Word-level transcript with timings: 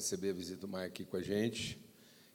receber 0.00 0.30
a 0.30 0.32
visita 0.32 0.62
do 0.62 0.68
Maia 0.68 0.86
aqui 0.86 1.04
com 1.04 1.18
a 1.18 1.22
gente. 1.22 1.78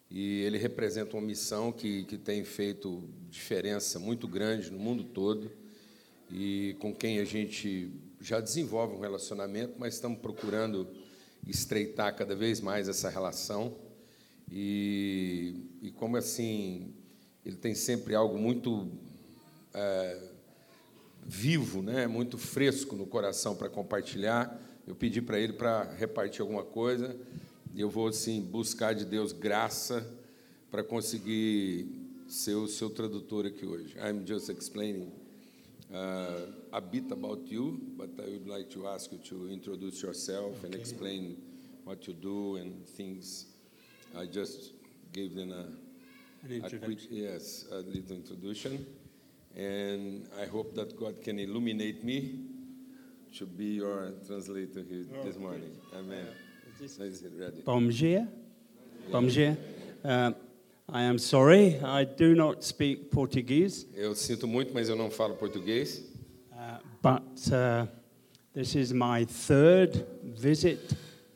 E 0.09 0.41
ele 0.41 0.57
representa 0.57 1.17
uma 1.17 1.25
missão 1.25 1.71
que, 1.71 2.05
que 2.05 2.15
tem 2.15 2.43
feito 2.43 3.09
diferença 3.27 3.99
muito 3.99 4.27
grande 4.27 4.69
no 4.69 4.77
mundo 4.77 5.03
todo 5.03 5.51
e 6.31 6.75
com 6.79 6.93
quem 6.93 7.19
a 7.19 7.25
gente 7.25 7.91
já 8.21 8.39
desenvolve 8.39 8.95
um 8.95 8.99
relacionamento, 8.99 9.73
mas 9.79 9.95
estamos 9.95 10.19
procurando 10.19 10.87
estreitar 11.47 12.15
cada 12.15 12.35
vez 12.35 12.61
mais 12.61 12.87
essa 12.87 13.09
relação. 13.09 13.75
E, 14.51 15.55
e 15.81 15.91
como 15.91 16.17
assim, 16.17 16.93
ele 17.43 17.55
tem 17.55 17.73
sempre 17.73 18.13
algo 18.13 18.37
muito 18.37 18.91
é, 19.73 20.29
vivo, 21.25 21.81
né? 21.81 22.05
muito 22.05 22.37
fresco 22.37 22.95
no 22.95 23.07
coração 23.07 23.55
para 23.55 23.69
compartilhar. 23.69 24.61
Eu 24.87 24.93
pedi 24.93 25.19
para 25.19 25.39
ele 25.39 25.53
para 25.53 25.83
repartir 25.95 26.41
alguma 26.41 26.63
coisa. 26.63 27.15
Eu 27.75 27.89
vou 27.89 28.07
assim 28.07 28.41
buscar 28.41 28.93
de 28.93 29.03
Deus 29.03 29.33
graça 29.33 30.05
para 30.71 30.83
conseguir 30.83 31.87
ser 32.27 32.55
o 32.55 32.67
seu 32.67 32.89
tradutor 32.89 33.45
aqui 33.45 33.65
hoje. 33.65 33.95
I'm 33.97 34.25
just 34.25 34.49
explaining 34.49 35.11
uh, 35.91 36.51
a 36.71 36.79
bit 36.79 37.11
about 37.11 37.51
you, 37.53 37.77
but 37.97 38.09
I 38.19 38.29
would 38.29 38.47
like 38.47 38.69
to 38.69 38.87
ask 38.87 39.11
you 39.11 39.19
to 39.19 39.49
introduce 39.51 40.01
yourself 40.01 40.63
and 40.63 40.73
explain 40.73 41.37
what 41.83 42.07
you 42.07 42.13
do 42.13 42.55
and 42.55 42.85
things. 42.95 43.47
I 44.17 44.25
just 44.25 44.73
gave 45.11 45.35
them 45.35 45.51
a 45.51 45.67
a 46.63 46.69
quick, 46.77 46.99
yes, 47.09 47.65
a 47.71 47.77
little 47.77 48.15
introduction, 48.15 48.85
and 49.55 50.27
I 50.39 50.45
hope 50.45 50.75
that 50.75 50.95
God 50.97 51.21
can 51.21 51.39
illuminate 51.39 52.03
me 52.03 52.39
to 53.37 53.45
be 53.45 53.75
your 53.75 54.13
translator 54.25 54.83
here 54.87 55.05
this 55.23 55.37
morning. 55.37 55.71
Amen. 55.93 56.19
Is 56.19 56.44
Bomgier? 57.65 58.27
Bomgier? 59.11 59.57
Uh, 60.03 60.31
I 60.89 61.03
am 61.03 61.17
sorry, 61.17 61.79
I 61.83 62.03
do 62.05 62.35
not 62.35 62.63
speak 62.63 63.09
Portuguese, 63.09 63.87
Eu 63.95 64.13
sinto 64.15 64.47
muito, 64.47 64.73
mas 64.73 64.87
eu 64.89 64.95
não 64.95 65.09
falo 65.09 65.35
português. 65.35 66.03
uh, 66.51 66.79
but 67.01 67.23
uh, 67.51 67.87
this 68.53 68.75
is 68.75 68.91
my 68.91 69.25
third 69.25 70.05
visit 70.23 70.79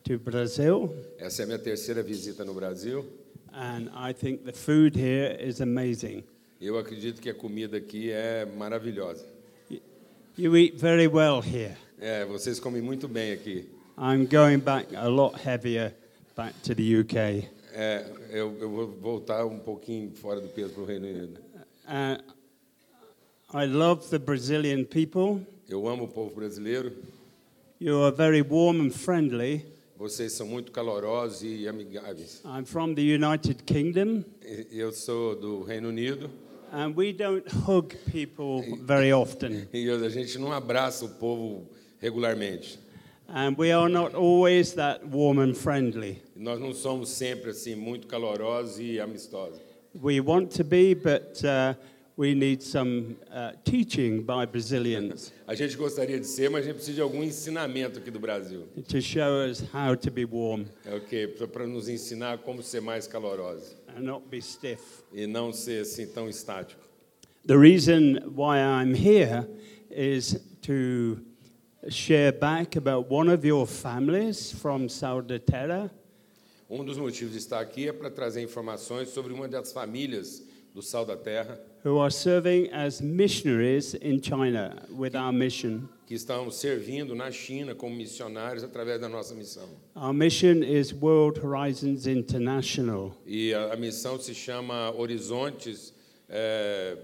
to 0.04 0.20
Brazil, 0.20 0.94
Essa 1.18 1.42
é 1.42 1.46
a 1.46 1.48
minha 1.48 1.60
terceira 1.60 2.04
visita 2.04 2.46
no 2.46 2.54
Brasil. 2.54 3.06
and 3.54 3.90
I 3.96 4.14
think 4.14 4.44
the 4.44 4.54
food 4.54 4.96
here 4.96 5.36
is 5.42 5.62
amazing. 5.62 6.24
Eu 6.62 6.78
acredito 6.78 7.20
que 7.22 7.30
a 7.30 7.34
comida 7.34 7.78
aqui 7.78 8.12
é 8.12 8.46
maravilhosa. 8.46 9.26
You 10.38 10.56
eat 10.56 10.78
very 10.78 11.08
well 11.08 11.42
here. 11.42 11.76
É, 12.00 12.24
vocês 12.26 12.60
comem 12.60 12.82
muito 12.82 13.08
bem 13.08 13.32
aqui. 13.32 13.68
I'm 14.02 14.28
going 14.28 14.60
back 14.60 14.86
a 14.96 15.10
lot 15.10 15.38
heavier 15.42 15.92
back 16.34 16.54
to 16.64 16.74
the 16.74 17.02
UK. 17.02 17.50
É, 17.74 18.06
eu, 18.32 18.56
eu 18.62 18.70
vou 18.70 18.88
voltar 18.88 19.46
um 19.46 19.60
pouquinho 19.60 20.12
fora 20.16 20.40
do 20.40 20.48
peso 20.48 20.70
para 20.70 20.84
o 20.84 20.86
Reino 20.86 21.06
Unido. 21.06 21.42
Uh, 21.86 22.18
I 23.54 23.66
love 23.66 24.08
the 24.10 24.18
Brazilian 24.18 24.86
people. 24.86 25.46
Eu 25.68 25.86
amo 25.90 26.06
o 26.06 26.08
povo 26.08 26.34
brasileiro. 26.34 26.94
You 27.78 28.02
are 28.06 28.16
very 28.16 28.42
warm 28.42 28.80
and 28.80 28.92
friendly. 28.92 29.66
Vocês 29.98 30.32
são 30.32 30.48
muito 30.48 30.72
calorosos 30.72 31.44
e 31.44 31.68
amigáveis. 31.68 32.42
I'm 32.46 32.64
from 32.64 32.94
the 32.96 33.02
United 33.02 33.64
Kingdom, 33.66 34.24
Eu 34.72 34.94
sou 34.94 35.36
do 35.36 35.64
Reino 35.64 35.90
Unido 35.90 36.30
and 36.72 36.94
we 36.96 37.12
don't 37.12 37.46
hug 37.68 37.94
people 38.10 38.64
very 38.82 39.12
often. 39.12 39.68
e 39.74 39.90
a 39.90 40.08
gente 40.08 40.38
não 40.38 40.54
abraça 40.54 41.04
o 41.04 41.10
povo 41.10 41.68
regularmente. 42.00 42.80
And 43.32 43.58
we 43.58 43.72
are 43.72 43.90
not 43.90 44.16
always 44.16 44.74
that 44.74 45.06
warm 45.06 45.40
and 45.40 45.54
friendly. 45.56 46.22
Nós 46.36 46.60
não 46.60 46.74
somos 46.74 47.10
sempre 47.10 47.52
assim 47.52 47.76
muito 47.76 48.08
calorosos 48.08 48.80
e 48.80 49.00
amistosos. 49.00 49.60
We 49.94 50.20
want 50.20 50.52
to 50.58 50.64
be, 50.64 50.94
but 50.96 51.44
uh, 51.44 51.74
we 52.18 52.34
need 52.34 52.62
some 52.64 53.18
uh, 53.32 53.52
teaching 53.64 54.22
by 54.24 54.46
Brazilians 54.46 55.32
A 55.48 55.56
gente 55.56 55.76
gostaria 55.78 56.20
de 56.20 56.26
ser, 56.28 56.50
mas 56.50 56.62
a 56.62 56.68
gente 56.68 56.76
precisa 56.76 56.96
de 56.96 57.02
algum 57.02 57.24
ensinamento 57.24 58.00
aqui 58.00 58.12
do 58.12 58.20
Brasil. 58.20 58.68
to 58.88 59.02
show 59.02 59.46
us 59.50 59.62
how 59.74 59.96
to 59.96 60.12
be 60.12 60.26
warm 60.26 60.66
É 60.86 60.96
o 60.96 61.02
quê? 61.02 61.28
Para 61.52 61.66
nos 61.68 61.88
ensinar 61.90 62.40
como 62.40 62.62
ser 62.64 62.82
mais 62.82 63.08
calorosos 63.08 63.76
and 63.96 64.02
not 64.02 64.26
be 64.30 64.42
stiff. 64.42 64.82
e 65.14 65.26
não 65.28 65.52
ser 65.54 65.82
assim 65.82 66.08
tão 66.08 66.28
estático. 66.30 66.82
The 67.46 67.56
reason 67.58 68.20
why 68.36 68.58
I'm 68.60 68.94
here 68.96 69.48
is 69.90 70.40
to 70.64 71.18
share 71.88 72.32
back 72.32 72.76
about 72.76 73.10
one 73.10 73.30
of 73.30 73.46
your 73.46 73.66
families 73.66 74.52
from 74.52 74.88
Terra. 75.46 75.90
Um 76.70 76.84
dos 76.84 76.98
motivos 76.98 77.32
de 77.32 77.40
estar 77.40 77.60
aqui 77.60 77.88
é 77.88 77.94
para 77.94 78.12
trazer 78.12 78.42
informações 78.44 79.10
sobre 79.10 79.34
uma 79.34 79.48
das 79.48 79.72
famílias 79.72 80.44
do 80.74 80.82
Sal 80.82 81.06
da 81.06 81.16
Terra 81.16 81.60
who 81.84 81.98
are 81.98 82.12
serving 82.12 82.70
as 82.74 83.02
missionaries 83.02 83.94
in 83.96 84.22
China 84.22 84.76
with 84.92 85.16
our 85.16 85.32
mission. 85.32 85.88
que 86.06 86.16
estão 86.16 86.50
servindo 86.50 87.14
na 87.14 87.32
China 87.32 87.76
como 87.76 87.96
missionários 87.96 88.64
através 88.64 89.00
da 89.00 89.08
nossa 89.08 89.36
missão. 89.36 89.70
Our 89.96 90.12
mission 90.12 90.64
is 90.64 90.92
World 90.92 91.40
Horizons 91.40 92.08
International. 92.08 93.16
E 93.28 93.54
a, 93.54 93.74
a 93.74 93.76
missão 93.78 94.20
se 94.20 94.34
chama 94.34 94.92
Horizontes, 94.92 95.94
é, 96.28 96.98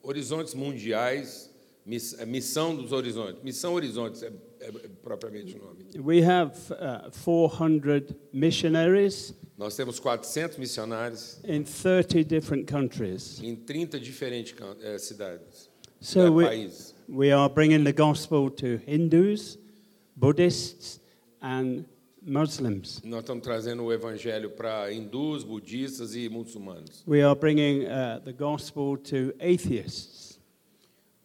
Horizontes 0.00 0.54
Mundiais, 0.54 1.49
Missão 1.84 2.76
dos 2.76 2.92
Horizontes. 2.92 3.42
Missão 3.42 3.74
Horizontes 3.74 4.22
é, 4.22 4.32
é 4.60 4.72
propriamente 5.02 5.56
o 5.56 5.58
nome. 5.58 5.84
We 5.98 6.22
have 6.22 6.52
uh, 6.72 7.10
400 7.24 8.14
missionaries 8.32 9.34
Nós 9.56 9.76
temos 9.76 9.98
400 10.00 10.56
missionários 10.56 11.38
in 11.44 11.64
30 11.64 12.24
different 12.24 12.66
countries. 12.66 13.40
em 13.42 13.54
30 13.54 14.00
diferentes 14.00 14.54
é, 14.82 14.96
cidades, 14.98 15.68
So 16.00 16.20
é, 16.20 16.30
we, 16.30 16.44
países. 16.46 16.94
we 17.08 17.30
are 17.30 17.52
bringing 17.52 17.84
the 17.84 17.92
gospel 17.92 18.50
to 18.50 18.80
Hindus, 18.86 19.58
Buddhists, 20.16 20.98
and 21.42 21.84
Muslims. 22.22 23.02
Nós 23.04 23.20
estamos 23.20 23.42
trazendo 23.42 23.82
o 23.84 23.92
evangelho 23.92 24.50
para 24.50 24.90
hindus, 24.92 25.44
budistas 25.44 26.14
e 26.14 26.28
muçulmanos. 26.28 27.02
We 27.06 27.22
are 27.22 27.38
bringing 27.38 27.84
uh, 27.84 28.20
the 28.24 28.32
gospel 28.32 28.96
to 29.10 29.34
atheists, 29.40 30.29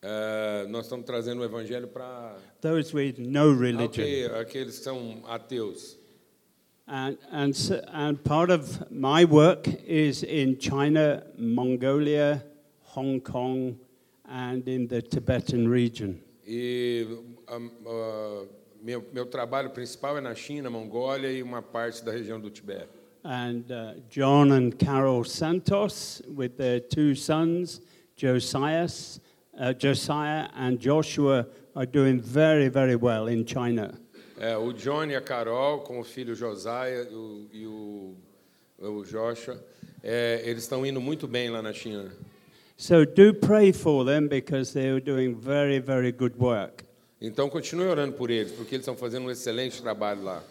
É, 0.08 0.68
nós 0.68 0.86
estamos 0.86 1.04
trazendo 1.04 1.42
o 1.42 1.44
evangelho 1.44 1.88
para 1.88 2.36
those 2.62 2.96
with 2.96 3.16
no 3.18 3.58
religion. 3.58 3.86
ok, 4.04 4.26
aqueles 4.40 4.78
que 4.78 4.84
são 4.84 5.24
ateus. 5.28 5.98
And, 6.88 7.18
and, 7.32 7.54
so, 7.54 7.82
and 7.92 8.18
part 8.24 8.52
of 8.52 8.86
my 8.92 9.26
work 9.26 9.68
is 9.88 10.22
in 10.22 10.58
China, 10.60 11.26
Mongolia, 11.36 12.46
Hong 12.96 13.20
Kong, 13.20 13.76
and 14.30 14.68
in 14.68 14.86
the 14.88 15.02
Tibetan 15.02 15.68
region. 15.68 16.20
E 16.46 17.08
a- 17.48 17.56
a- 17.56 18.46
meu, 18.84 19.04
meu 19.12 19.26
trabalho 19.26 19.72
principal 19.72 20.20
é 20.20 20.22
na 20.22 20.36
China, 20.36 20.70
Mongólia 20.70 21.32
e 21.32 21.42
uma 21.42 21.64
parte 21.64 22.06
da 22.06 22.12
região 22.12 22.40
do 22.40 22.52
Tibete. 22.52 22.90
And 23.24 23.64
uh, 23.72 24.00
John 24.08 24.52
and 24.54 24.70
Carol 24.78 25.24
Santos, 25.24 26.22
with 26.38 26.50
their 26.58 26.80
two 26.80 27.16
sons, 27.16 27.82
Josias, 28.16 29.20
uh, 29.60 29.74
Josiah 29.74 30.50
and 30.56 30.80
Joshua, 30.80 31.46
are 31.76 31.86
doing 31.86 32.22
very, 32.22 32.70
very 32.70 32.96
well 32.96 33.28
in 33.28 33.46
China. 33.46 33.94
É, 34.38 34.58
o 34.58 34.74
John 34.74 35.10
e 35.10 35.16
a 35.16 35.22
Carol, 35.22 35.80
com 35.80 36.00
o 36.00 36.04
filho 36.04 36.36
Josiah 36.36 37.07
e 37.10 37.16
o, 37.16 37.48
e 37.54 37.66
o, 37.66 38.16
o 38.80 39.04
Joshua, 39.04 39.57
é, 40.04 40.42
eles 40.46 40.63
estão 40.63 40.86
indo 40.86 41.00
muito 41.00 41.28
bem 41.28 41.50
lá 41.50 41.62
na 41.62 41.74
China. 41.74 42.12
So 42.78 43.06
do 43.06 43.34
pray 43.34 43.72
for 43.72 44.06
them 44.06 44.28
because 44.28 44.74
they 44.74 44.90
are 44.90 45.00
doing 45.00 45.34
very, 45.36 45.80
very 45.80 46.12
good 46.12 46.36
work. 46.38 46.84
Então 47.22 47.50
continue 47.50 47.88
orando 47.88 48.13
por 48.13 48.30
eles, 48.30 48.51
porque 48.51 48.75
eles 48.75 48.84
estão 48.84 48.96
fazendo 48.96 49.28
um 49.28 49.31
excelente 49.31 49.81
trabalho 49.81 50.22
lá. 50.24 50.44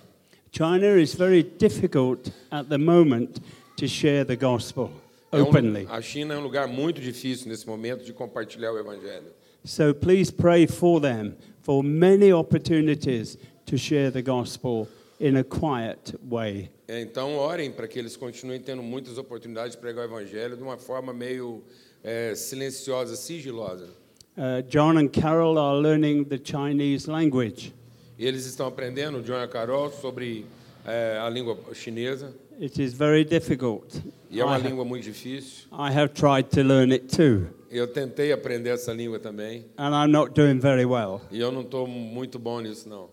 China 0.50 0.98
is 0.98 1.14
very 1.14 1.42
difficult 1.42 2.30
at 2.50 2.68
the 2.68 2.78
moment 2.78 3.40
to 3.76 3.86
share 3.86 4.24
the 4.24 4.36
gospel 4.36 4.90
É 5.38 5.42
um- 5.42 5.48
openly. 5.48 5.86
a 5.88 6.00
China 6.00 6.34
é 6.34 6.38
um 6.38 6.42
lugar 6.42 6.66
muito 6.68 7.00
difícil 7.00 7.48
nesse 7.48 7.66
momento 7.66 8.04
de 8.04 8.12
compartilhar 8.12 8.72
o 8.72 8.78
evangelho. 8.78 9.32
So 9.64 9.94
please 9.94 10.32
pray 10.32 10.66
for 10.66 11.00
them 11.00 11.34
for 11.62 11.82
many 11.82 12.32
opportunities 12.32 13.38
to 13.66 13.78
share 13.78 14.10
the 14.10 14.22
gospel 14.22 14.86
in 15.18 15.36
a 15.36 15.44
quiet 15.44 16.14
way. 16.22 16.70
É, 16.86 17.00
Então 17.00 17.36
orem 17.36 17.70
para 17.70 17.88
que 17.88 17.98
eles 17.98 18.16
continuem 18.16 18.60
tendo 18.60 18.82
muitas 18.82 19.16
oportunidades 19.16 19.72
de 19.72 19.78
pregar 19.78 20.06
o 20.06 20.08
evangelho 20.12 20.56
de 20.56 20.62
uma 20.62 20.76
forma 20.76 21.12
meio 21.14 21.62
é, 22.02 22.34
silenciosa, 22.34 23.16
sigilosa. 23.16 23.88
Uh, 24.36 24.62
John 24.68 24.98
and 24.98 25.08
Carol 25.08 25.56
are 25.58 25.78
learning 25.80 26.24
the 26.24 26.38
Chinese 26.42 27.08
language. 27.08 27.72
Eles 28.18 28.44
estão 28.46 28.66
aprendendo, 28.66 29.22
John 29.22 29.42
e 29.42 29.48
Carol, 29.48 29.90
sobre 29.90 30.44
é, 30.84 31.18
a 31.22 31.30
língua 31.30 31.56
chinesa. 31.72 32.34
It 32.60 32.80
is 32.82 32.92
very 32.92 33.24
difficult. 33.24 34.00
E 34.30 34.40
é 34.40 34.44
uma 34.44 34.58
I, 34.58 34.62
língua 34.62 34.84
muito 34.84 35.04
difícil. 35.04 35.66
I 35.72 35.90
have 35.92 36.08
tried 36.14 36.44
to 36.50 36.62
learn 36.62 36.92
it 36.92 37.06
too, 37.14 37.46
Eu 37.70 37.86
tentei 37.88 38.32
aprender 38.32 38.70
essa 38.70 38.92
língua 38.92 39.18
também. 39.18 39.64
and 39.76 39.92
I'm 39.94 40.10
not 40.10 40.32
doing 40.34 40.58
very 40.60 40.84
well. 40.84 41.20
E 41.30 41.40
eu 41.40 41.50
não 41.50 41.62
estou 41.62 41.86
muito 41.86 42.38
bom 42.38 42.60
nisso, 42.60 42.88
não. 42.88 43.08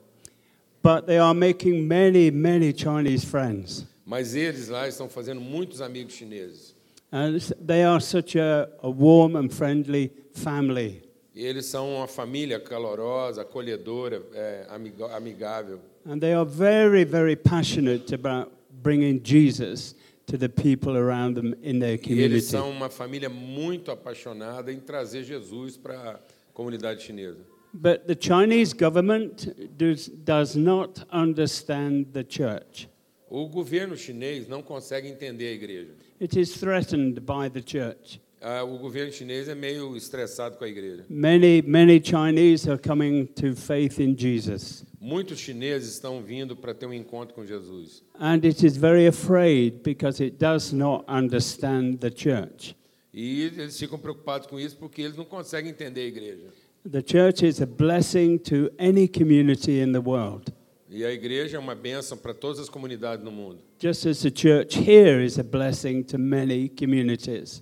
But 0.84 1.06
they 1.06 1.18
are 1.20 1.38
making 1.38 1.82
many, 1.84 2.32
many 2.32 2.74
Chinese 2.76 3.26
friends. 3.26 3.86
Mas 4.06 4.36
eles 4.36 4.68
lá 4.68 4.88
estão 4.88 5.08
fazendo 5.08 5.40
muitos 5.40 5.80
amigos 5.82 6.14
chineses. 6.14 6.76
And 7.12 7.36
it's- 7.36 7.54
they 7.66 7.84
are 7.84 8.02
such 8.02 8.38
a, 8.40 8.68
a 8.82 8.88
warm 8.90 9.36
and 9.36 9.50
friendly 9.50 10.12
family. 10.34 11.04
E 11.36 11.46
eles 11.46 11.66
são 11.66 11.96
uma 11.98 12.08
família 12.08 12.60
calorosa, 12.60 13.42
acolhedora, 13.44 14.22
é, 14.34 14.66
amiga- 14.70 15.16
amigável. 15.16 15.80
And 16.06 16.20
they 16.20 16.34
are 16.34 16.50
very, 16.50 17.04
very 17.06 17.36
passionate 17.36 18.14
about 18.14 18.52
bringing 18.82 19.22
Jesus 19.22 19.96
to 20.26 20.38
the 20.38 20.48
people 20.50 20.96
around 20.98 21.36
them 21.36 21.54
in 21.62 21.80
their 21.80 21.96
E 21.96 21.96
eles 21.96 22.04
community. 22.08 22.42
são 22.42 22.70
uma 22.70 22.90
família 22.90 23.30
muito 23.30 23.92
apaixonada 23.92 24.72
em 24.72 24.80
trazer 24.80 25.24
Jesus 25.24 25.78
para 25.78 25.96
a 26.12 26.20
comunidade 26.54 27.04
chinesa. 27.04 27.40
But 27.74 28.06
the 28.06 28.16
Chinese 28.20 28.74
government 28.74 29.48
does, 29.78 30.10
does 30.10 30.56
not 30.56 31.06
understand 31.12 32.08
the 32.14 32.24
church. 32.28 32.90
O 33.30 33.48
governo 33.48 33.96
chinês 33.96 34.48
não 34.48 34.62
consegue 34.62 35.08
entender 35.08 35.48
a 35.48 35.52
igreja. 35.54 35.92
It 36.22 36.38
is 36.38 36.54
threatened 36.60 37.22
by 37.22 37.50
the 37.50 37.62
church. 37.66 38.20
Ah, 38.44 38.64
o 38.64 38.80
governo 38.80 39.14
chinês 39.14 39.48
é 39.48 39.54
meio 39.54 39.96
estressado 39.96 40.58
com 40.58 40.64
a 40.64 40.68
igreja. 40.68 41.06
Many, 41.08 41.62
many 41.62 42.02
Chinese 42.04 42.68
are 42.68 42.82
coming 42.82 43.28
to 43.28 43.56
faith 43.56 44.00
in 44.00 44.18
Jesus. 44.18 44.84
Muitos 45.00 45.38
chineses 45.38 45.94
estão 45.94 46.24
vindo 46.24 46.56
para 46.56 46.74
ter 46.74 46.88
um 46.88 46.94
encontro 46.94 47.36
com 47.36 47.46
Jesus. 47.46 48.04
And 48.20 48.44
it 48.44 48.66
is 48.66 48.76
very 48.76 49.06
afraid 49.06 49.84
because 49.84 50.24
it 50.24 50.38
does 50.40 50.74
not 50.74 51.06
understand 51.08 51.98
the 52.00 52.10
church. 52.10 52.76
E 53.14 53.44
eles 53.44 53.78
ficam 53.80 54.00
preocupados 54.00 54.48
com 54.48 54.60
isso 54.60 54.76
porque 54.76 55.04
eles 55.04 55.16
não 55.16 55.26
conseguem 55.26 55.70
entender 55.70 56.02
a 56.02 56.08
igreja. 56.08 56.48
The 56.90 57.04
church 57.06 57.46
is 57.46 57.62
a 57.62 57.68
blessing 57.68 58.40
to 58.40 58.72
any 58.80 59.08
community 59.08 59.80
in 59.80 59.92
the 59.92 60.00
world. 60.00 60.52
E 60.90 61.06
a 61.06 61.12
igreja 61.14 61.58
é 61.58 61.60
uma 61.60 61.76
bênção 61.76 62.18
para 62.18 62.34
todas 62.34 62.60
as 62.60 62.70
comunidades 62.70 63.24
no 63.24 63.32
mundo. 63.32 63.60
Just 63.80 64.08
as 64.08 64.22
the 64.24 64.32
church 64.34 64.80
here 64.80 65.24
is 65.24 65.38
a 65.38 65.44
blessing 65.44 66.02
to 66.04 66.18
many 66.18 66.70
communities. 66.70 67.62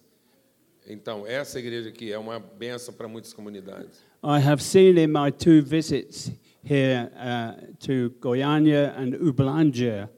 Então, 0.89 1.25
essa 1.27 1.59
igreja 1.59 1.89
aqui 1.89 2.11
é 2.11 2.17
uma 2.17 2.39
bênção 2.39 2.91
para 2.91 3.07
muitas 3.07 3.31
comunidades. 3.31 4.01
I 4.23 4.39
have 4.39 4.61
seen 4.61 4.97
in 4.97 5.07
my 5.07 5.31
two 5.31 5.61
visits 5.61 6.31
here 6.63 7.09
uh, 7.15 7.73
to 7.79 8.09
Goiânia 8.19 8.93
and 8.97 9.15
Uberlândia 9.21 10.09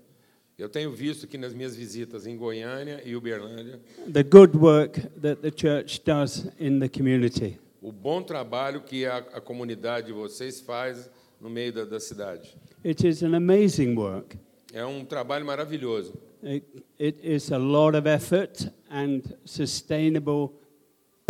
Eu 0.58 0.70
tenho 0.70 0.92
visto 0.92 1.26
aqui 1.26 1.38
nas 1.38 1.54
minhas 1.54 1.76
visitas 1.76 2.26
em 2.26 2.36
Goiânia 2.38 3.02
e 3.06 3.16
Uberlândia 3.16 3.80
the 4.12 4.24
good 4.24 4.58
work 4.58 5.00
that 5.22 5.42
the 5.42 5.52
church 5.52 6.02
does 6.04 6.48
in 6.60 6.80
the 6.80 6.90
community. 6.90 7.60
o 7.82 7.92
bom 7.92 8.24
trabalho 8.24 8.82
que 8.82 9.06
a, 9.06 9.18
a 9.18 9.42
comunidade 9.42 10.08
de 10.08 10.14
vocês 10.14 10.62
faz 10.62 11.10
no 11.40 11.50
meio 11.50 11.74
da, 11.74 11.86
da 11.86 12.00
cidade. 12.00 12.56
It 12.84 13.08
is 13.08 13.24
an 13.24 13.36
amazing 13.36 13.96
work. 13.96 14.38
É 14.74 14.86
um 14.86 15.04
trabalho 15.04 15.46
maravilhoso. 15.46 16.14
It, 16.44 16.66
it 17.00 17.20
is 17.24 17.52
a 17.52 17.58
lot 17.58 17.96
of 17.96 18.08
effort 18.08 18.72
and 18.90 19.22
sustainable, 19.46 20.54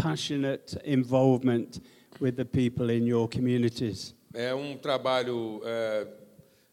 passionate 0.01 0.77
involvement 0.83 1.79
with 2.19 2.35
the 2.35 2.45
people 2.45 2.89
in 2.89 3.05
your 3.05 3.27
communities. 3.27 4.13
É 4.33 4.53
um 4.53 4.77
trabalho 4.77 5.61
é, 5.63 6.07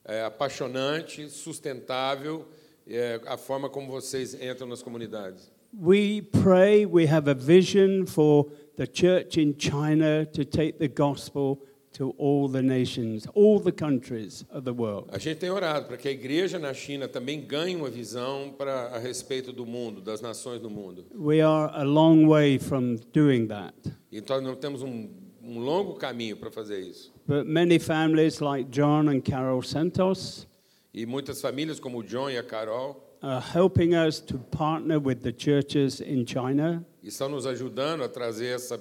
é, 0.05 0.23
apaixonante, 0.25 1.29
sustentável, 1.29 2.47
é, 2.87 3.21
a 3.27 3.37
forma 3.37 3.69
como 3.69 3.89
vocês 3.89 4.35
entram 4.35 4.67
nas 4.67 4.83
comunidades. 4.83 5.51
We 5.73 6.23
pray, 6.23 6.87
we 6.87 7.07
have 7.07 7.29
a 7.29 7.35
vision 7.35 8.07
for 8.07 8.47
the 8.77 8.87
church 8.87 9.39
in 9.39 9.55
China 9.59 10.25
to 10.33 10.45
take 10.45 10.79
the 10.79 10.89
gospel 10.89 11.59
to 11.93 12.15
all 12.19 12.49
the 12.49 12.63
nations, 12.63 13.27
all 13.35 13.59
the 13.59 13.73
countries 13.73 14.45
of 14.51 14.65
the 14.65 14.73
world. 14.73 15.09
A 15.13 15.19
gente 15.19 15.39
tem 15.39 15.51
orado 15.51 15.87
para 15.87 15.97
que 15.97 16.09
a 16.09 16.13
igreja 16.13 16.59
na 16.59 16.73
China 16.73 17.09
também 17.09 17.41
ganhe 17.41 17.77
uma 17.77 17.89
visão 17.89 18.55
para 18.57 18.89
a 18.89 18.99
respeito 18.99 19.53
do 19.53 19.67
mundo, 19.67 20.01
das 20.01 20.21
nações 20.21 20.61
do 20.61 20.71
mundo. 20.71 21.05
We 21.15 21.41
are 21.41 21.71
a 21.75 21.83
long 21.83 22.27
way 22.27 22.59
from 22.59 22.97
doing 23.13 23.47
that. 23.49 23.75
Então 24.13 24.41
nós 24.41 24.59
temos 24.59 24.83
um, 24.83 25.09
um 25.43 25.59
longo 25.59 25.95
caminho 25.95 26.37
para 26.37 26.51
fazer 26.51 26.81
isso. 26.81 27.13
But 27.27 27.47
many 27.47 27.79
families 27.79 28.41
like 28.41 28.71
John 28.71 29.09
and 29.09 29.21
Carol 29.21 29.63
Santos 29.63 30.47
E 30.95 31.05
muitas 31.07 31.41
famílias 31.41 31.79
como 31.79 31.99
o 31.99 32.03
John 32.03 32.31
e 32.31 32.39
a 32.39 32.43
Carol 32.43 33.05
are 33.21 33.45
helping 33.55 33.95
us 33.95 34.21
to 34.21 34.39
partner 34.51 34.99
with 34.99 35.17
the 35.17 35.33
churches 35.37 36.01
in 36.01 36.25
China 36.27 36.85
estão 37.03 37.29
nos 37.29 37.47
ajudando 37.47 38.03
a 38.03 38.09
trazer 38.09 38.55
essa 38.55 38.79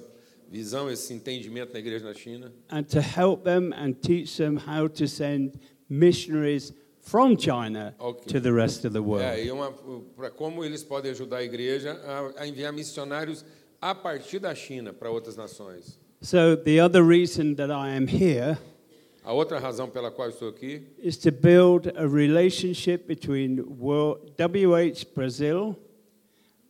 visão, 0.50 0.90
esse 0.90 1.12
entendimento 1.12 1.72
na 1.72 1.78
igreja 1.78 2.04
na 2.04 2.14
China 2.14 2.52
and 2.70 2.84
to 2.84 3.00
help 3.00 3.44
them 3.44 3.72
and 3.72 3.94
teach 4.00 4.36
them 4.36 4.56
how 4.56 4.88
to 4.88 5.06
send 5.06 5.58
missionaries 5.88 6.72
from 7.00 7.36
China 7.36 7.94
Okay. 8.00 8.26
to 8.32 8.40
the 8.40 8.52
rest 8.52 8.84
of 8.84 8.92
the 8.92 9.00
world. 9.02 9.24
É, 9.24 9.44
e 9.44 9.50
uma, 9.50 9.72
para 10.16 10.30
como 10.30 10.64
eles 10.64 10.82
podem 10.82 11.10
ajudar 11.10 11.38
a 11.38 11.44
igreja 11.44 11.92
a, 12.04 12.42
a 12.42 12.48
enviar 12.48 12.72
missionários 12.72 13.44
a 13.80 13.94
partir 13.94 14.38
da 14.38 14.54
China 14.54 14.92
para 14.92 15.10
outras 15.10 15.36
nações. 15.36 15.98
So, 16.20 16.56
the 16.56 16.80
other 16.80 17.04
reason 17.04 17.54
that 17.54 17.70
I 17.70 17.96
am 17.96 18.06
here 18.08 18.58
A 19.28 19.32
outra 19.32 19.58
razão 19.58 19.90
pela 19.90 20.10
qual 20.10 20.30
estou 20.30 20.48
aqui 20.48 20.82
is 20.98 21.18
to 21.18 21.30
build 21.30 21.92
a 21.94 22.06
relationship 22.06 23.06
between 23.06 23.60
World, 23.78 24.32
WH 24.38 25.14
Brazil 25.14 25.76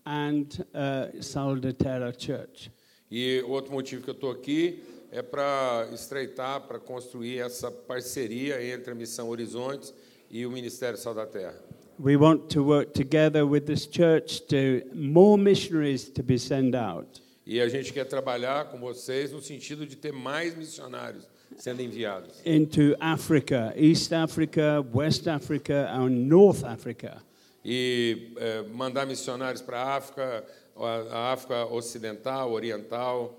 and 0.05 0.47
uh, 0.75 1.73
Terra 1.75 2.13
Church. 2.13 2.71
E 3.11 3.43
outro 3.47 3.73
motivo 3.73 4.03
que 4.03 4.11
eu 4.11 4.15
estou 4.15 4.31
aqui 4.31 4.83
é 5.11 5.23
para 5.23 5.89
estreitar, 5.93 6.61
para 6.63 6.79
construir 6.79 7.39
essa 7.39 7.71
parceria 7.71 8.63
entre 8.63 8.93
a 8.93 8.95
Missão 8.95 9.29
Horizontes 9.29 9.95
e 10.31 10.45
o 10.45 10.51
Ministério 10.51 10.99
Sal 10.99 11.15
da 11.15 11.27
Terra. 11.27 11.59
We 11.99 12.17
want 12.17 12.49
to 12.51 12.63
work 12.63 12.93
together 12.93 13.45
with 13.45 13.63
this 13.63 13.89
church 13.91 14.43
to 14.49 14.83
more 14.95 15.41
missionaries 15.41 16.09
to 16.11 16.23
be 16.23 16.39
sent 16.39 16.75
out. 16.77 17.21
E 17.45 17.61
a 17.61 17.69
gente 17.69 17.93
quer 17.93 18.05
trabalhar 18.05 18.67
com 18.67 18.79
vocês 18.79 19.33
no 19.33 19.41
sentido 19.41 19.87
de 19.87 19.97
ter 19.97 20.13
mais 20.13 20.55
missionários 20.55 21.27
sendo 21.57 21.81
enviados. 21.81 22.41
into 22.45 22.95
Africa, 23.01 23.73
East 23.77 24.13
Africa, 24.13 24.85
West 24.95 25.27
Africa, 25.27 25.91
and 25.91 26.29
North 26.29 26.63
Africa. 26.63 27.23
E 27.65 28.33
eh, 28.37 28.65
mandar 28.73 29.07
missionários 29.07 29.61
para 29.61 29.83
a 29.83 29.97
África, 29.97 30.45
a 30.79 31.33
África 31.33 31.67
Ocidental, 31.73 32.53
Oriental 32.53 33.35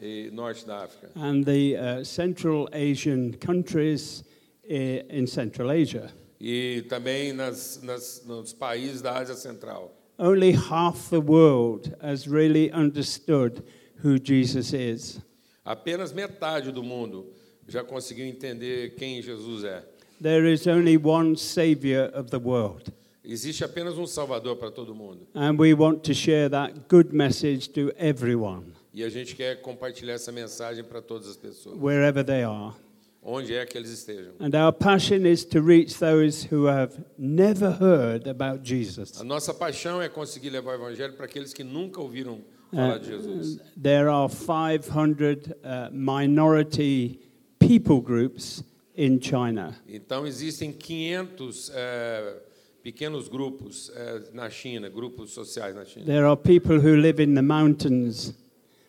e 0.00 0.30
Norte 0.32 0.66
da 0.66 0.84
África. 0.84 1.10
And 1.16 1.44
the 1.44 1.76
uh, 1.76 2.04
Central 2.04 2.68
Asian 2.72 3.34
countries 3.34 4.24
in 4.64 5.26
Central 5.26 5.70
Asia. 5.70 6.10
E 6.40 6.82
também 6.88 7.32
nas, 7.32 7.80
nas, 7.82 8.22
nos 8.26 8.52
países 8.52 9.02
da 9.02 9.18
Ásia 9.18 9.34
Central. 9.34 9.92
Only 10.18 10.52
half 10.52 11.10
the 11.10 11.20
world 11.20 11.94
has 12.00 12.26
really 12.26 12.70
understood 12.72 13.62
who 14.02 14.18
Jesus 14.18 14.72
is. 14.72 15.20
Apenas 15.64 16.12
metade 16.12 16.72
do 16.72 16.82
mundo 16.82 17.26
já 17.68 17.84
conseguiu 17.84 18.26
entender 18.26 18.94
quem 18.96 19.22
Jesus 19.22 19.64
é. 19.64 19.82
There 20.20 20.52
is 20.52 20.66
only 20.66 20.98
one 20.98 21.36
Savior 21.36 22.10
of 22.14 22.30
the 22.30 22.38
world. 22.38 22.92
Existe 23.32 23.62
apenas 23.62 23.96
um 23.96 24.08
Salvador 24.08 24.56
para 24.56 24.72
todo 24.72 24.92
mundo. 24.92 25.24
And 25.36 25.56
we 25.56 25.72
want 25.72 26.00
to 26.02 26.12
share 26.12 26.50
that 26.50 26.88
good 26.88 27.14
message 27.14 27.68
to 27.70 27.92
everyone, 27.96 28.72
E 28.92 29.04
a 29.04 29.08
gente 29.08 29.36
quer 29.36 29.60
compartilhar 29.62 30.14
essa 30.14 30.32
mensagem 30.32 30.82
para 30.82 31.00
todas 31.00 31.28
as 31.28 31.36
pessoas, 31.36 31.78
wherever 31.78 32.24
they 32.24 32.42
are. 32.42 32.74
onde 33.22 33.54
é 33.54 33.64
que 33.64 33.78
eles 33.78 33.90
estejam. 33.90 34.32
And 34.40 34.50
our 34.56 34.72
passion 34.72 35.24
is 35.26 35.44
to 35.44 35.60
reach 35.60 36.00
those 36.00 36.42
who 36.52 36.66
have 36.66 36.92
never 37.16 37.70
heard 37.70 38.26
about 38.26 38.64
Jesus. 38.64 39.20
A 39.20 39.24
nossa 39.24 39.54
paixão 39.54 40.02
é 40.02 40.08
conseguir 40.08 40.50
levar 40.50 40.72
o 40.72 40.82
Evangelho 40.82 41.12
para 41.12 41.26
aqueles 41.26 41.52
que 41.52 41.62
nunca 41.62 42.00
ouviram 42.00 42.40
falar 42.74 42.98
de 42.98 43.06
Jesus. 43.10 43.54
Uh, 43.54 43.60
there 43.80 44.08
are 44.08 44.28
500 44.28 45.52
uh, 45.52 45.88
minority 45.92 47.20
people 47.60 48.00
groups 48.00 48.64
in 48.96 49.20
China. 49.20 49.76
Então, 49.86 50.26
existem 50.26 50.72
500 50.72 51.70
eh, 51.72 52.34
pequenos 52.82 53.28
grupos 53.28 53.90
eh, 53.94 54.22
na 54.32 54.48
China, 54.50 54.88
grupos 54.88 55.30
sociais 55.30 55.74
na 55.74 55.84
China. 55.84 56.06
There 56.06 56.26
are 56.26 56.36
people 56.36 56.78
who 56.80 56.96
live 56.96 57.20
in 57.20 57.34
the 57.34 57.42
mountains, 57.42 58.34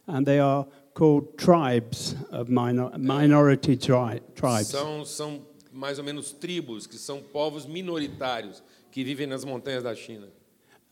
and 0.07 0.25
they 0.25 0.39
are 0.39 0.65
called 0.93 1.37
tribes 1.37 2.15
of 2.31 2.49
minor- 2.49 2.91
minority 2.97 3.75
tri- 3.77 4.21
tribes. 4.35 4.71
São, 4.71 5.05
são 5.05 5.41
mais 5.73 5.97
ou 5.99 6.03
menos 6.03 6.31
tribos, 6.31 6.85
que 6.87 6.97
são 6.97 7.21
povos 7.21 7.65
minoritários, 7.65 8.61
que 8.91 9.03
vivem 9.03 9.27
nas 9.27 9.43
montanhas 9.45 9.83
da 9.83 9.95
China. 9.95 10.27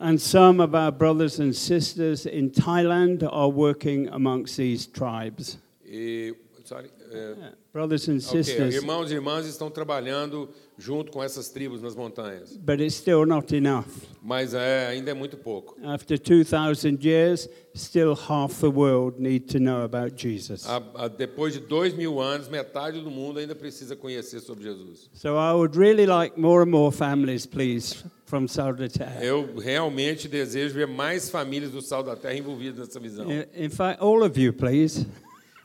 And 0.01 0.17
some 0.17 0.61
of 0.61 0.73
our 0.73 0.91
brothers 0.93 1.39
and 1.41 1.53
sisters 1.53 2.25
in 2.25 2.51
Thailand 2.51 3.21
are 3.29 3.49
working 3.49 4.07
amongst 4.09 4.55
these 4.55 4.87
tribes. 4.87 5.57
E, 5.85 6.33
sorry, 6.63 6.89
eh, 7.11 7.51
brothers 7.73 8.07
and 8.07 8.21
sisters. 8.21 8.47
ok, 8.49 8.71
sisters 8.71 8.75
irmãos 8.75 9.11
e 9.11 9.15
irmãs 9.15 9.45
estão 9.45 9.69
trabalhando 9.69 10.47
junto 10.79 11.11
com 11.11 11.21
essas 11.21 11.49
tribos 11.49 11.81
nas 11.81 11.95
montanhas. 11.95 12.55
But 12.57 12.79
it's 12.79 12.95
still 12.95 13.25
not 13.25 13.53
enough. 13.55 13.85
Mas 14.21 14.53
é, 14.53 14.87
ainda 14.87 15.11
é 15.11 15.13
muito 15.13 15.37
pouco. 15.37 15.75
After 15.83 16.17
2,000 16.17 16.97
years, 17.03 17.49
still 17.75 18.13
half 18.13 18.59
the 18.61 18.67
world 18.69 19.21
need 19.21 19.47
to 19.51 19.59
know 19.59 19.83
about 19.83 20.13
Jesus. 20.15 20.65
A- 20.65 20.81
a- 20.95 21.07
depois 21.09 21.53
de 21.53 21.59
dois 21.59 21.93
mil 21.93 22.19
anos, 22.21 22.47
metade 22.47 23.01
do 23.01 23.11
mundo 23.11 23.39
ainda 23.39 23.53
precisa 23.53 23.95
conhecer 23.95 24.39
sobre 24.39 24.63
Jesus. 24.63 25.09
So 25.13 25.37
I 25.37 25.53
would 25.53 25.75
really 25.77 26.05
like 26.05 26.39
more 26.39 26.63
and 26.63 26.71
more 26.71 26.91
families, 26.95 27.45
please, 27.45 28.03
from 28.25 28.47
Saudater. 28.47 29.07
Eu 29.21 29.55
realmente 29.57 30.27
desejo 30.27 30.73
ver 30.75 30.87
mais 30.87 31.29
famílias 31.29 31.71
do 31.71 31.81
Sal 31.81 32.03
da 32.03 32.15
Terra 32.15 32.35
envolvidas 32.35 32.87
nessa 32.87 32.99
visão. 32.99 33.25
In 33.31 33.45
in 33.65 33.69
fact, 33.69 34.01
all 34.01 34.23
of 34.23 34.39
you, 34.39 34.53
please. 34.53 35.05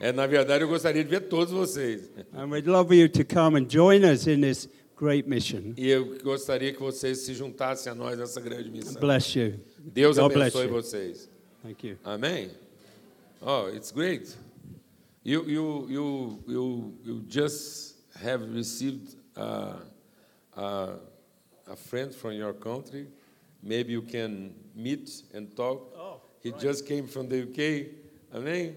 É, 0.00 0.12
na 0.12 0.26
verdade, 0.26 0.64
eu 0.64 0.68
gostaria 0.68 1.02
de 1.04 1.08
ver 1.08 1.20
todos 1.28 1.52
vocês. 1.52 2.10
And 2.34 2.48
we'd 2.50 2.68
love 2.68 2.94
you 2.94 3.08
to 3.08 3.24
come 3.24 3.56
and 3.58 3.66
join 3.68 4.04
us 4.04 4.26
in 4.26 4.40
this 4.40 4.68
great 4.96 5.28
mission. 5.28 5.74
E 5.76 5.88
eu 5.88 6.18
gostaria 6.22 6.72
que 6.72 6.80
vocês 6.80 7.18
se 7.18 7.34
juntassem 7.34 7.90
a 7.90 7.94
nós 7.94 8.18
nessa 8.18 8.40
grande 8.40 8.70
missão. 8.70 9.00
Bless 9.00 9.38
you. 9.38 9.60
Deus 9.78 10.16
God 10.16 10.32
bless 10.32 10.54
abençoe 10.54 10.66
you. 10.66 10.82
vocês. 10.82 11.28
Thank 11.62 11.86
you. 11.86 11.98
Amém? 12.04 12.50
Oh, 13.40 13.68
it's 13.68 13.90
great. 13.90 14.36
You, 15.22 15.44
you, 15.48 15.86
you, 15.88 16.44
you, 16.46 16.94
you 17.04 17.24
just 17.28 17.96
have 18.22 18.42
received 18.54 19.16
uh, 19.36 19.76
uh, 20.56 20.96
a 21.66 21.76
friend 21.76 22.14
from 22.14 22.32
your 22.32 22.52
country. 22.52 23.06
Maybe 23.62 23.92
you 23.92 24.02
can 24.02 24.54
meet 24.74 25.10
and 25.32 25.54
talk. 25.56 25.92
Oh, 25.96 26.20
he 26.42 26.52
just 26.52 26.86
came 26.86 27.06
from 27.06 27.28
the 27.28 27.42
UK. 27.42 27.88
Amen? 28.34 28.76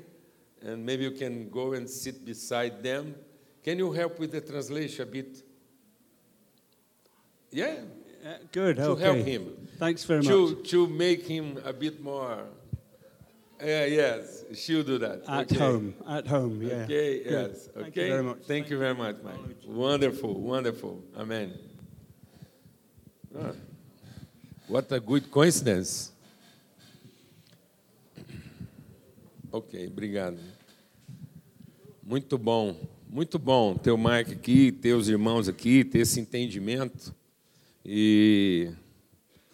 And 0.61 0.85
maybe 0.85 1.03
you 1.03 1.11
can 1.11 1.49
go 1.49 1.73
and 1.73 1.89
sit 1.89 2.25
beside 2.25 2.81
them. 2.81 3.15
Can 3.63 3.77
you 3.77 3.91
help 3.91 4.17
with 4.19 4.31
the 4.31 4.41
translation 4.41 5.03
a 5.03 5.05
bit? 5.05 5.43
Yeah, 7.51 7.75
good. 8.51 8.75
to 8.77 8.89
okay. 8.91 9.03
help 9.03 9.17
him. 9.17 9.67
Thanks 9.79 10.03
very 10.03 10.23
to, 10.23 10.55
much. 10.55 10.69
to 10.69 10.87
make 10.87 11.25
him 11.25 11.59
a 11.63 11.71
bit 11.73 12.01
more. 12.01 12.43
Yeah, 13.59 13.85
yes, 13.85 14.43
she'll 14.53 14.83
do 14.83 14.97
that. 14.99 15.23
At 15.27 15.51
Okay. 15.51 15.57
home. 15.57 15.93
At 16.07 16.27
home. 16.27 16.61
Yeah. 16.61 16.83
Okay, 16.83 17.23
Good. 17.23 17.31
yes. 17.31 17.69
Thank 17.73 17.87
Okay. 17.87 18.01
you 18.05 18.11
very 18.11 18.23
much. 18.23 18.37
Thank 18.45 18.69
you 18.69 18.77
very 18.77 18.93
much, 18.95 19.15
Mike. 19.23 19.39
Wonderful, 19.65 20.33
wonderful. 20.39 21.03
Amen. 21.17 21.53
Ah, 23.35 23.51
what 24.67 24.91
a 24.91 24.99
good 24.99 25.29
coincidence. 25.31 26.11
Ok, 29.51 29.87
obrigado. 29.87 30.37
Muito 32.03 32.37
bom, 32.37 32.75
muito 33.09 33.39
bom 33.39 33.75
ter 33.75 33.91
o 33.91 33.97
Mike 33.97 34.33
aqui, 34.33 34.71
ter 34.71 34.93
os 34.93 35.09
irmãos 35.09 35.47
aqui, 35.47 35.83
ter 35.83 35.99
esse 35.99 36.19
entendimento. 36.19 37.13
E 37.89 38.69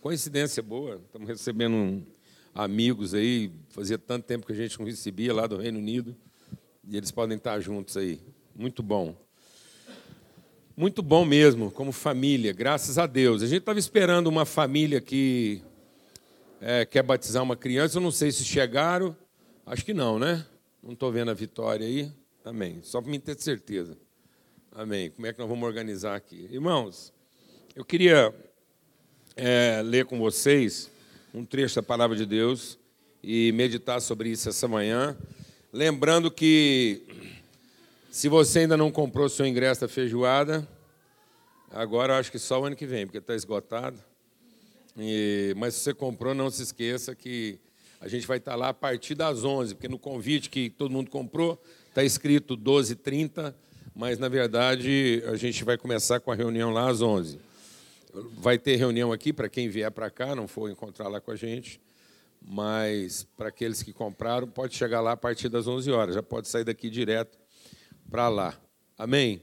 coincidência 0.02 0.64
boa, 0.64 1.00
estamos 1.06 1.28
recebendo 1.28 2.04
amigos 2.52 3.14
aí, 3.14 3.52
fazia 3.70 3.96
tanto 3.96 4.26
tempo 4.26 4.48
que 4.48 4.52
a 4.52 4.56
gente 4.56 4.80
não 4.80 4.88
recebia 4.88 5.32
lá 5.32 5.46
do 5.46 5.58
Reino 5.58 5.78
Unido, 5.78 6.16
e 6.90 6.98
eles 6.98 7.12
podem 7.12 7.38
estar 7.38 7.60
juntos 7.60 7.96
aí. 7.96 8.20
Muito 8.56 8.82
bom. 8.82 9.16
Muito 10.76 11.04
bom 11.04 11.24
mesmo, 11.24 11.70
como 11.70 11.92
família, 11.92 12.52
graças 12.52 12.98
a 12.98 13.06
Deus. 13.06 13.44
A 13.44 13.46
gente 13.46 13.60
estava 13.60 13.78
esperando 13.78 14.26
uma 14.26 14.46
família 14.46 15.00
que 15.00 15.62
é, 16.60 16.88
quer 16.88 17.04
batizar 17.04 17.44
uma 17.44 17.56
criança, 17.56 18.00
eu 18.00 18.02
não 18.02 18.10
sei 18.10 18.32
se 18.32 18.44
chegaram, 18.44 19.16
acho 19.64 19.86
que 19.86 19.94
não, 19.94 20.18
né? 20.18 20.44
Não 20.82 20.94
estou 20.94 21.12
vendo 21.12 21.30
a 21.30 21.36
Vitória 21.36 21.86
aí. 21.86 22.12
Amém. 22.44 22.80
Só 22.82 23.00
para 23.00 23.12
me 23.12 23.20
ter 23.20 23.40
certeza. 23.40 23.96
Amém. 24.72 25.12
Como 25.12 25.28
é 25.28 25.34
que 25.34 25.38
nós 25.38 25.48
vamos 25.48 25.68
organizar 25.68 26.16
aqui? 26.16 26.50
Irmãos, 26.52 27.14
eu 27.76 27.84
queria 27.84 28.34
é, 29.36 29.82
ler 29.84 30.06
com 30.06 30.20
vocês 30.20 30.92
um 31.34 31.44
trecho 31.44 31.76
da 31.76 31.82
palavra 31.82 32.16
de 32.16 32.24
Deus 32.24 32.78
e 33.24 33.52
meditar 33.54 34.00
sobre 34.00 34.30
isso 34.30 34.48
essa 34.48 34.68
manhã. 34.68 35.18
Lembrando 35.72 36.30
que, 36.30 37.02
se 38.12 38.30
você 38.30 38.60
ainda 38.60 38.78
não 38.78 38.92
comprou 38.92 39.28
seu 39.28 39.48
ingresso 39.48 39.82
da 39.82 39.88
feijoada, 39.88 40.68
agora 41.72 42.20
acho 42.20 42.32
que 42.32 42.38
só 42.38 42.62
o 42.62 42.66
ano 42.66 42.76
que 42.76 42.86
vem, 42.86 43.08
porque 43.08 43.18
está 43.18 43.34
esgotado. 43.34 43.98
E- 44.96 45.56
mas 45.58 45.74
se 45.74 45.80
você 45.80 45.96
comprou, 45.96 46.36
não 46.36 46.52
se 46.52 46.62
esqueça 46.62 47.16
que 47.16 47.58
a 48.00 48.08
gente 48.08 48.28
vai 48.28 48.38
estar 48.38 48.56
lá 48.56 48.70
a 48.70 48.74
partir 48.74 49.16
das 49.16 49.44
11, 49.44 49.74
porque 49.74 49.88
no 49.88 49.98
convite 49.98 50.48
que 50.48 50.70
todo 50.70 50.92
mundo 50.92 51.10
comprou 51.10 51.60
está 51.90 52.04
escrito 52.04 52.56
12h30, 52.56 53.56
mas 53.96 54.20
na 54.20 54.30
verdade 54.30 55.24
a 55.26 55.36
gente 55.36 55.64
vai 55.64 55.76
começar 55.76 56.20
com 56.20 56.32
a 56.32 56.36
reunião 56.36 56.70
lá 56.70 56.88
às 56.88 57.02
11 57.02 57.40
Vai 58.14 58.60
ter 58.60 58.76
reunião 58.76 59.12
aqui 59.12 59.34
para 59.34 59.50
quem 59.50 59.70
vier 59.70 59.90
para 59.90 60.10
cá, 60.10 60.36
não 60.36 60.48
for 60.48 60.70
encontrar 60.70 61.08
lá 61.08 61.20
com 61.20 61.32
a 61.32 61.36
gente, 61.36 61.82
mas 62.40 63.24
para 63.36 63.48
aqueles 63.48 63.82
que 63.82 63.92
compraram, 63.92 64.48
pode 64.48 64.76
chegar 64.76 65.02
lá 65.02 65.14
a 65.14 65.18
partir 65.18 65.50
das 65.50 65.66
11 65.66 65.90
horas, 65.92 66.14
já 66.14 66.22
pode 66.22 66.48
sair 66.48 66.64
daqui 66.64 66.92
direto 66.92 67.40
para 68.12 68.30
lá. 68.30 68.56
Amém? 68.98 69.42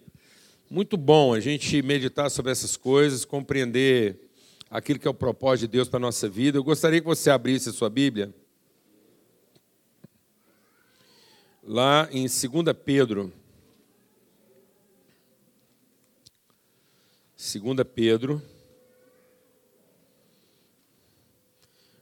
Muito 0.71 0.97
bom 0.97 1.35
a 1.35 1.41
gente 1.41 1.83
meditar 1.83 2.31
sobre 2.31 2.53
essas 2.53 2.77
coisas, 2.77 3.25
compreender 3.25 4.31
aquilo 4.71 5.01
que 5.01 5.09
é 5.09 5.11
o 5.11 5.15
propósito 5.15 5.69
de 5.69 5.73
Deus 5.73 5.89
para 5.89 5.97
a 5.97 6.01
nossa 6.01 6.29
vida. 6.29 6.57
Eu 6.57 6.63
gostaria 6.63 7.01
que 7.01 7.07
você 7.07 7.29
abrisse 7.29 7.71
a 7.71 7.73
sua 7.73 7.91
Bíblia. 7.91 8.33
Lá 11.65 12.09
em 12.13 12.23
2 12.23 12.41
Pedro. 12.85 13.33
2 17.37 17.77
Pedro. 17.93 18.41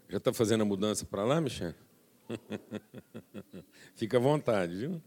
Já 0.09 0.17
está 0.17 0.33
fazendo 0.33 0.63
a 0.63 0.65
mudança 0.65 1.05
para 1.05 1.23
lá, 1.23 1.41
Michel? 1.41 1.75
Fica 3.95 4.17
à 4.17 4.21
vontade, 4.21 4.75
viu? 4.75 5.03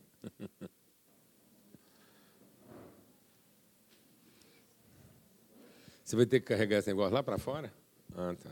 Você 6.03 6.15
vai 6.15 6.25
ter 6.25 6.39
que 6.39 6.47
carregar 6.47 6.77
esse 6.77 6.89
negócio 6.89 7.13
lá 7.13 7.23
para 7.23 7.37
fora? 7.37 7.73
Ah, 8.15 8.35
tá. 8.35 8.51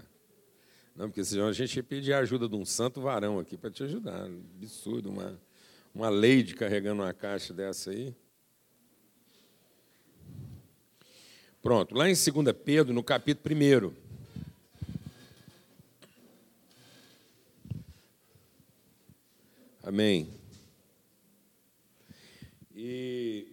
Não, 0.96 1.08
porque 1.08 1.24
senão 1.24 1.48
a 1.48 1.54
gente 1.54 1.76
ia 1.76 1.84
pedir 1.84 2.14
a 2.14 2.20
ajuda 2.20 2.50
de 2.50 2.56
um 2.56 2.66
santo 2.66 3.00
varão 3.00 3.38
aqui 3.38 3.56
para 3.56 3.70
te 3.70 3.84
ajudar. 3.84 4.26
Absurdo, 4.58 5.10
uma, 5.10 5.40
uma 5.94 6.10
lady 6.10 6.56
carregando 6.56 7.04
uma 7.04 7.14
caixa 7.14 7.54
dessa 7.54 7.92
aí. 7.92 8.16
Pronto, 11.62 11.94
lá 11.94 12.10
em 12.10 12.14
2 12.14 12.56
Pedro, 12.64 12.94
no 12.94 13.04
capítulo 13.04 13.56
1. 13.56 14.09
Amém. 19.90 20.30
E 22.76 23.48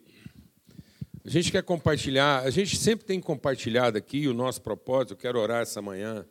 a 1.25 1.31
gente 1.31 1.51
quer 1.51 1.63
compartilhar, 1.63 2.43
a 2.43 2.51
gente 2.51 2.77
sempre 2.77 3.07
tem 3.07 3.19
compartilhado 3.23 3.97
aqui 3.97 4.29
o 4.29 4.35
nosso 4.35 4.61
propósito, 4.61 5.15
eu 5.15 5.17
quero 5.17 5.41
orar 5.41 5.63
essa 5.63 5.81
manhã, 5.81 6.27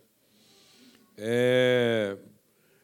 é, 1.17 2.19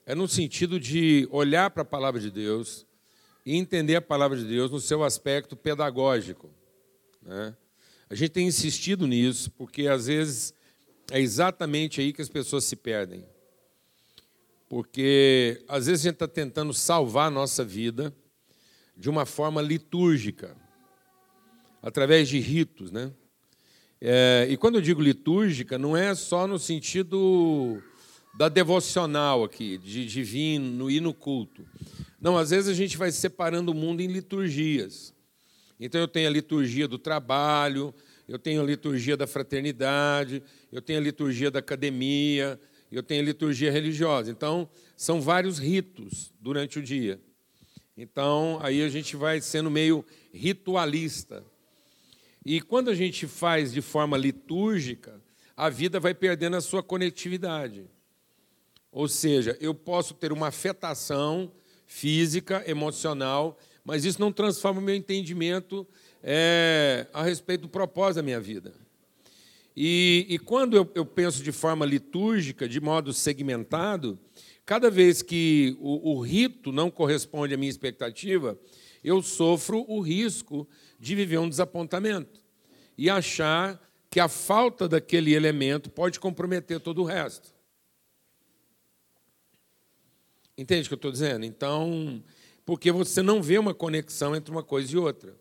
é 0.04 0.16
no 0.16 0.28
sentido 0.28 0.80
de 0.80 1.28
olhar 1.30 1.70
para 1.70 1.84
a 1.84 1.86
palavra 1.86 2.20
de 2.20 2.32
Deus 2.32 2.88
e 3.46 3.56
entender 3.56 3.98
a 3.98 4.02
palavra 4.02 4.36
de 4.36 4.46
Deus 4.46 4.72
no 4.72 4.80
seu 4.80 5.04
aspecto 5.04 5.56
pedagógico. 5.56 6.50
Né? 7.22 7.56
A 8.10 8.16
gente 8.16 8.32
tem 8.32 8.48
insistido 8.48 9.06
nisso, 9.06 9.52
porque 9.52 9.88
às 9.88 10.08
vezes 10.08 10.56
é 11.12 11.20
exatamente 11.20 12.02
aí 12.02 12.14
que 12.14 12.22
as 12.24 12.30
pessoas 12.30 12.64
se 12.64 12.76
perdem. 12.76 13.24
Porque 14.72 15.62
às 15.68 15.88
vezes 15.88 16.06
a 16.06 16.08
gente 16.08 16.14
está 16.14 16.30
tentando 16.30 16.74
salvar 16.74 17.28
a 17.28 17.30
nossa 17.30 17.62
vida 17.62 18.16
de 18.96 19.10
uma 19.10 19.26
forma 19.26 19.62
litúrgica, 19.62 20.56
através 21.82 22.30
de 22.30 22.40
ritos. 22.40 22.90
Né? 22.90 23.12
É, 24.00 24.48
e 24.50 24.56
quando 24.56 24.76
eu 24.76 24.82
digo 24.82 25.02
litúrgica, 25.02 25.78
não 25.78 25.98
é 25.98 26.16
só 26.16 26.48
no 26.48 26.58
sentido 26.58 27.84
da 28.38 28.48
devocional 28.48 29.44
aqui, 29.44 29.78
de 29.78 30.06
divino, 30.06 30.90
ir 30.90 31.02
no 31.02 31.14
culto. 31.14 31.68
Não, 32.22 32.38
às 32.38 32.52
vezes 32.52 32.70
a 32.70 32.74
gente 32.74 32.96
vai 32.96 33.12
separando 33.12 33.74
o 33.74 33.76
mundo 33.76 34.00
em 34.00 34.08
liturgias. 34.08 35.14
Então 35.82 36.00
eu 36.00 36.08
tenho 36.08 36.30
a 36.30 36.32
liturgia 36.32 36.88
do 36.88 36.98
trabalho, 36.98 37.94
eu 38.26 38.40
tenho 38.40 38.62
a 38.62 38.66
liturgia 38.66 39.18
da 39.18 39.28
fraternidade, 39.28 40.42
eu 40.72 40.82
tenho 40.82 40.98
a 40.98 41.04
liturgia 41.04 41.52
da 41.52 41.60
academia, 41.60 42.58
eu 42.96 43.04
tenho 43.04 43.24
liturgia 43.24 43.72
religiosa. 43.72 44.30
Então, 44.30 44.70
são 44.96 45.22
vários 45.22 45.58
ritos 45.58 46.34
durante 46.40 46.80
o 46.80 46.84
dia. 46.84 47.20
Então, 47.96 48.60
aí 48.62 48.82
a 48.82 48.90
gente 48.90 49.16
vai 49.16 49.40
sendo 49.42 49.70
meio 49.70 50.06
ritualista. 50.34 51.44
E 52.46 52.60
quando 52.60 52.90
a 52.90 52.96
gente 52.96 53.28
faz 53.28 53.72
de 53.72 53.82
forma 53.82 54.18
litúrgica, 54.18 55.22
a 55.56 55.70
vida 55.70 56.00
vai 56.00 56.14
perdendo 56.14 56.56
a 56.56 56.62
sua 56.62 56.82
conectividade. 56.82 57.86
Ou 58.92 59.08
seja, 59.08 59.56
eu 59.62 59.74
posso 59.74 60.14
ter 60.14 60.32
uma 60.32 60.48
afetação 60.48 61.52
física, 61.86 62.64
emocional, 62.68 63.58
mas 63.84 64.06
isso 64.06 64.20
não 64.20 64.32
transforma 64.32 64.80
o 64.80 64.84
meu 64.84 64.96
entendimento 64.96 65.88
é, 66.24 67.08
a 67.14 67.24
respeito 67.24 67.62
do 67.62 67.70
propósito 67.70 68.18
da 68.18 68.24
minha 68.24 68.40
vida. 68.40 68.74
E, 69.76 70.26
e 70.30 70.40
quando 70.40 70.76
eu, 70.76 70.90
eu, 70.94 71.06
penso 71.06 71.42
de 71.42 71.52
forma 71.52 71.86
litúrgica, 71.86 72.68
de 72.68 72.82
modo 72.82 73.14
segmentado, 73.14 74.20
cada 74.66 74.90
vez 74.90 75.22
que 75.22 75.78
o, 75.80 76.14
o 76.14 76.22
rito 76.22 76.72
não 76.72 76.92
corresponde 76.92 77.54
à 77.54 77.58
minha 77.58 77.70
expectativa, 77.70 78.60
eu 79.04 79.22
sofro 79.22 79.86
o 79.88 80.02
risco 80.02 80.68
de 81.00 81.16
viver 81.16 81.40
um 81.40 81.50
desapontamento 81.50 82.42
e 82.98 83.10
achar 83.10 83.82
que 84.10 84.20
a 84.20 84.28
falta 84.28 84.88
daquele 84.90 85.34
elemento 85.34 85.90
pode 85.90 86.20
comprometer 86.20 86.80
todo 86.80 87.02
o 87.02 87.06
resto. 87.06 87.54
Entende 90.58 90.86
o 90.86 90.90
que 90.90 90.94
eu 90.94 90.98
estou 90.98 91.12
dizendo? 91.12 91.46
Então, 91.46 92.22
porque 92.66 92.92
você 92.92 93.22
não 93.22 93.42
vê 93.42 93.58
uma 93.58 93.74
conexão 93.74 94.36
entre 94.36 94.52
uma 94.52 94.62
coisa 94.62 94.94
e 94.94 94.98
outra. 94.98 95.36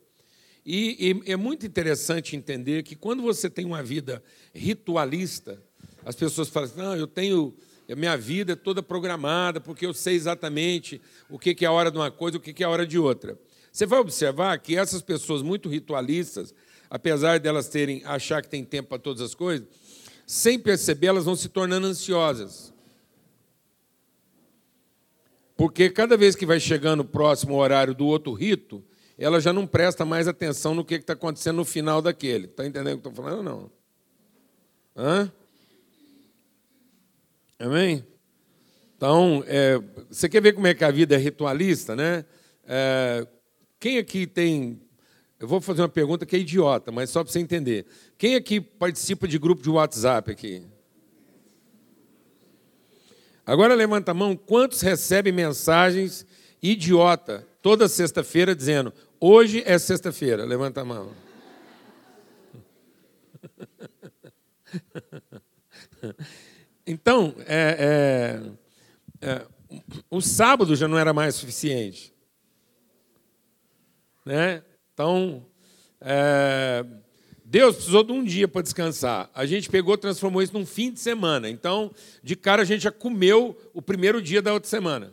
E, 0.73 1.11
e, 1.27 1.33
é 1.33 1.35
muito 1.35 1.67
interessante 1.67 2.37
entender 2.37 2.85
que 2.85 2.95
quando 2.95 3.25
você 3.25 3.51
tem 3.51 3.65
uma 3.67 3.83
vida 3.83 4.23
ritualista, 4.55 5.61
as 6.05 6.15
pessoas 6.15 6.49
falam 6.49 6.69
assim, 6.69 6.79
não, 6.79 6.95
eu 6.95 7.09
tenho, 7.09 7.57
a 7.91 7.97
minha 7.97 8.17
vida 8.17 8.53
é 8.53 8.55
toda 8.55 8.81
programada, 8.81 9.61
porque 9.61 9.85
eu 9.85 9.93
sei 9.93 10.15
exatamente 10.15 11.03
o 11.29 11.41
que 11.41 11.65
é 11.65 11.67
a 11.67 11.73
hora 11.73 11.91
de 11.91 11.99
uma 11.99 12.09
coisa, 12.09 12.37
o 12.37 12.41
que 12.41 12.63
é 12.63 12.67
a 12.67 12.71
hora 12.71 12.87
de 12.87 13.01
outra. 13.01 13.37
Você 13.73 13.85
vai 13.85 13.99
observar 13.99 14.57
que 14.61 14.77
essas 14.77 15.03
pessoas 15.03 15.43
muito 15.43 15.69
ritualistas, 15.69 16.55
apesar 16.89 17.41
delas 17.41 17.69
terem 17.69 18.05
achar 18.05 18.41
que 18.41 18.49
tem 18.49 18.65
tempo 18.65 18.91
para 18.91 18.99
todas 19.01 19.23
as 19.23 19.35
coisas, 19.35 19.67
sem 20.25 20.57
perceber, 20.57 21.09
elas 21.09 21.25
vão 21.25 21.35
se 21.35 21.49
tornando 21.49 21.89
ansiosas. 21.89 22.73
Porque 25.57 25.91
cada 25.91 26.17
vez 26.17 26.37
que 26.37 26.47
vai 26.47 26.61
chegando 26.61 27.05
próximo 27.05 27.55
ao 27.55 27.59
horário 27.59 27.93
do 27.93 28.07
outro 28.07 28.33
rito, 28.33 28.85
ela 29.25 29.39
já 29.39 29.53
não 29.53 29.67
presta 29.67 30.05
mais 30.05 30.27
atenção 30.27 30.75
no 30.75 30.83
que 30.83 30.95
está 30.95 31.13
acontecendo 31.13 31.57
no 31.57 31.65
final 31.65 32.01
daquele. 32.01 32.47
Está 32.47 32.67
entendendo 32.67 32.95
o 32.95 33.01
que 33.03 33.09
estou 33.09 33.25
falando 33.25 33.39
ou 33.39 33.43
não? 33.45 33.71
Hã? 34.97 35.33
Amém? 37.59 38.03
Então, 38.97 39.45
é, 39.47 39.79
você 40.09 40.27
quer 40.27 40.41
ver 40.41 40.55
como 40.55 40.67
é 40.67 40.73
que 40.73 40.83
a 40.83 40.91
vida 40.91 41.15
é 41.15 41.19
ritualista, 41.19 41.95
né? 41.95 42.25
É, 42.67 43.27
quem 43.79 43.99
aqui 43.99 44.27
tem. 44.27 44.81
Eu 45.39 45.47
vou 45.47 45.61
fazer 45.61 45.83
uma 45.83 45.89
pergunta 45.89 46.25
que 46.25 46.37
é 46.37 46.39
idiota, 46.39 46.91
mas 46.91 47.11
só 47.11 47.23
para 47.23 47.31
você 47.31 47.41
entender. 47.41 47.85
Quem 48.17 48.37
aqui 48.37 48.59
participa 48.59 49.29
de 49.29 49.39
grupo 49.39 49.63
de 49.63 49.69
WhatsApp 49.69 50.31
aqui? 50.31 50.63
Agora 53.45 53.75
levanta 53.75 54.13
a 54.13 54.15
mão, 54.15 54.35
quantos 54.35 54.81
recebem 54.81 55.33
mensagens 55.33 56.25
idiota 56.63 57.47
toda 57.63 57.89
sexta-feira 57.89 58.55
dizendo: 58.55 58.93
hoje 59.21 59.63
é 59.67 59.79
sexta-feira? 59.79 60.45
Levanta 60.45 60.81
a 60.81 60.85
mão. 60.85 61.13
Então, 66.87 67.35
é, 67.47 68.41
é, 69.23 69.29
é, 69.29 69.47
o 70.11 70.21
sábado 70.21 70.75
já 70.75 70.89
não 70.89 70.99
era 70.99 71.13
mais 71.13 71.37
suficiente. 71.37 72.13
Né? 74.25 74.63
Então, 74.93 75.47
é, 76.01 76.85
Deus 77.45 77.77
precisou 77.77 78.03
de 78.03 78.13
um 78.13 78.25
dia 78.25 78.49
para 78.49 78.63
descansar. 78.63 79.31
A 79.35 79.47
gente 79.47 79.71
pegou, 79.71 79.97
transformou 79.97 80.43
isso 80.43 80.53
num 80.53 80.67
fim 80.67 80.93
de 80.93 80.99
semana. 80.99 81.49
Então, 81.49 81.93
de 82.23 82.35
cara, 82.35 82.63
a 82.63 82.65
gente 82.65 82.83
já 82.83 82.91
comeu 82.91 83.57
o 83.73 83.81
primeiro 83.81 84.21
dia 84.21 84.43
da 84.43 84.53
outra 84.53 84.69
semana. 84.69 85.13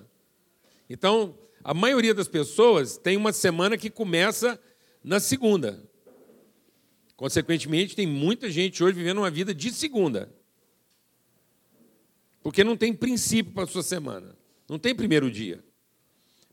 Então, 0.90 1.38
a 1.68 1.74
maioria 1.74 2.14
das 2.14 2.30
pessoas 2.30 2.96
tem 2.96 3.18
uma 3.18 3.34
semana 3.34 3.78
que 3.78 3.90
começa 3.90 4.58
na 5.04 5.20
segunda. 5.20 5.84
Consequentemente, 7.18 7.94
tem 7.94 8.08
muita 8.08 8.50
gente 8.50 8.82
hoje 8.82 8.96
vivendo 8.96 9.18
uma 9.18 9.30
vida 9.30 9.54
de 9.54 9.74
segunda. 9.74 10.34
Porque 12.42 12.64
não 12.64 12.78
tem 12.78 12.94
princípio 12.94 13.52
para 13.52 13.66
a 13.66 13.68
sua 13.68 13.84
semana. 13.84 14.34
Não 14.70 14.80
tem 14.80 14.96
primeiro 14.96 15.30
dia. 15.30 15.62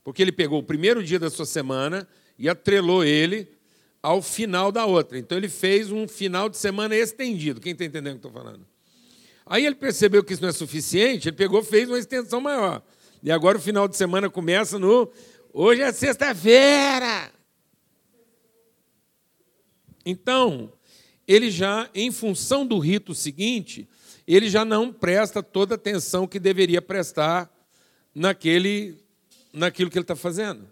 Porque 0.03 0.21
ele 0.21 0.33
pegou 0.33 0.59
o 0.59 0.63
primeiro 0.63 1.01
dia 1.01 1.17
da 1.17 1.29
sua 1.29 1.45
semana 1.45 2.05
e 2.37 2.49
atrelou 2.49 3.01
ele 3.01 3.47
ao 4.03 4.21
final 4.21 4.69
da 4.69 4.85
outra. 4.85 5.17
Então 5.17 5.37
ele 5.37 5.47
fez 5.47 5.93
um 5.93 6.09
final 6.09 6.49
de 6.49 6.57
semana 6.57 6.93
estendido. 6.93 7.61
Quem 7.61 7.71
está 7.71 7.85
entendendo 7.85 8.17
o 8.17 8.19
que 8.19 8.27
estou 8.27 8.33
falando? 8.33 8.67
Aí 9.45 9.65
ele 9.65 9.75
percebeu 9.75 10.25
que 10.25 10.33
isso 10.33 10.41
não 10.41 10.49
é 10.49 10.51
suficiente, 10.51 11.29
ele 11.29 11.37
pegou 11.37 11.63
fez 11.63 11.87
uma 11.87 11.99
extensão 11.99 12.41
maior. 12.41 12.83
E 13.25 13.31
agora 13.31 13.57
o 13.57 13.61
final 13.61 13.87
de 13.87 13.97
semana 13.97 14.29
começa 14.29 14.77
no. 14.77 15.11
Hoje 15.51 15.81
é 15.81 15.91
sexta-feira! 15.91 17.31
Então, 20.05 20.71
ele 21.27 21.49
já, 21.49 21.89
em 21.95 22.11
função 22.11 22.67
do 22.67 22.77
rito 22.77 23.15
seguinte, 23.15 23.89
ele 24.27 24.47
já 24.47 24.63
não 24.63 24.93
presta 24.93 25.41
toda 25.41 25.73
a 25.73 25.75
atenção 25.75 26.27
que 26.27 26.39
deveria 26.39 26.83
prestar 26.83 27.51
naquele, 28.13 28.95
naquilo 29.51 29.89
que 29.89 29.97
ele 29.97 30.03
está 30.03 30.15
fazendo. 30.15 30.67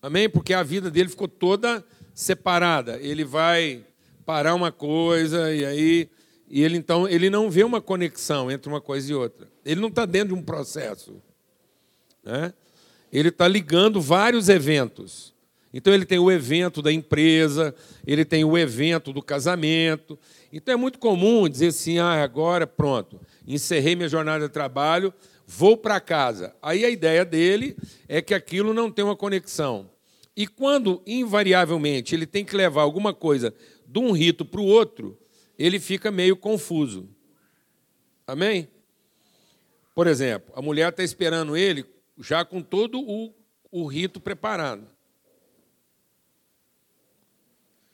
Amém? 0.00 0.30
Porque 0.30 0.54
a 0.54 0.62
vida 0.62 0.90
dele 0.90 1.10
ficou 1.10 1.28
toda 1.28 1.84
separada. 2.14 2.98
Ele 3.02 3.22
vai 3.22 3.84
parar 4.24 4.54
uma 4.54 4.72
coisa 4.72 5.54
e 5.54 5.62
aí 5.62 6.10
e 6.48 6.62
ele 6.62 6.78
então 6.78 7.06
ele 7.06 7.28
não 7.28 7.50
vê 7.50 7.64
uma 7.64 7.82
conexão 7.82 8.50
entre 8.50 8.66
uma 8.66 8.80
coisa 8.80 9.12
e 9.12 9.14
outra. 9.14 9.46
Ele 9.62 9.82
não 9.82 9.88
está 9.88 10.06
dentro 10.06 10.28
de 10.28 10.40
um 10.40 10.42
processo, 10.42 11.20
né? 12.24 12.52
Ele 13.12 13.28
está 13.28 13.46
ligando 13.46 14.00
vários 14.00 14.48
eventos. 14.48 15.34
Então 15.72 15.92
ele 15.92 16.04
tem 16.04 16.18
o 16.18 16.30
evento 16.30 16.80
da 16.80 16.92
empresa, 16.92 17.74
ele 18.06 18.24
tem 18.24 18.44
o 18.44 18.56
evento 18.56 19.12
do 19.12 19.20
casamento. 19.20 20.16
Então 20.52 20.72
é 20.72 20.76
muito 20.76 20.98
comum 20.98 21.48
dizer 21.48 21.68
assim: 21.68 21.98
ah, 21.98 22.22
agora 22.22 22.66
pronto, 22.66 23.20
encerrei 23.46 23.96
minha 23.96 24.08
jornada 24.08 24.46
de 24.46 24.52
trabalho, 24.52 25.12
vou 25.46 25.76
para 25.76 26.00
casa. 26.00 26.54
Aí 26.62 26.84
a 26.84 26.90
ideia 26.90 27.24
dele 27.24 27.76
é 28.08 28.22
que 28.22 28.34
aquilo 28.34 28.72
não 28.72 28.90
tem 28.90 29.04
uma 29.04 29.16
conexão. 29.16 29.90
E 30.36 30.46
quando, 30.46 31.02
invariavelmente, 31.06 32.14
ele 32.14 32.26
tem 32.26 32.44
que 32.44 32.56
levar 32.56 32.82
alguma 32.82 33.14
coisa 33.14 33.54
de 33.86 33.98
um 33.98 34.12
rito 34.12 34.44
para 34.44 34.60
o 34.60 34.66
outro, 34.66 35.16
ele 35.58 35.78
fica 35.78 36.10
meio 36.10 36.36
confuso. 36.36 37.08
Amém? 38.26 38.68
Por 39.94 40.06
exemplo, 40.06 40.52
a 40.56 40.62
mulher 40.62 40.88
está 40.88 41.04
esperando 41.04 41.56
ele 41.56 41.84
já 42.18 42.44
com 42.44 42.62
todo 42.62 43.00
o, 43.00 43.34
o 43.70 43.86
rito 43.86 44.20
preparado. 44.20 44.86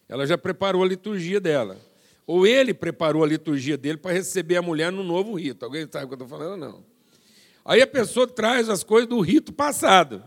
Ela 0.08 0.26
já 0.26 0.36
preparou 0.36 0.82
a 0.82 0.86
liturgia 0.86 1.40
dela. 1.40 1.78
Ou 2.26 2.46
ele 2.46 2.74
preparou 2.74 3.24
a 3.24 3.26
liturgia 3.26 3.76
dele 3.76 3.98
para 3.98 4.12
receber 4.12 4.56
a 4.56 4.62
mulher 4.62 4.92
no 4.92 5.02
novo 5.02 5.34
rito. 5.34 5.64
Alguém 5.64 5.88
sabe 5.90 6.04
o 6.04 6.08
que 6.08 6.14
eu 6.14 6.24
estou 6.24 6.38
falando? 6.38 6.60
Não. 6.60 6.84
Aí 7.64 7.80
a 7.82 7.86
pessoa 7.86 8.26
traz 8.26 8.68
as 8.68 8.82
coisas 8.82 9.08
do 9.08 9.20
rito 9.20 9.52
passado. 9.52 10.22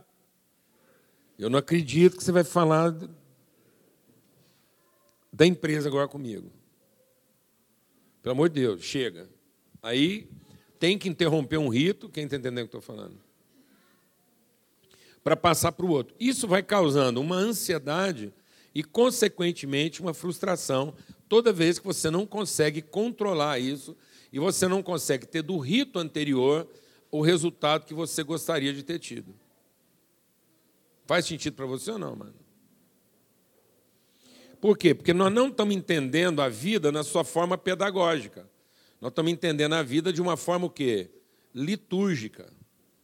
Eu 1.38 1.50
não 1.50 1.60
acredito 1.60 2.18
que 2.18 2.24
você 2.24 2.32
vai 2.32 2.44
falar 2.44 2.96
da 5.32 5.46
empresa 5.46 5.90
agora 5.90 6.08
comigo. 6.08 6.52
Pelo 8.22 8.34
amor 8.34 8.50
de 8.50 8.62
Deus, 8.62 8.82
chega. 8.82 9.28
Aí 9.82 10.30
tem 10.80 10.98
que 10.98 11.10
interromper 11.10 11.58
um 11.58 11.70
rito, 11.70 12.08
quem 12.10 12.26
está 12.26 12.36
entendendo 12.36 12.66
o 12.66 12.70
que 12.70 12.76
eu 12.76 12.80
estou 12.80 12.96
falando? 12.96 13.23
Para 15.24 15.38
passar 15.38 15.72
para 15.72 15.86
o 15.86 15.90
outro. 15.90 16.16
Isso 16.20 16.48
vai 16.48 16.62
causando 16.62 17.22
uma 17.22 17.36
ansiedade 17.36 18.34
e, 18.76 18.84
consequentemente, 18.84 20.02
uma 20.02 20.14
frustração 20.14 20.94
toda 21.30 21.54
vez 21.54 21.80
que 21.80 21.86
você 21.86 22.10
não 22.10 22.26
consegue 22.26 22.82
controlar 22.82 23.60
isso 23.60 23.96
e 24.32 24.40
você 24.40 24.68
não 24.68 24.84
consegue 24.84 25.26
ter 25.26 25.42
do 25.42 25.58
rito 25.58 26.00
anterior 26.00 26.68
o 27.12 27.22
resultado 27.22 27.86
que 27.86 27.94
você 27.94 28.24
gostaria 28.24 28.74
de 28.74 28.84
ter 28.84 29.00
tido. 29.00 29.36
Faz 31.06 31.26
sentido 31.26 31.54
para 31.54 31.66
você 31.66 31.92
ou 31.92 32.00
não, 32.00 32.16
mano? 32.16 32.34
Por 34.60 34.78
quê? 34.78 34.96
Porque 34.96 35.14
nós 35.14 35.32
não 35.32 35.50
estamos 35.50 35.76
entendendo 35.76 36.42
a 36.42 36.48
vida 36.48 36.92
na 36.92 37.04
sua 37.04 37.24
forma 37.24 37.58
pedagógica. 37.58 38.50
Nós 39.02 39.12
estamos 39.12 39.32
entendendo 39.32 39.74
a 39.74 39.84
vida 39.84 40.14
de 40.14 40.22
uma 40.22 40.38
forma 40.38 40.68
o 40.68 40.70
quê? 40.70 41.12
Litúrgica, 41.54 42.52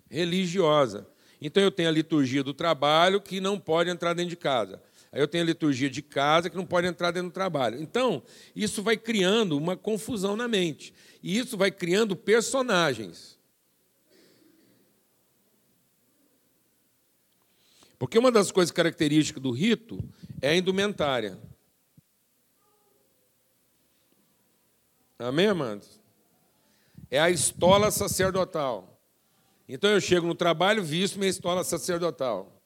religiosa. 0.09 1.05
Então 1.41 1.63
eu 1.63 1.71
tenho 1.71 1.89
a 1.89 1.91
liturgia 1.91 2.43
do 2.43 2.53
trabalho 2.53 3.21
que 3.21 3.39
não 3.39 3.59
pode 3.59 3.89
entrar 3.89 4.13
dentro 4.13 4.29
de 4.29 4.35
casa. 4.35 4.81
Aí 5.11 5.19
eu 5.19 5.27
tenho 5.27 5.43
a 5.43 5.47
liturgia 5.47 5.89
de 5.89 6.01
casa 6.01 6.49
que 6.49 6.55
não 6.55 6.65
pode 6.65 6.85
entrar 6.85 7.11
dentro 7.11 7.29
do 7.29 7.33
trabalho. 7.33 7.81
Então, 7.81 8.21
isso 8.55 8.83
vai 8.83 8.95
criando 8.95 9.57
uma 9.57 9.75
confusão 9.75 10.35
na 10.35 10.47
mente. 10.47 10.93
E 11.23 11.37
isso 11.37 11.57
vai 11.57 11.71
criando 11.71 12.15
personagens. 12.15 13.39
Porque 17.97 18.19
uma 18.19 18.31
das 18.31 18.51
coisas 18.51 18.71
características 18.71 19.41
do 19.41 19.51
rito 19.51 19.99
é 20.41 20.49
a 20.49 20.55
indumentária. 20.55 21.37
Amém, 25.17 25.47
amados? 25.47 25.99
É 27.09 27.19
a 27.19 27.29
estola 27.29 27.89
sacerdotal. 27.89 28.98
Então 29.71 29.91
eu 29.91 30.01
chego 30.01 30.25
no 30.25 30.33
trabalho, 30.33 30.83
visto 30.83 31.19
minha 31.19 31.29
estola 31.29 31.63
sacerdotal. 31.63 32.59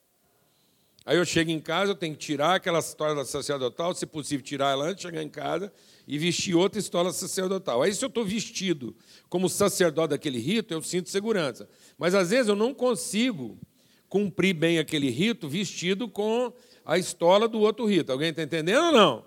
Aí 1.06 1.18
eu 1.18 1.26
chego 1.26 1.52
em 1.52 1.60
casa, 1.60 1.92
eu 1.92 1.96
tenho 1.96 2.16
que 2.16 2.26
tirar 2.26 2.56
aquela 2.56 2.80
história 2.80 3.26
sacerdotal, 3.26 3.94
se 3.94 4.06
possível, 4.06 4.42
tirar 4.42 4.72
ela 4.72 4.86
antes 4.86 4.96
de 4.96 5.02
chegar 5.02 5.22
em 5.22 5.28
casa 5.28 5.70
e 6.08 6.18
vestir 6.18 6.56
outra 6.56 6.80
história 6.80 7.12
sacerdotal. 7.12 7.82
Aí, 7.82 7.94
se 7.94 8.06
eu 8.06 8.08
estou 8.08 8.24
vestido 8.24 8.96
como 9.28 9.50
sacerdote 9.50 10.12
daquele 10.12 10.40
rito, 10.40 10.74
eu 10.74 10.82
sinto 10.82 11.10
segurança. 11.10 11.68
Mas, 11.98 12.16
às 12.16 12.30
vezes, 12.30 12.48
eu 12.48 12.56
não 12.56 12.74
consigo 12.74 13.60
cumprir 14.08 14.54
bem 14.54 14.80
aquele 14.80 15.10
rito 15.10 15.50
vestido 15.50 16.08
com 16.08 16.54
a 16.86 16.98
estola 16.98 17.50
do 17.50 17.60
outro 17.60 17.86
rito. 17.86 18.14
Alguém 18.14 18.30
está 18.30 18.44
entendendo 18.44 18.86
ou 18.86 18.92
não? 18.94 19.26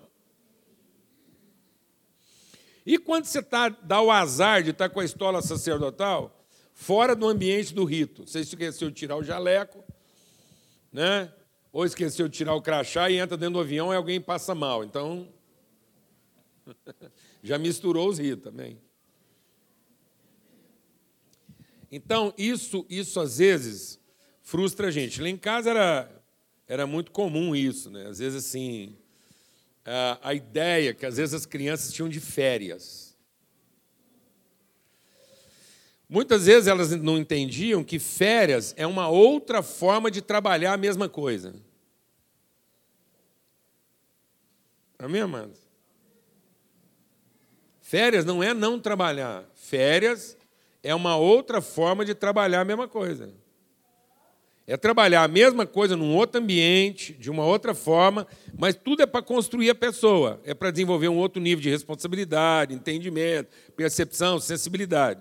E 2.86 2.96
quando 2.96 3.26
você 3.26 3.42
tá, 3.42 3.68
dá 3.68 4.00
o 4.00 4.10
azar 4.10 4.62
de 4.62 4.70
estar 4.70 4.88
tá 4.88 4.94
com 4.94 5.00
a 5.00 5.04
estola 5.04 5.42
sacerdotal, 5.42 6.35
fora 6.76 7.16
do 7.16 7.26
ambiente 7.26 7.74
do 7.74 7.84
rito, 7.84 8.26
você 8.26 8.40
esqueceu 8.40 8.90
de 8.90 8.96
tirar 8.96 9.16
o 9.16 9.24
jaleco, 9.24 9.82
né? 10.92 11.32
ou 11.72 11.84
esqueceu 11.84 12.26
de 12.26 12.36
tirar 12.38 12.54
o 12.54 12.62
crachá 12.62 13.10
e 13.10 13.16
entra 13.18 13.36
dentro 13.36 13.54
do 13.54 13.60
avião 13.60 13.92
e 13.92 13.96
alguém 13.96 14.18
passa 14.18 14.54
mal. 14.54 14.82
Então, 14.82 15.28
já 17.42 17.58
misturou 17.58 18.08
os 18.08 18.18
ritos 18.18 18.44
também. 18.44 18.80
Então, 21.92 22.32
isso, 22.38 22.86
isso 22.88 23.20
às 23.20 23.36
vezes 23.36 24.00
frustra 24.40 24.88
a 24.88 24.90
gente. 24.90 25.20
Lá 25.20 25.28
em 25.28 25.36
casa 25.36 25.68
era, 25.68 26.22
era 26.66 26.86
muito 26.86 27.10
comum 27.10 27.54
isso, 27.54 27.90
né? 27.90 28.06
Às 28.06 28.20
vezes, 28.20 28.46
assim, 28.46 28.96
a, 29.84 30.30
a 30.30 30.34
ideia 30.34 30.94
que 30.94 31.04
às 31.04 31.18
vezes 31.18 31.34
as 31.34 31.44
crianças 31.44 31.92
tinham 31.92 32.08
de 32.08 32.20
férias. 32.20 33.05
Muitas 36.08 36.46
vezes 36.46 36.68
elas 36.68 36.90
não 36.92 37.18
entendiam 37.18 37.82
que 37.82 37.98
férias 37.98 38.72
é 38.76 38.86
uma 38.86 39.08
outra 39.08 39.62
forma 39.62 40.10
de 40.10 40.22
trabalhar 40.22 40.72
a 40.72 40.76
mesma 40.76 41.08
coisa. 41.08 41.54
Amém, 44.98 45.20
amados? 45.20 45.66
Férias 47.80 48.24
não 48.24 48.42
é 48.42 48.54
não 48.54 48.78
trabalhar. 48.78 49.44
Férias 49.54 50.36
é 50.82 50.94
uma 50.94 51.16
outra 51.16 51.60
forma 51.60 52.04
de 52.04 52.14
trabalhar 52.14 52.60
a 52.60 52.64
mesma 52.64 52.86
coisa. 52.86 53.32
É 54.66 54.76
trabalhar 54.76 55.22
a 55.22 55.28
mesma 55.28 55.66
coisa 55.66 55.96
num 55.96 56.14
outro 56.14 56.40
ambiente, 56.40 57.12
de 57.12 57.30
uma 57.30 57.44
outra 57.44 57.74
forma, 57.74 58.26
mas 58.58 58.74
tudo 58.74 59.02
é 59.02 59.06
para 59.06 59.22
construir 59.22 59.70
a 59.70 59.74
pessoa, 59.74 60.40
é 60.44 60.54
para 60.54 60.72
desenvolver 60.72 61.08
um 61.08 61.16
outro 61.16 61.40
nível 61.40 61.62
de 61.62 61.70
responsabilidade, 61.70 62.74
entendimento, 62.74 63.48
percepção, 63.76 64.40
sensibilidade. 64.40 65.20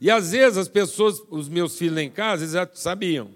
E 0.00 0.10
às 0.10 0.30
vezes 0.32 0.56
as 0.58 0.68
pessoas, 0.68 1.22
os 1.28 1.48
meus 1.48 1.76
filhos 1.76 1.96
lá 1.96 2.02
em 2.02 2.10
casa, 2.10 2.44
eles 2.44 2.52
já 2.52 2.68
sabiam. 2.72 3.30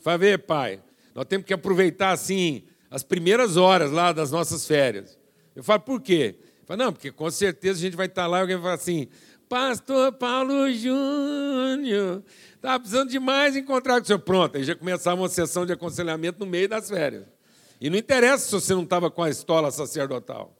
Falei, 0.00 0.36
pai, 0.38 0.80
nós 1.14 1.24
temos 1.26 1.46
que 1.46 1.54
aproveitar 1.54 2.10
assim 2.10 2.64
as 2.90 3.02
primeiras 3.02 3.56
horas 3.56 3.90
lá 3.92 4.12
das 4.12 4.30
nossas 4.30 4.66
férias. 4.66 5.18
Eu 5.54 5.62
falo, 5.62 5.80
por 5.80 6.00
quê? 6.00 6.36
Eu 6.60 6.66
falo, 6.66 6.84
não, 6.84 6.92
porque 6.92 7.12
com 7.12 7.30
certeza 7.30 7.78
a 7.78 7.82
gente 7.82 7.96
vai 7.96 8.06
estar 8.06 8.26
lá 8.26 8.38
e 8.38 8.40
alguém 8.40 8.56
vai 8.56 8.62
falar 8.62 8.74
assim, 8.74 9.08
Pastor 9.48 10.12
Paulo 10.12 10.72
Júnior, 10.72 12.22
estava 12.54 12.78
precisando 12.78 13.10
demais 13.10 13.56
encontrar 13.56 13.96
com 13.96 14.04
o 14.04 14.06
senhor. 14.06 14.20
Pronto, 14.20 14.56
aí 14.56 14.64
já 14.64 14.76
começava 14.76 15.20
uma 15.20 15.28
sessão 15.28 15.66
de 15.66 15.72
aconselhamento 15.72 16.38
no 16.38 16.46
meio 16.46 16.68
das 16.68 16.88
férias. 16.88 17.24
E 17.80 17.90
não 17.90 17.98
interessa 17.98 18.46
se 18.46 18.52
você 18.52 18.74
não 18.74 18.84
estava 18.84 19.10
com 19.10 19.22
a 19.22 19.30
estola 19.30 19.70
sacerdotal. 19.70 20.59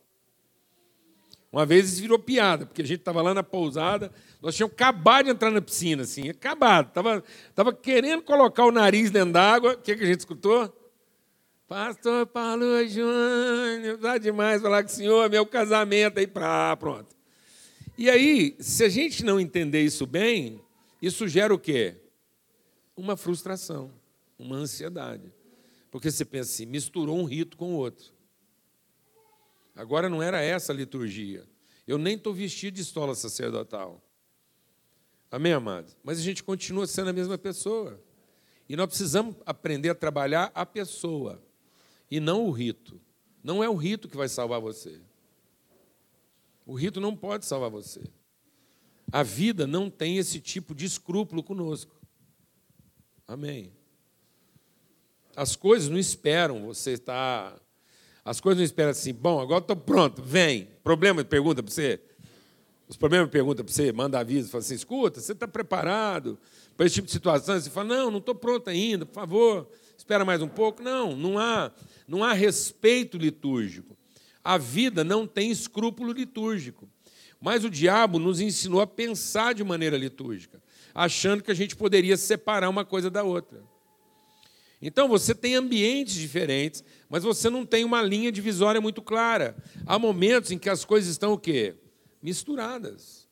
Uma 1.52 1.66
vez 1.66 1.92
isso 1.92 2.00
virou 2.00 2.18
piada, 2.18 2.64
porque 2.64 2.80
a 2.80 2.84
gente 2.84 3.00
estava 3.00 3.20
lá 3.20 3.34
na 3.34 3.42
pousada, 3.42 4.12
nós 4.40 4.54
tínhamos 4.54 4.74
acabado 4.74 5.24
de 5.24 5.32
entrar 5.32 5.50
na 5.50 5.60
piscina, 5.60 6.04
assim, 6.04 6.28
acabado. 6.28 6.88
Estava 6.88 7.24
tava 7.54 7.72
querendo 7.72 8.22
colocar 8.22 8.64
o 8.64 8.70
nariz 8.70 9.10
dentro 9.10 9.32
d'água. 9.32 9.72
O 9.72 9.78
que, 9.78 9.96
que 9.96 10.04
a 10.04 10.06
gente 10.06 10.20
escutou? 10.20 10.72
Pastor 11.66 12.26
Paulo 12.26 12.86
Júnior, 12.86 13.96
dá 13.96 14.16
demais 14.16 14.62
falar 14.62 14.82
com 14.82 14.88
o 14.88 14.92
senhor, 14.92 15.28
meu 15.28 15.44
casamento 15.44 16.18
aí 16.18 16.26
para 16.26 16.76
pronto. 16.76 17.14
E 17.98 18.08
aí, 18.08 18.56
se 18.58 18.84
a 18.84 18.88
gente 18.88 19.24
não 19.24 19.38
entender 19.38 19.82
isso 19.82 20.06
bem, 20.06 20.60
isso 21.02 21.28
gera 21.28 21.52
o 21.52 21.58
quê? 21.58 21.96
Uma 22.96 23.16
frustração, 23.16 23.90
uma 24.38 24.56
ansiedade. 24.56 25.32
Porque 25.90 26.10
você 26.10 26.24
pensa 26.24 26.50
assim, 26.50 26.66
misturou 26.66 27.18
um 27.18 27.24
rito 27.24 27.56
com 27.56 27.74
o 27.74 27.76
outro. 27.76 28.06
Agora 29.74 30.08
não 30.08 30.22
era 30.22 30.40
essa 30.40 30.72
a 30.72 30.76
liturgia. 30.76 31.46
Eu 31.86 31.98
nem 31.98 32.16
estou 32.16 32.32
vestido 32.32 32.74
de 32.74 32.82
estola 32.82 33.14
sacerdotal. 33.14 34.02
Amém, 35.30 35.52
amados? 35.52 35.96
Mas 36.02 36.18
a 36.18 36.22
gente 36.22 36.42
continua 36.42 36.86
sendo 36.86 37.10
a 37.10 37.12
mesma 37.12 37.38
pessoa. 37.38 38.02
E 38.68 38.76
nós 38.76 38.86
precisamos 38.86 39.36
aprender 39.46 39.90
a 39.90 39.94
trabalhar 39.94 40.50
a 40.54 40.64
pessoa 40.64 41.42
e 42.10 42.20
não 42.20 42.46
o 42.46 42.50
rito. 42.50 43.00
Não 43.42 43.62
é 43.62 43.68
o 43.68 43.74
rito 43.74 44.08
que 44.08 44.16
vai 44.16 44.28
salvar 44.28 44.60
você. 44.60 45.00
O 46.66 46.74
rito 46.74 47.00
não 47.00 47.16
pode 47.16 47.46
salvar 47.46 47.70
você. 47.70 48.02
A 49.10 49.22
vida 49.22 49.66
não 49.66 49.90
tem 49.90 50.18
esse 50.18 50.40
tipo 50.40 50.74
de 50.74 50.84
escrúpulo 50.84 51.42
conosco. 51.42 52.00
Amém. 53.26 53.72
As 55.34 55.56
coisas 55.56 55.88
não 55.88 55.98
esperam 55.98 56.66
você 56.66 56.92
estar. 56.92 57.60
As 58.30 58.40
coisas 58.40 58.58
não 58.58 58.64
esperam 58.64 58.92
assim, 58.92 59.12
bom, 59.12 59.40
agora 59.40 59.58
estou 59.58 59.74
pronto, 59.74 60.22
vem. 60.22 60.68
Problema, 60.84 61.24
pergunta 61.24 61.64
para 61.64 61.72
você. 61.72 61.98
Os 62.88 62.96
problemas 62.96 63.28
perguntam 63.28 63.64
para 63.64 63.74
você, 63.74 63.90
manda 63.90 64.20
aviso, 64.20 64.48
fala 64.48 64.62
assim: 64.62 64.76
escuta, 64.76 65.20
você 65.20 65.32
está 65.32 65.48
preparado 65.48 66.38
para 66.76 66.86
esse 66.86 66.94
tipo 66.94 67.06
de 67.06 67.12
situação? 67.12 67.58
Você 67.58 67.68
fala: 67.68 67.88
não, 67.88 68.08
não 68.08 68.18
estou 68.18 68.32
pronto 68.32 68.70
ainda, 68.70 69.04
por 69.04 69.14
favor, 69.14 69.68
espera 69.98 70.24
mais 70.24 70.40
um 70.40 70.46
pouco. 70.46 70.80
Não, 70.80 71.16
não 71.16 71.40
há, 71.40 71.72
não 72.06 72.22
há 72.22 72.32
respeito 72.32 73.18
litúrgico. 73.18 73.96
A 74.44 74.56
vida 74.56 75.02
não 75.02 75.26
tem 75.26 75.50
escrúpulo 75.50 76.12
litúrgico. 76.12 76.88
Mas 77.40 77.64
o 77.64 77.68
diabo 77.68 78.20
nos 78.20 78.38
ensinou 78.38 78.80
a 78.80 78.86
pensar 78.86 79.54
de 79.54 79.64
maneira 79.64 79.98
litúrgica, 79.98 80.62
achando 80.94 81.42
que 81.42 81.50
a 81.50 81.54
gente 81.54 81.74
poderia 81.74 82.16
separar 82.16 82.68
uma 82.68 82.84
coisa 82.84 83.10
da 83.10 83.24
outra. 83.24 83.60
Então 84.80 85.08
você 85.08 85.34
tem 85.34 85.54
ambientes 85.54 86.14
diferentes, 86.14 86.82
mas 87.08 87.22
você 87.22 87.50
não 87.50 87.66
tem 87.66 87.84
uma 87.84 88.00
linha 88.00 88.32
divisória 88.32 88.80
muito 88.80 89.02
clara. 89.02 89.56
Há 89.84 89.98
momentos 89.98 90.50
em 90.50 90.58
que 90.58 90.70
as 90.70 90.84
coisas 90.84 91.10
estão 91.10 91.32
o 91.32 91.38
quê? 91.38 91.76
Misturadas. 92.22 93.28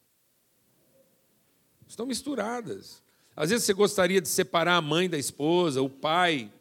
Estão 1.87 2.05
misturadas. 2.05 3.03
Às 3.35 3.51
vezes 3.51 3.65
você 3.65 3.73
gostaria 3.73 4.21
de 4.21 4.29
separar 4.29 4.77
a 4.77 4.83
mãe 4.83 5.09
da 5.09 5.17
esposa, 5.17 5.81
o 5.81 5.89
pai 5.89 6.53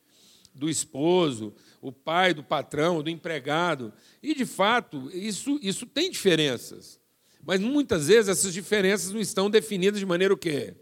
do 0.54 0.69
esposo, 0.69 1.54
o 1.82 1.91
pai 1.91 2.34
do 2.34 2.43
patrão, 2.43 3.04
do 3.04 3.10
empregado. 3.10 3.93
E, 4.23 4.34
de 4.34 4.45
fato, 4.45 5.10
isso, 5.13 5.60
isso 5.62 5.86
tem 5.86 6.10
diferenças. 6.10 7.00
Mas 7.43 7.60
muitas 7.60 8.08
vezes 8.08 8.30
essas 8.30 8.54
diferenças 8.54 9.12
não 9.12 9.19
estão 9.19 9.50
definidas 9.50 10.00
de 10.00 10.06
maneira 10.06 10.34
o 10.34 10.38
quê? 10.38 10.76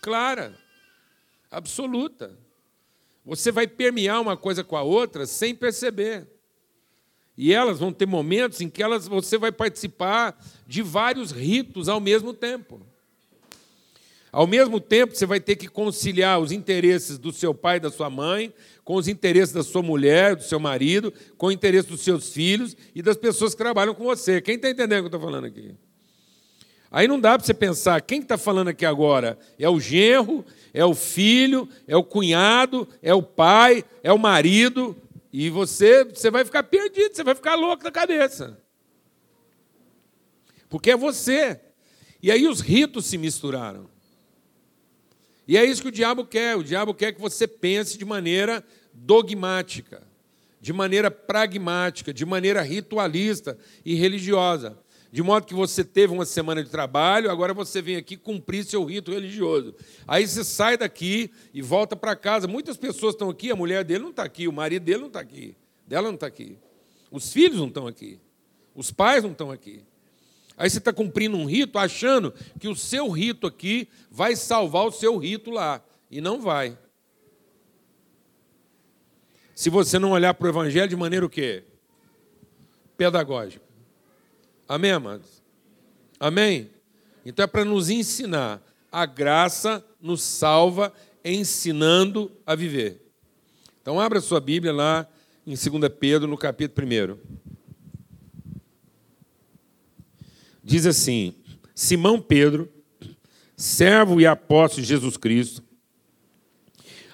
Clara, 0.00 0.58
absoluta. 1.50 2.38
Você 3.24 3.50
vai 3.50 3.66
permear 3.66 4.20
uma 4.20 4.36
coisa 4.36 4.62
com 4.62 4.76
a 4.76 4.82
outra 4.82 5.26
sem 5.26 5.54
perceber. 5.54 6.26
E 7.36 7.52
elas 7.52 7.78
vão 7.78 7.92
ter 7.92 8.06
momentos 8.06 8.60
em 8.60 8.68
que 8.68 8.82
elas, 8.82 9.08
você 9.08 9.36
vai 9.38 9.50
participar 9.50 10.38
de 10.66 10.82
vários 10.82 11.32
ritos 11.32 11.88
ao 11.88 12.00
mesmo 12.00 12.32
tempo. 12.32 12.80
Ao 14.30 14.46
mesmo 14.46 14.80
tempo, 14.80 15.14
você 15.14 15.26
vai 15.26 15.38
ter 15.38 15.54
que 15.54 15.68
conciliar 15.68 16.40
os 16.40 16.50
interesses 16.50 17.18
do 17.18 17.32
seu 17.32 17.54
pai 17.54 17.76
e 17.76 17.80
da 17.80 17.90
sua 17.90 18.10
mãe, 18.10 18.52
com 18.82 18.96
os 18.96 19.06
interesses 19.06 19.54
da 19.54 19.62
sua 19.62 19.80
mulher, 19.80 20.34
do 20.34 20.42
seu 20.42 20.58
marido, 20.58 21.12
com 21.38 21.46
o 21.46 21.52
interesse 21.52 21.88
dos 21.88 22.00
seus 22.00 22.32
filhos 22.32 22.76
e 22.94 23.00
das 23.00 23.16
pessoas 23.16 23.52
que 23.52 23.58
trabalham 23.58 23.94
com 23.94 24.02
você. 24.02 24.40
Quem 24.40 24.56
está 24.56 24.68
entendendo 24.68 24.98
o 24.98 25.08
que 25.08 25.14
eu 25.14 25.18
estou 25.18 25.20
falando 25.20 25.44
aqui? 25.44 25.74
Aí 26.94 27.08
não 27.08 27.18
dá 27.18 27.36
para 27.36 27.44
você 27.44 27.52
pensar, 27.52 28.00
quem 28.02 28.20
está 28.20 28.38
falando 28.38 28.68
aqui 28.68 28.86
agora? 28.86 29.36
É 29.58 29.68
o 29.68 29.80
genro, 29.80 30.44
é 30.72 30.84
o 30.84 30.94
filho, 30.94 31.68
é 31.88 31.96
o 31.96 32.04
cunhado, 32.04 32.86
é 33.02 33.12
o 33.12 33.20
pai, 33.20 33.84
é 34.00 34.12
o 34.12 34.18
marido, 34.18 34.96
e 35.32 35.50
você, 35.50 36.04
você 36.04 36.30
vai 36.30 36.44
ficar 36.44 36.62
perdido, 36.62 37.12
você 37.12 37.24
vai 37.24 37.34
ficar 37.34 37.56
louco 37.56 37.82
na 37.82 37.90
cabeça. 37.90 38.56
Porque 40.68 40.92
é 40.92 40.96
você. 40.96 41.60
E 42.22 42.30
aí 42.30 42.46
os 42.46 42.60
ritos 42.60 43.06
se 43.06 43.18
misturaram. 43.18 43.90
E 45.48 45.56
é 45.56 45.64
isso 45.64 45.82
que 45.82 45.88
o 45.88 45.92
diabo 45.92 46.24
quer. 46.24 46.56
O 46.56 46.62
diabo 46.62 46.94
quer 46.94 47.10
que 47.10 47.20
você 47.20 47.48
pense 47.48 47.98
de 47.98 48.04
maneira 48.04 48.62
dogmática, 48.92 50.06
de 50.60 50.72
maneira 50.72 51.10
pragmática, 51.10 52.14
de 52.14 52.24
maneira 52.24 52.62
ritualista 52.62 53.58
e 53.84 53.96
religiosa. 53.96 54.78
De 55.14 55.22
modo 55.22 55.46
que 55.46 55.54
você 55.54 55.84
teve 55.84 56.12
uma 56.12 56.26
semana 56.26 56.60
de 56.64 56.68
trabalho, 56.68 57.30
agora 57.30 57.54
você 57.54 57.80
vem 57.80 57.94
aqui 57.94 58.16
cumprir 58.16 58.64
seu 58.64 58.82
rito 58.82 59.12
religioso. 59.12 59.72
Aí 60.08 60.26
você 60.26 60.42
sai 60.42 60.76
daqui 60.76 61.30
e 61.52 61.62
volta 61.62 61.94
para 61.94 62.16
casa. 62.16 62.48
Muitas 62.48 62.76
pessoas 62.76 63.14
estão 63.14 63.30
aqui, 63.30 63.48
a 63.48 63.54
mulher 63.54 63.84
dele 63.84 64.02
não 64.02 64.10
está 64.10 64.24
aqui, 64.24 64.48
o 64.48 64.52
marido 64.52 64.82
dele 64.82 64.98
não 64.98 65.06
está 65.06 65.20
aqui, 65.20 65.56
dela 65.86 66.08
não 66.08 66.16
está 66.16 66.26
aqui. 66.26 66.58
Os 67.12 67.32
filhos 67.32 67.60
não 67.60 67.68
estão 67.68 67.86
aqui, 67.86 68.18
os 68.74 68.90
pais 68.90 69.22
não 69.22 69.30
estão 69.30 69.52
aqui. 69.52 69.84
Aí 70.56 70.68
você 70.68 70.78
está 70.78 70.92
cumprindo 70.92 71.36
um 71.36 71.44
rito 71.44 71.78
achando 71.78 72.34
que 72.58 72.66
o 72.66 72.74
seu 72.74 73.08
rito 73.08 73.46
aqui 73.46 73.88
vai 74.10 74.34
salvar 74.34 74.84
o 74.84 74.90
seu 74.90 75.16
rito 75.16 75.48
lá. 75.48 75.80
E 76.10 76.20
não 76.20 76.40
vai. 76.40 76.76
se 79.54 79.70
você 79.70 79.96
não 79.96 80.10
olhar 80.10 80.34
para 80.34 80.46
o 80.46 80.50
Evangelho 80.50 80.88
de 80.88 80.96
maneira 80.96 81.24
o 81.24 81.30
quê? 81.30 81.62
Pedagógica. 82.96 83.63
Amém, 84.68 84.92
amados? 84.92 85.42
Amém? 86.18 86.70
Então 87.24 87.44
é 87.44 87.46
para 87.46 87.64
nos 87.64 87.90
ensinar. 87.90 88.62
A 88.90 89.06
graça 89.06 89.84
nos 90.00 90.22
salva 90.22 90.92
ensinando 91.24 92.30
a 92.46 92.54
viver. 92.54 93.02
Então 93.82 94.00
abra 94.00 94.20
sua 94.20 94.40
Bíblia 94.40 94.72
lá 94.72 95.06
em 95.46 95.54
2 95.54 95.92
Pedro, 95.98 96.28
no 96.28 96.38
capítulo 96.38 96.86
1. 96.86 97.18
Diz 100.62 100.86
assim: 100.86 101.34
Simão 101.74 102.20
Pedro, 102.20 102.72
servo 103.56 104.20
e 104.20 104.26
apóstolo 104.26 104.82
de 104.82 104.88
Jesus 104.88 105.16
Cristo, 105.18 105.62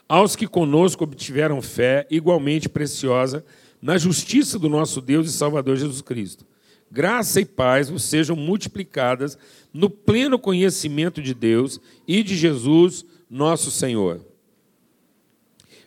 aos 0.09 0.37
que 0.37 0.47
conosco 0.47 1.03
obtiveram 1.03 1.61
fé 1.61 2.07
igualmente 2.11 2.69
preciosa 2.69 3.45
na 3.83 3.99
justiça 3.99 4.59
do 4.59 4.69
nosso 4.69 5.01
Deus 5.01 5.29
e 5.29 5.33
Salvador 5.33 5.77
Jesus 5.77 6.03
Cristo. 6.03 6.47
Graça 6.91 7.41
e 7.41 7.45
paz 7.45 7.89
vos 7.89 8.03
sejam 8.03 8.35
multiplicadas 8.35 9.39
no 9.73 9.89
pleno 9.89 10.39
conhecimento 10.39 11.23
de 11.23 11.33
Deus 11.33 11.81
e 12.07 12.23
de 12.23 12.37
Jesus, 12.37 13.05
nosso 13.29 13.71
Senhor. 13.71 14.27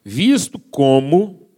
Visto 0.03 0.57
como, 0.57 1.49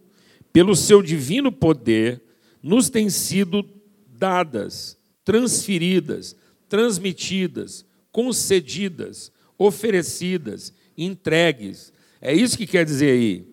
pelo 0.52 0.74
seu 0.74 1.00
divino 1.00 1.52
poder, 1.52 2.22
nos 2.60 2.90
têm 2.90 3.08
sido 3.08 3.64
dadas, 4.08 4.98
transferidas, 5.24 6.34
transmitidas, 6.68 7.86
concedidas, 8.10 9.30
oferecidas, 9.56 10.72
entregues. 10.98 11.92
É 12.20 12.34
isso 12.34 12.58
que 12.58 12.66
quer 12.66 12.84
dizer 12.84 13.10
aí. 13.10 13.46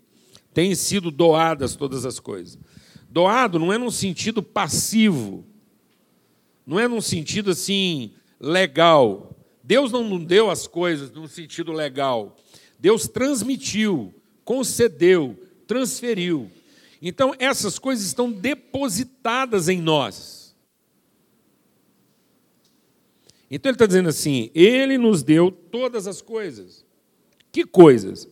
Têm 0.54 0.74
sido 0.74 1.12
doadas 1.12 1.76
todas 1.76 2.06
as 2.06 2.20
coisas. 2.20 2.58
Doado 3.10 3.60
não 3.60 3.72
é 3.72 3.78
num 3.78 3.92
sentido 3.92 4.42
passivo, 4.42 5.46
não 6.66 6.80
é 6.80 6.88
num 6.88 7.02
sentido 7.02 7.52
assim 7.52 8.14
legal. 8.40 9.36
Deus 9.64 9.92
não 9.92 10.24
deu 10.24 10.50
as 10.50 10.68
coisas 10.68 11.12
num 11.12 11.28
sentido 11.28 11.72
legal. 11.72 12.36
Deus 12.78 13.08
transmitiu, 13.08 14.14
concedeu, 14.44 15.38
transferiu. 15.66 16.52
Então, 17.02 17.34
essas 17.38 17.78
coisas 17.78 18.06
estão 18.06 18.32
depositadas 18.32 19.68
em 19.70 19.82
nós. 19.82 20.56
Então, 23.50 23.70
ele 23.70 23.76
está 23.76 23.86
dizendo 23.86 24.10
assim: 24.10 24.50
Ele 24.54 24.98
nos 24.98 25.22
deu 25.22 25.52
todas 25.52 26.08
as 26.08 26.22
coisas. 26.22 26.86
Que 27.52 27.66
coisas? 27.66 28.28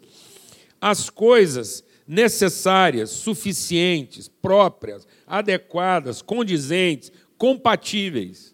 As 0.80 1.10
coisas 1.10 1.84
necessárias, 2.08 3.10
suficientes, 3.10 4.28
próprias, 4.28 5.08
adequadas, 5.28 6.22
condizentes, 6.22 7.12
compatíveis. 7.42 8.54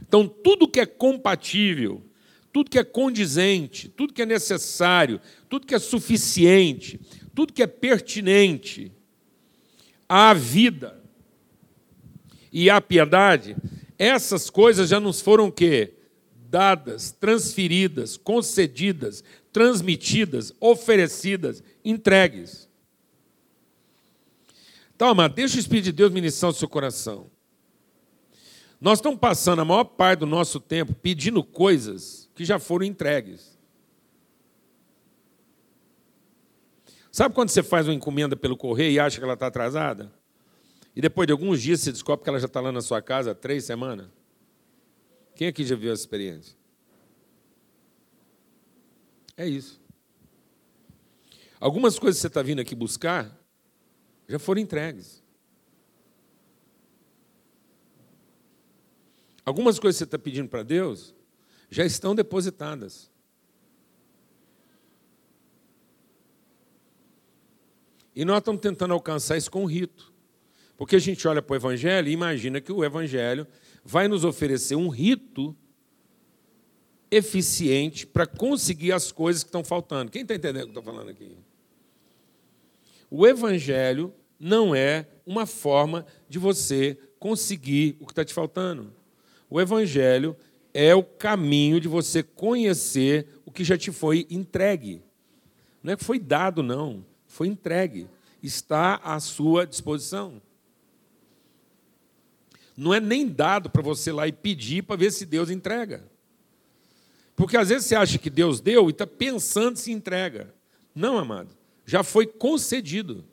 Então, 0.00 0.26
tudo 0.26 0.66
que 0.66 0.80
é 0.80 0.86
compatível, 0.86 2.02
tudo 2.50 2.70
que 2.70 2.78
é 2.78 2.82
condizente, 2.82 3.86
tudo 3.86 4.14
que 4.14 4.22
é 4.22 4.24
necessário, 4.24 5.20
tudo 5.46 5.66
que 5.66 5.74
é 5.74 5.78
suficiente, 5.78 6.98
tudo 7.34 7.52
que 7.52 7.62
é 7.62 7.66
pertinente 7.66 8.90
à 10.08 10.32
vida 10.32 10.98
e 12.50 12.70
à 12.70 12.80
piedade, 12.80 13.54
essas 13.98 14.48
coisas 14.48 14.88
já 14.88 14.98
nos 14.98 15.20
foram 15.20 15.48
o 15.48 15.52
quê? 15.52 15.92
Dadas, 16.48 17.10
transferidas, 17.10 18.16
concedidas, 18.16 19.22
transmitidas, 19.52 20.54
oferecidas, 20.58 21.62
entregues. 21.84 22.70
Então, 24.96 25.08
amado, 25.08 25.34
deixa 25.34 25.58
o 25.58 25.60
Espírito 25.60 25.84
de 25.84 25.92
Deus 25.92 26.10
ministrar 26.10 26.50
o 26.50 26.54
seu 26.54 26.70
coração. 26.70 27.30
Nós 28.80 28.98
estamos 28.98 29.18
passando 29.18 29.60
a 29.60 29.64
maior 29.64 29.84
parte 29.84 30.20
do 30.20 30.26
nosso 30.26 30.60
tempo 30.60 30.94
pedindo 30.94 31.42
coisas 31.42 32.30
que 32.34 32.44
já 32.44 32.58
foram 32.58 32.84
entregues. 32.84 33.58
Sabe 37.10 37.34
quando 37.34 37.48
você 37.48 37.62
faz 37.62 37.88
uma 37.88 37.94
encomenda 37.94 38.36
pelo 38.36 38.56
correio 38.56 38.92
e 38.92 39.00
acha 39.00 39.18
que 39.18 39.24
ela 39.24 39.34
está 39.34 39.48
atrasada? 39.48 40.12
E 40.94 41.00
depois 41.00 41.26
de 41.26 41.32
alguns 41.32 41.60
dias 41.60 41.80
você 41.80 41.90
descobre 41.90 42.22
que 42.22 42.30
ela 42.30 42.38
já 42.38 42.46
está 42.46 42.60
lá 42.60 42.70
na 42.70 42.80
sua 42.80 43.02
casa 43.02 43.32
há 43.32 43.34
três 43.34 43.64
semanas? 43.64 44.06
Quem 45.34 45.48
aqui 45.48 45.64
já 45.64 45.74
viu 45.74 45.92
essa 45.92 46.02
experiência? 46.02 46.56
É 49.36 49.46
isso. 49.46 49.80
Algumas 51.60 51.98
coisas 51.98 52.18
que 52.18 52.22
você 52.22 52.26
está 52.28 52.42
vindo 52.42 52.60
aqui 52.60 52.74
buscar 52.74 53.36
já 54.28 54.38
foram 54.38 54.60
entregues. 54.60 55.22
Algumas 59.48 59.78
coisas 59.78 59.96
que 59.96 60.00
você 60.00 60.04
está 60.04 60.18
pedindo 60.18 60.46
para 60.46 60.62
Deus 60.62 61.14
já 61.70 61.82
estão 61.82 62.14
depositadas. 62.14 63.10
E 68.14 68.26
nós 68.26 68.38
estamos 68.38 68.60
tentando 68.60 68.92
alcançar 68.92 69.38
isso 69.38 69.50
com 69.50 69.64
rito. 69.64 70.12
Porque 70.76 70.96
a 70.96 70.98
gente 70.98 71.26
olha 71.26 71.40
para 71.40 71.54
o 71.54 71.56
Evangelho 71.56 72.08
e 72.08 72.12
imagina 72.12 72.60
que 72.60 72.70
o 72.70 72.84
Evangelho 72.84 73.46
vai 73.82 74.06
nos 74.06 74.22
oferecer 74.22 74.76
um 74.76 74.90
rito 74.90 75.56
eficiente 77.10 78.06
para 78.06 78.26
conseguir 78.26 78.92
as 78.92 79.10
coisas 79.10 79.42
que 79.42 79.48
estão 79.48 79.64
faltando. 79.64 80.10
Quem 80.10 80.22
está 80.22 80.34
entendendo 80.34 80.64
o 80.64 80.72
que 80.72 80.76
eu 80.76 80.80
estou 80.80 80.94
falando 80.94 81.08
aqui? 81.08 81.38
O 83.10 83.26
Evangelho 83.26 84.12
não 84.38 84.74
é 84.74 85.08
uma 85.24 85.46
forma 85.46 86.04
de 86.28 86.38
você 86.38 86.98
conseguir 87.18 87.96
o 87.98 88.04
que 88.04 88.12
está 88.12 88.26
te 88.26 88.34
faltando. 88.34 88.97
O 89.50 89.60
Evangelho 89.60 90.36
é 90.74 90.94
o 90.94 91.02
caminho 91.02 91.80
de 91.80 91.88
você 91.88 92.22
conhecer 92.22 93.26
o 93.44 93.50
que 93.50 93.64
já 93.64 93.76
te 93.76 93.90
foi 93.90 94.26
entregue. 94.30 95.02
Não 95.82 95.92
é 95.92 95.96
que 95.96 96.04
foi 96.04 96.18
dado, 96.18 96.62
não. 96.62 97.04
Foi 97.26 97.48
entregue. 97.48 98.06
Está 98.42 98.96
à 98.96 99.18
sua 99.20 99.66
disposição. 99.66 100.40
Não 102.76 102.94
é 102.94 103.00
nem 103.00 103.26
dado 103.26 103.70
para 103.70 103.82
você 103.82 104.12
lá 104.12 104.28
e 104.28 104.32
pedir 104.32 104.82
para 104.82 104.96
ver 104.96 105.10
se 105.10 105.26
Deus 105.26 105.50
entrega. 105.50 106.08
Porque 107.34 107.56
às 107.56 107.68
vezes 107.68 107.86
você 107.86 107.94
acha 107.94 108.18
que 108.18 108.30
Deus 108.30 108.60
deu 108.60 108.88
e 108.88 108.90
está 108.90 109.06
pensando 109.06 109.76
se 109.76 109.90
entrega. 109.90 110.54
Não, 110.94 111.18
amado. 111.18 111.56
Já 111.86 112.02
foi 112.02 112.26
concedido. 112.26 113.24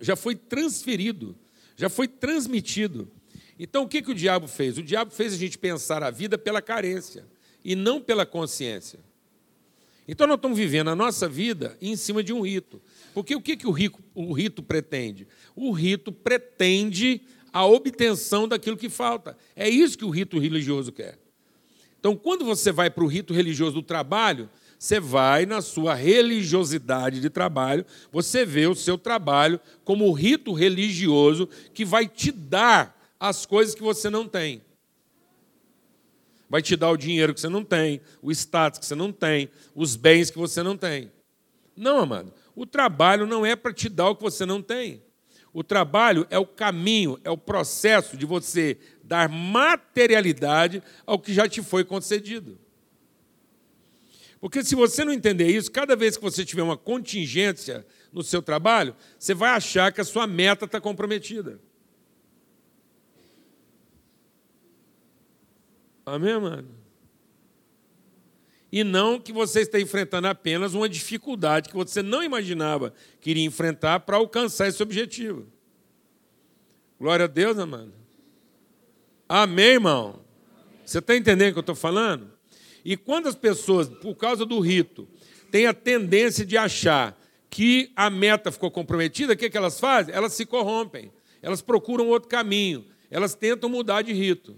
Já 0.00 0.14
foi 0.14 0.34
transferido. 0.34 1.36
Já 1.76 1.88
foi 1.88 2.06
transmitido. 2.06 3.10
Então, 3.62 3.82
o 3.82 3.88
que, 3.88 4.00
que 4.00 4.10
o 4.10 4.14
diabo 4.14 4.48
fez? 4.48 4.78
O 4.78 4.82
diabo 4.82 5.10
fez 5.10 5.34
a 5.34 5.36
gente 5.36 5.58
pensar 5.58 6.02
a 6.02 6.10
vida 6.10 6.38
pela 6.38 6.62
carência 6.62 7.26
e 7.62 7.76
não 7.76 8.00
pela 8.00 8.24
consciência. 8.24 8.98
Então, 10.08 10.26
nós 10.26 10.36
estamos 10.36 10.56
vivendo 10.56 10.88
a 10.88 10.96
nossa 10.96 11.28
vida 11.28 11.76
em 11.78 11.94
cima 11.94 12.22
de 12.22 12.32
um 12.32 12.40
rito. 12.40 12.80
Porque 13.12 13.36
o 13.36 13.40
que, 13.40 13.58
que 13.58 13.66
o, 13.66 13.70
rico, 13.70 14.00
o 14.14 14.32
rito 14.32 14.62
pretende? 14.62 15.28
O 15.54 15.72
rito 15.72 16.10
pretende 16.10 17.20
a 17.52 17.66
obtenção 17.66 18.48
daquilo 18.48 18.78
que 18.78 18.88
falta. 18.88 19.36
É 19.54 19.68
isso 19.68 19.98
que 19.98 20.06
o 20.06 20.10
rito 20.10 20.38
religioso 20.38 20.90
quer. 20.90 21.18
Então, 21.98 22.16
quando 22.16 22.46
você 22.46 22.72
vai 22.72 22.88
para 22.88 23.04
o 23.04 23.06
rito 23.06 23.34
religioso 23.34 23.74
do 23.74 23.82
trabalho, 23.82 24.48
você 24.78 24.98
vai 24.98 25.44
na 25.44 25.60
sua 25.60 25.94
religiosidade 25.94 27.20
de 27.20 27.28
trabalho, 27.28 27.84
você 28.10 28.46
vê 28.46 28.66
o 28.66 28.74
seu 28.74 28.96
trabalho 28.96 29.60
como 29.84 30.06
o 30.06 30.12
rito 30.12 30.54
religioso 30.54 31.46
que 31.74 31.84
vai 31.84 32.08
te 32.08 32.32
dar 32.32 32.98
as 33.20 33.44
coisas 33.44 33.74
que 33.74 33.82
você 33.82 34.08
não 34.08 34.26
tem. 34.26 34.62
Vai 36.48 36.62
te 36.62 36.74
dar 36.74 36.90
o 36.90 36.96
dinheiro 36.96 37.34
que 37.34 37.40
você 37.40 37.48
não 37.48 37.62
tem, 37.62 38.00
o 38.22 38.32
status 38.32 38.80
que 38.80 38.86
você 38.86 38.94
não 38.94 39.12
tem, 39.12 39.50
os 39.74 39.94
bens 39.94 40.30
que 40.30 40.38
você 40.38 40.62
não 40.62 40.76
tem. 40.76 41.12
Não, 41.76 42.00
amado. 42.00 42.32
O 42.56 42.66
trabalho 42.66 43.26
não 43.26 43.44
é 43.46 43.54
para 43.54 43.72
te 43.72 43.88
dar 43.88 44.08
o 44.08 44.16
que 44.16 44.22
você 44.22 44.44
não 44.46 44.60
tem. 44.60 45.02
O 45.52 45.62
trabalho 45.62 46.26
é 46.30 46.38
o 46.38 46.46
caminho, 46.46 47.20
é 47.22 47.30
o 47.30 47.36
processo 47.36 48.16
de 48.16 48.24
você 48.24 48.78
dar 49.02 49.28
materialidade 49.28 50.82
ao 51.04 51.18
que 51.18 51.34
já 51.34 51.48
te 51.48 51.62
foi 51.62 51.84
concedido. 51.84 52.58
Porque 54.40 54.64
se 54.64 54.74
você 54.74 55.04
não 55.04 55.12
entender 55.12 55.48
isso, 55.48 55.70
cada 55.70 55.94
vez 55.94 56.16
que 56.16 56.22
você 56.22 56.44
tiver 56.44 56.62
uma 56.62 56.76
contingência 56.76 57.86
no 58.12 58.22
seu 58.22 58.40
trabalho, 58.40 58.96
você 59.18 59.34
vai 59.34 59.50
achar 59.50 59.92
que 59.92 60.00
a 60.00 60.04
sua 60.04 60.26
meta 60.26 60.64
está 60.64 60.80
comprometida. 60.80 61.60
Amém, 66.10 66.40
mano? 66.40 66.68
E 68.72 68.82
não 68.82 69.20
que 69.20 69.32
você 69.32 69.60
está 69.60 69.80
enfrentando 69.80 70.26
apenas 70.26 70.74
uma 70.74 70.88
dificuldade 70.88 71.68
que 71.68 71.74
você 71.74 72.02
não 72.02 72.22
imaginava 72.22 72.92
que 73.20 73.30
iria 73.30 73.44
enfrentar 73.44 74.00
para 74.00 74.16
alcançar 74.16 74.68
esse 74.68 74.82
objetivo. 74.82 75.46
Glória 76.98 77.24
a 77.24 77.28
Deus, 77.28 77.58
amado. 77.58 77.92
Amém, 79.28 79.74
irmão? 79.74 80.20
Você 80.84 80.98
está 80.98 81.16
entendendo 81.16 81.50
o 81.50 81.52
que 81.52 81.58
eu 81.58 81.62
estou 81.62 81.74
falando? 81.76 82.32
E 82.84 82.96
quando 82.96 83.28
as 83.28 83.36
pessoas, 83.36 83.88
por 83.88 84.16
causa 84.16 84.44
do 84.44 84.58
rito, 84.58 85.08
têm 85.50 85.66
a 85.66 85.74
tendência 85.74 86.44
de 86.44 86.56
achar 86.56 87.16
que 87.48 87.92
a 87.94 88.10
meta 88.10 88.50
ficou 88.50 88.70
comprometida, 88.70 89.34
o 89.34 89.36
que, 89.36 89.50
que 89.50 89.56
elas 89.56 89.78
fazem? 89.78 90.14
Elas 90.14 90.32
se 90.32 90.44
corrompem, 90.44 91.12
elas 91.40 91.62
procuram 91.62 92.08
outro 92.08 92.28
caminho, 92.28 92.84
elas 93.10 93.34
tentam 93.34 93.68
mudar 93.68 94.02
de 94.02 94.12
rito. 94.12 94.56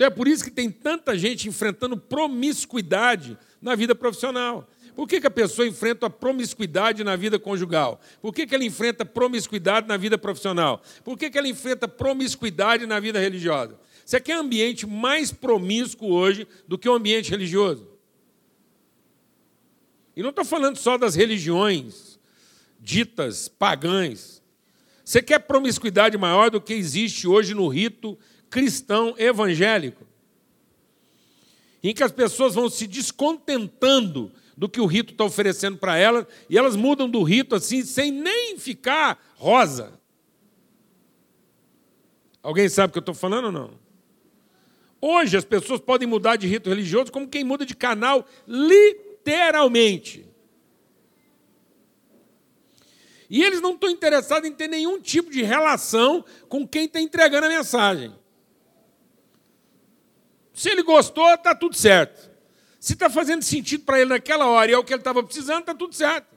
Então 0.00 0.06
é 0.06 0.10
por 0.10 0.26
isso 0.26 0.42
que 0.42 0.50
tem 0.50 0.70
tanta 0.70 1.14
gente 1.14 1.46
enfrentando 1.46 1.94
promiscuidade 1.94 3.36
na 3.60 3.74
vida 3.74 3.94
profissional. 3.94 4.66
Por 4.96 5.06
que, 5.06 5.20
que 5.20 5.26
a 5.26 5.30
pessoa 5.30 5.68
enfrenta 5.68 6.06
a 6.06 6.10
promiscuidade 6.10 7.04
na 7.04 7.14
vida 7.16 7.38
conjugal? 7.38 8.00
Por 8.22 8.32
que, 8.32 8.46
que 8.46 8.54
ela 8.54 8.64
enfrenta 8.64 9.04
promiscuidade 9.04 9.86
na 9.86 9.98
vida 9.98 10.16
profissional? 10.16 10.82
Por 11.04 11.18
que, 11.18 11.28
que 11.28 11.36
ela 11.36 11.48
enfrenta 11.48 11.86
promiscuidade 11.86 12.86
na 12.86 12.98
vida 12.98 13.20
religiosa? 13.20 13.78
Você 14.02 14.18
quer 14.18 14.38
ambiente 14.38 14.86
mais 14.86 15.32
promíscuo 15.32 16.10
hoje 16.10 16.48
do 16.66 16.78
que 16.78 16.88
o 16.88 16.92
um 16.92 16.94
ambiente 16.94 17.30
religioso? 17.30 17.86
E 20.16 20.22
não 20.22 20.30
estou 20.30 20.46
falando 20.46 20.78
só 20.78 20.96
das 20.96 21.14
religiões 21.14 22.18
ditas 22.80 23.48
pagãs. 23.48 24.40
Você 25.04 25.20
quer 25.20 25.40
promiscuidade 25.40 26.16
maior 26.16 26.50
do 26.50 26.58
que 26.58 26.72
existe 26.72 27.28
hoje 27.28 27.52
no 27.52 27.68
rito 27.68 28.18
cristão 28.50 29.14
evangélico? 29.16 30.06
Em 31.82 31.94
que 31.94 32.02
as 32.02 32.12
pessoas 32.12 32.54
vão 32.54 32.68
se 32.68 32.86
descontentando 32.86 34.30
do 34.56 34.68
que 34.68 34.80
o 34.80 34.84
rito 34.84 35.12
está 35.12 35.24
oferecendo 35.24 35.78
para 35.78 35.96
elas, 35.96 36.26
e 36.50 36.58
elas 36.58 36.76
mudam 36.76 37.08
do 37.08 37.22
rito 37.22 37.54
assim, 37.54 37.82
sem 37.82 38.10
nem 38.10 38.58
ficar 38.58 39.18
rosa. 39.36 39.98
Alguém 42.42 42.68
sabe 42.68 42.90
o 42.90 42.92
que 42.92 42.98
eu 42.98 43.00
estou 43.00 43.14
falando 43.14 43.46
ou 43.46 43.52
não? 43.52 43.70
Hoje 45.00 45.36
as 45.36 45.44
pessoas 45.46 45.80
podem 45.80 46.06
mudar 46.06 46.36
de 46.36 46.46
rito 46.46 46.68
religioso 46.68 47.10
como 47.10 47.26
quem 47.26 47.42
muda 47.42 47.64
de 47.64 47.74
canal, 47.74 48.26
literalmente. 48.46 50.26
E 53.30 53.42
eles 53.42 53.60
não 53.60 53.72
estão 53.72 53.88
interessados 53.88 54.46
em 54.46 54.52
ter 54.52 54.68
nenhum 54.68 55.00
tipo 55.00 55.30
de 55.30 55.42
relação 55.42 56.22
com 56.48 56.66
quem 56.66 56.84
está 56.84 57.00
entregando 57.00 57.46
a 57.46 57.48
mensagem. 57.48 58.12
Se 60.60 60.68
ele 60.68 60.82
gostou, 60.82 61.26
está 61.32 61.54
tudo 61.54 61.74
certo. 61.74 62.30
Se 62.78 62.92
está 62.92 63.08
fazendo 63.08 63.42
sentido 63.42 63.82
para 63.82 63.98
ele 63.98 64.10
naquela 64.10 64.46
hora 64.46 64.70
e 64.70 64.74
é 64.74 64.78
o 64.78 64.84
que 64.84 64.92
ele 64.92 65.00
estava 65.00 65.22
precisando, 65.22 65.60
está 65.60 65.74
tudo 65.74 65.94
certo. 65.94 66.36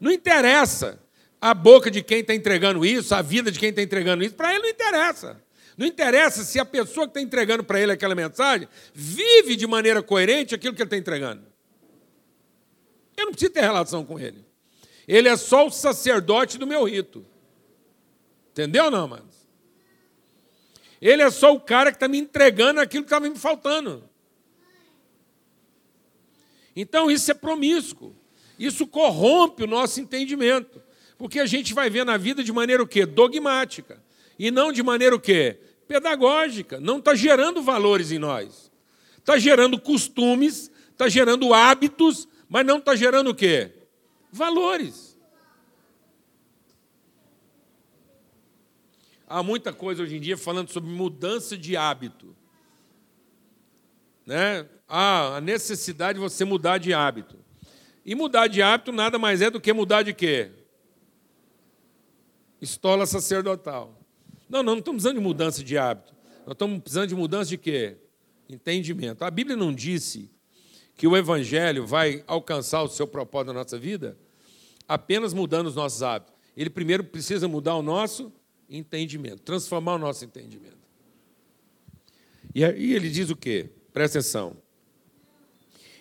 Não 0.00 0.10
interessa 0.10 1.00
a 1.40 1.54
boca 1.54 1.92
de 1.92 2.02
quem 2.02 2.18
está 2.18 2.34
entregando 2.34 2.84
isso, 2.84 3.14
a 3.14 3.22
vida 3.22 3.48
de 3.52 3.60
quem 3.60 3.68
está 3.68 3.80
entregando 3.80 4.24
isso, 4.24 4.34
para 4.34 4.52
ele 4.52 4.64
não 4.64 4.68
interessa. 4.70 5.40
Não 5.76 5.86
interessa 5.86 6.42
se 6.42 6.58
a 6.58 6.64
pessoa 6.64 7.06
que 7.06 7.10
está 7.10 7.20
entregando 7.20 7.62
para 7.62 7.78
ele 7.78 7.92
aquela 7.92 8.16
mensagem 8.16 8.68
vive 8.92 9.54
de 9.54 9.64
maneira 9.68 10.02
coerente 10.02 10.52
aquilo 10.52 10.74
que 10.74 10.82
ele 10.82 10.88
está 10.88 10.96
entregando. 10.96 11.44
Eu 13.16 13.26
não 13.26 13.30
preciso 13.30 13.52
ter 13.52 13.60
relação 13.60 14.04
com 14.04 14.18
ele. 14.18 14.44
Ele 15.06 15.28
é 15.28 15.36
só 15.36 15.64
o 15.64 15.70
sacerdote 15.70 16.58
do 16.58 16.66
meu 16.66 16.82
rito. 16.82 17.24
Entendeu, 18.50 18.90
não, 18.90 19.06
mano? 19.06 19.33
Ele 21.04 21.20
é 21.20 21.30
só 21.30 21.52
o 21.52 21.60
cara 21.60 21.90
que 21.90 21.96
está 21.96 22.08
me 22.08 22.16
entregando 22.16 22.80
aquilo 22.80 23.02
que 23.02 23.08
estava 23.08 23.28
me 23.28 23.38
faltando. 23.38 24.08
Então 26.74 27.10
isso 27.10 27.30
é 27.30 27.34
promíscuo. 27.34 28.16
Isso 28.58 28.86
corrompe 28.86 29.64
o 29.64 29.66
nosso 29.66 30.00
entendimento. 30.00 30.82
Porque 31.18 31.40
a 31.40 31.44
gente 31.44 31.74
vai 31.74 31.90
ver 31.90 32.06
na 32.06 32.16
vida 32.16 32.42
de 32.42 32.50
maneira 32.50 32.82
o 32.82 32.86
quê? 32.86 33.04
Dogmática. 33.04 34.02
E 34.38 34.50
não 34.50 34.72
de 34.72 34.82
maneira 34.82 35.14
o 35.14 35.20
quê? 35.20 35.58
Pedagógica. 35.86 36.80
Não 36.80 37.00
está 37.00 37.14
gerando 37.14 37.60
valores 37.60 38.10
em 38.10 38.18
nós. 38.18 38.72
Está 39.18 39.36
gerando 39.36 39.78
costumes, 39.78 40.70
está 40.90 41.06
gerando 41.06 41.52
hábitos, 41.52 42.26
mas 42.48 42.64
não 42.64 42.78
está 42.78 42.96
gerando 42.96 43.28
o 43.28 43.34
quê? 43.34 43.70
Valores. 44.32 45.13
Há 49.34 49.42
muita 49.42 49.72
coisa 49.72 50.00
hoje 50.00 50.16
em 50.16 50.20
dia 50.20 50.38
falando 50.38 50.70
sobre 50.70 50.88
mudança 50.88 51.58
de 51.58 51.76
hábito. 51.76 52.36
Né? 54.24 54.64
Ah, 54.88 55.38
a 55.38 55.40
necessidade 55.40 56.20
de 56.20 56.22
você 56.22 56.44
mudar 56.44 56.78
de 56.78 56.94
hábito. 56.94 57.36
E 58.06 58.14
mudar 58.14 58.46
de 58.46 58.62
hábito 58.62 58.92
nada 58.92 59.18
mais 59.18 59.42
é 59.42 59.50
do 59.50 59.60
que 59.60 59.72
mudar 59.72 60.02
de 60.02 60.14
quê? 60.14 60.52
Estola 62.60 63.06
sacerdotal. 63.06 64.00
Não, 64.48 64.62
não, 64.62 64.74
não 64.74 64.78
estamos 64.78 65.02
precisando 65.02 65.18
de 65.18 65.26
mudança 65.26 65.64
de 65.64 65.76
hábito. 65.76 66.14
Nós 66.46 66.52
estamos 66.52 66.78
precisando 66.78 67.08
de 67.08 67.16
mudança 67.16 67.50
de 67.50 67.58
quê? 67.58 67.96
Entendimento. 68.48 69.24
A 69.24 69.30
Bíblia 69.32 69.56
não 69.56 69.74
disse 69.74 70.30
que 70.96 71.08
o 71.08 71.16
Evangelho 71.16 71.84
vai 71.84 72.22
alcançar 72.28 72.84
o 72.84 72.88
seu 72.88 73.04
propósito 73.04 73.48
na 73.48 73.54
nossa 73.54 73.76
vida 73.76 74.16
apenas 74.86 75.34
mudando 75.34 75.66
os 75.66 75.74
nossos 75.74 76.04
hábitos. 76.04 76.32
Ele 76.56 76.70
primeiro 76.70 77.02
precisa 77.02 77.48
mudar 77.48 77.74
o 77.74 77.82
nosso 77.82 78.32
entendimento, 78.68 79.42
transformar 79.42 79.94
o 79.94 79.98
nosso 79.98 80.24
entendimento. 80.24 80.74
E 82.54 82.64
aí 82.64 82.92
ele 82.92 83.08
diz 83.10 83.30
o 83.30 83.36
quê? 83.36 83.70
Presta 83.92 84.18
atenção. 84.18 84.56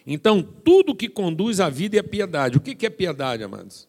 Então, 0.06 0.44
tudo 0.44 0.96
que 0.96 1.08
conduz 1.08 1.60
à 1.60 1.70
vida 1.70 1.98
é 1.98 2.04
piedade. 2.04 2.58
O 2.58 2.62
que 2.62 2.86
é 2.86 2.90
piedade, 2.90 3.44
amados? 3.44 3.88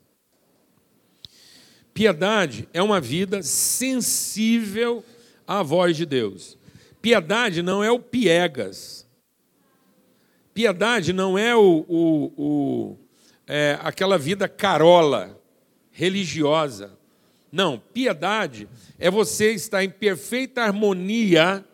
Piedade 1.92 2.68
é 2.72 2.82
uma 2.82 3.00
vida 3.00 3.42
sensível 3.42 5.04
à 5.46 5.62
voz 5.62 5.96
de 5.96 6.06
Deus. 6.06 6.56
Piedade 7.00 7.62
não 7.62 7.84
é 7.84 7.90
o 7.90 7.98
piegas. 7.98 9.06
Piedade 10.52 11.12
não 11.12 11.36
é 11.36 11.54
o, 11.54 11.84
o, 11.88 12.32
o 12.36 12.98
é, 13.46 13.78
aquela 13.82 14.16
vida 14.16 14.48
carola, 14.48 15.40
religiosa. 15.90 16.98
Não, 17.54 17.78
piedade 17.78 18.68
é 18.98 19.08
você 19.08 19.52
estar 19.52 19.84
em 19.84 19.88
perfeita 19.88 20.62
harmonia 20.62 21.64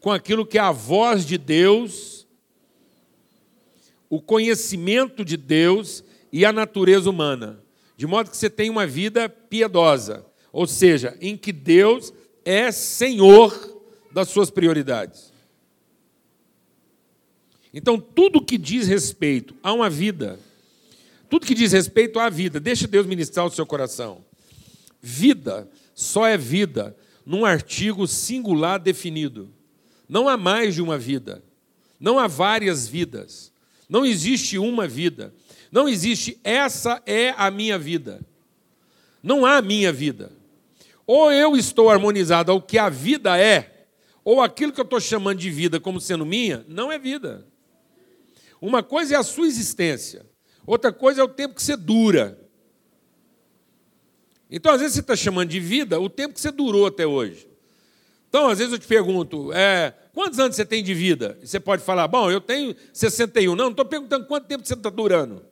com 0.00 0.10
aquilo 0.10 0.44
que 0.44 0.58
é 0.58 0.60
a 0.60 0.72
voz 0.72 1.24
de 1.24 1.38
Deus, 1.38 2.26
o 4.10 4.20
conhecimento 4.20 5.24
de 5.24 5.36
Deus 5.36 6.02
e 6.32 6.44
a 6.44 6.52
natureza 6.52 7.08
humana, 7.08 7.62
de 7.96 8.04
modo 8.04 8.30
que 8.30 8.36
você 8.36 8.50
tem 8.50 8.68
uma 8.68 8.84
vida 8.84 9.28
piedosa, 9.28 10.26
ou 10.50 10.66
seja, 10.66 11.16
em 11.20 11.36
que 11.36 11.52
Deus 11.52 12.12
é 12.44 12.72
Senhor 12.72 13.80
das 14.10 14.30
suas 14.30 14.50
prioridades. 14.50 15.32
Então, 17.72 18.00
tudo 18.00 18.44
que 18.44 18.58
diz 18.58 18.88
respeito 18.88 19.54
a 19.62 19.72
uma 19.72 19.88
vida, 19.88 20.40
tudo 21.30 21.46
que 21.46 21.54
diz 21.54 21.70
respeito 21.70 22.18
à 22.18 22.28
vida, 22.28 22.58
deixa 22.58 22.88
Deus 22.88 23.06
ministrar 23.06 23.46
o 23.46 23.50
seu 23.52 23.64
coração. 23.64 24.26
Vida 25.00 25.68
só 25.94 26.26
é 26.26 26.36
vida 26.36 26.96
num 27.24 27.44
artigo 27.44 28.06
singular 28.06 28.78
definido. 28.78 29.52
Não 30.08 30.28
há 30.28 30.36
mais 30.36 30.74
de 30.74 30.82
uma 30.82 30.98
vida. 30.98 31.42
Não 32.00 32.18
há 32.18 32.26
várias 32.26 32.88
vidas. 32.88 33.52
Não 33.88 34.04
existe 34.04 34.58
uma 34.58 34.88
vida. 34.88 35.34
Não 35.70 35.88
existe 35.88 36.38
essa 36.42 37.02
é 37.04 37.34
a 37.36 37.50
minha 37.50 37.78
vida. 37.78 38.20
Não 39.22 39.44
há 39.44 39.60
minha 39.60 39.92
vida. 39.92 40.32
Ou 41.06 41.32
eu 41.32 41.56
estou 41.56 41.90
harmonizado 41.90 42.52
ao 42.52 42.60
que 42.60 42.78
a 42.78 42.88
vida 42.88 43.38
é, 43.38 43.86
ou 44.24 44.42
aquilo 44.42 44.72
que 44.72 44.80
eu 44.80 44.84
estou 44.84 45.00
chamando 45.00 45.38
de 45.38 45.50
vida 45.50 45.80
como 45.80 46.00
sendo 46.00 46.26
minha, 46.26 46.64
não 46.68 46.92
é 46.92 46.98
vida. 46.98 47.46
Uma 48.60 48.82
coisa 48.82 49.14
é 49.14 49.16
a 49.16 49.22
sua 49.22 49.46
existência, 49.46 50.26
outra 50.66 50.92
coisa 50.92 51.22
é 51.22 51.24
o 51.24 51.28
tempo 51.28 51.54
que 51.54 51.62
você 51.62 51.76
dura. 51.76 52.38
Então, 54.50 54.72
às 54.72 54.80
vezes, 54.80 54.94
você 54.94 55.00
está 55.00 55.14
chamando 55.14 55.50
de 55.50 55.60
vida 55.60 56.00
o 56.00 56.08
tempo 56.08 56.34
que 56.34 56.40
você 56.40 56.50
durou 56.50 56.86
até 56.86 57.06
hoje. 57.06 57.46
Então, 58.28 58.48
às 58.48 58.58
vezes, 58.58 58.72
eu 58.72 58.78
te 58.78 58.86
pergunto: 58.86 59.52
é, 59.52 59.94
quantos 60.14 60.38
anos 60.38 60.56
você 60.56 60.64
tem 60.64 60.82
de 60.82 60.94
vida? 60.94 61.38
E 61.42 61.46
você 61.46 61.60
pode 61.60 61.82
falar: 61.82 62.08
bom, 62.08 62.30
eu 62.30 62.40
tenho 62.40 62.74
61. 62.92 63.54
Não, 63.54 63.64
não 63.64 63.70
estou 63.70 63.84
perguntando 63.84 64.26
quanto 64.26 64.46
tempo 64.46 64.66
você 64.66 64.74
está 64.74 64.90
durando. 64.90 65.44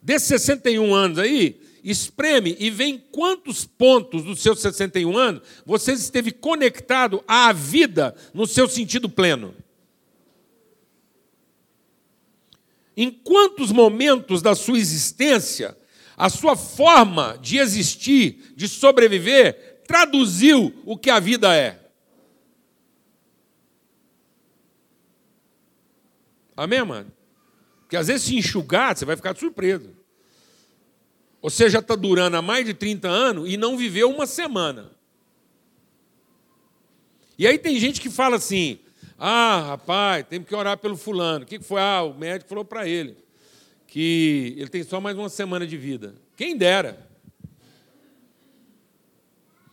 Desses 0.00 0.28
61 0.28 0.94
anos 0.94 1.18
aí, 1.18 1.60
espreme 1.82 2.56
e 2.58 2.70
vê 2.70 2.84
em 2.84 2.98
quantos 2.98 3.64
pontos 3.64 4.22
dos 4.22 4.40
seus 4.40 4.60
61 4.60 5.16
anos 5.16 5.42
você 5.66 5.92
esteve 5.92 6.32
conectado 6.32 7.22
à 7.26 7.52
vida 7.52 8.14
no 8.32 8.46
seu 8.46 8.68
sentido 8.68 9.08
pleno. 9.08 9.54
Em 13.00 13.12
quantos 13.12 13.70
momentos 13.70 14.42
da 14.42 14.56
sua 14.56 14.76
existência 14.76 15.76
a 16.16 16.28
sua 16.28 16.56
forma 16.56 17.38
de 17.40 17.58
existir, 17.58 18.52
de 18.56 18.66
sobreviver, 18.66 19.82
traduziu 19.86 20.74
o 20.84 20.98
que 20.98 21.08
a 21.08 21.20
vida 21.20 21.54
é. 21.54 21.78
Amém, 26.56 26.84
mano? 26.84 27.12
Porque 27.82 27.96
às 27.96 28.08
vezes 28.08 28.26
se 28.26 28.36
enxugar, 28.36 28.96
você 28.96 29.04
vai 29.04 29.14
ficar 29.14 29.36
surpreso. 29.36 29.96
Você 31.40 31.70
já 31.70 31.78
está 31.78 31.94
durando 31.94 32.36
há 32.36 32.42
mais 32.42 32.66
de 32.66 32.74
30 32.74 33.06
anos 33.06 33.48
e 33.48 33.56
não 33.56 33.76
viveu 33.76 34.10
uma 34.10 34.26
semana. 34.26 34.90
E 37.38 37.46
aí 37.46 37.56
tem 37.58 37.78
gente 37.78 38.00
que 38.00 38.10
fala 38.10 38.34
assim: 38.34 38.80
Ah, 39.18 39.60
rapaz, 39.70 40.24
temos 40.28 40.48
que 40.48 40.54
orar 40.54 40.78
pelo 40.78 40.96
fulano. 40.96 41.44
O 41.44 41.48
que 41.48 41.58
foi? 41.58 41.80
Ah, 41.80 42.02
o 42.02 42.14
médico 42.14 42.48
falou 42.48 42.64
para 42.64 42.86
ele 42.86 43.16
que 43.88 44.54
ele 44.56 44.68
tem 44.68 44.84
só 44.84 45.00
mais 45.00 45.16
uma 45.18 45.28
semana 45.28 45.66
de 45.66 45.76
vida. 45.76 46.14
Quem 46.36 46.56
dera. 46.56 47.08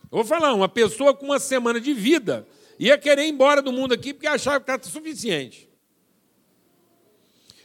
Eu 0.04 0.18
vou 0.18 0.24
falar, 0.24 0.52
uma 0.54 0.68
pessoa 0.68 1.14
com 1.14 1.26
uma 1.26 1.38
semana 1.38 1.80
de 1.80 1.92
vida 1.92 2.46
ia 2.78 2.98
querer 2.98 3.24
ir 3.24 3.28
embora 3.28 3.62
do 3.62 3.70
mundo 3.70 3.92
aqui 3.92 4.12
porque 4.12 4.26
achava 4.26 4.58
que 4.58 4.70
está 4.70 4.90
suficiente. 4.90 5.68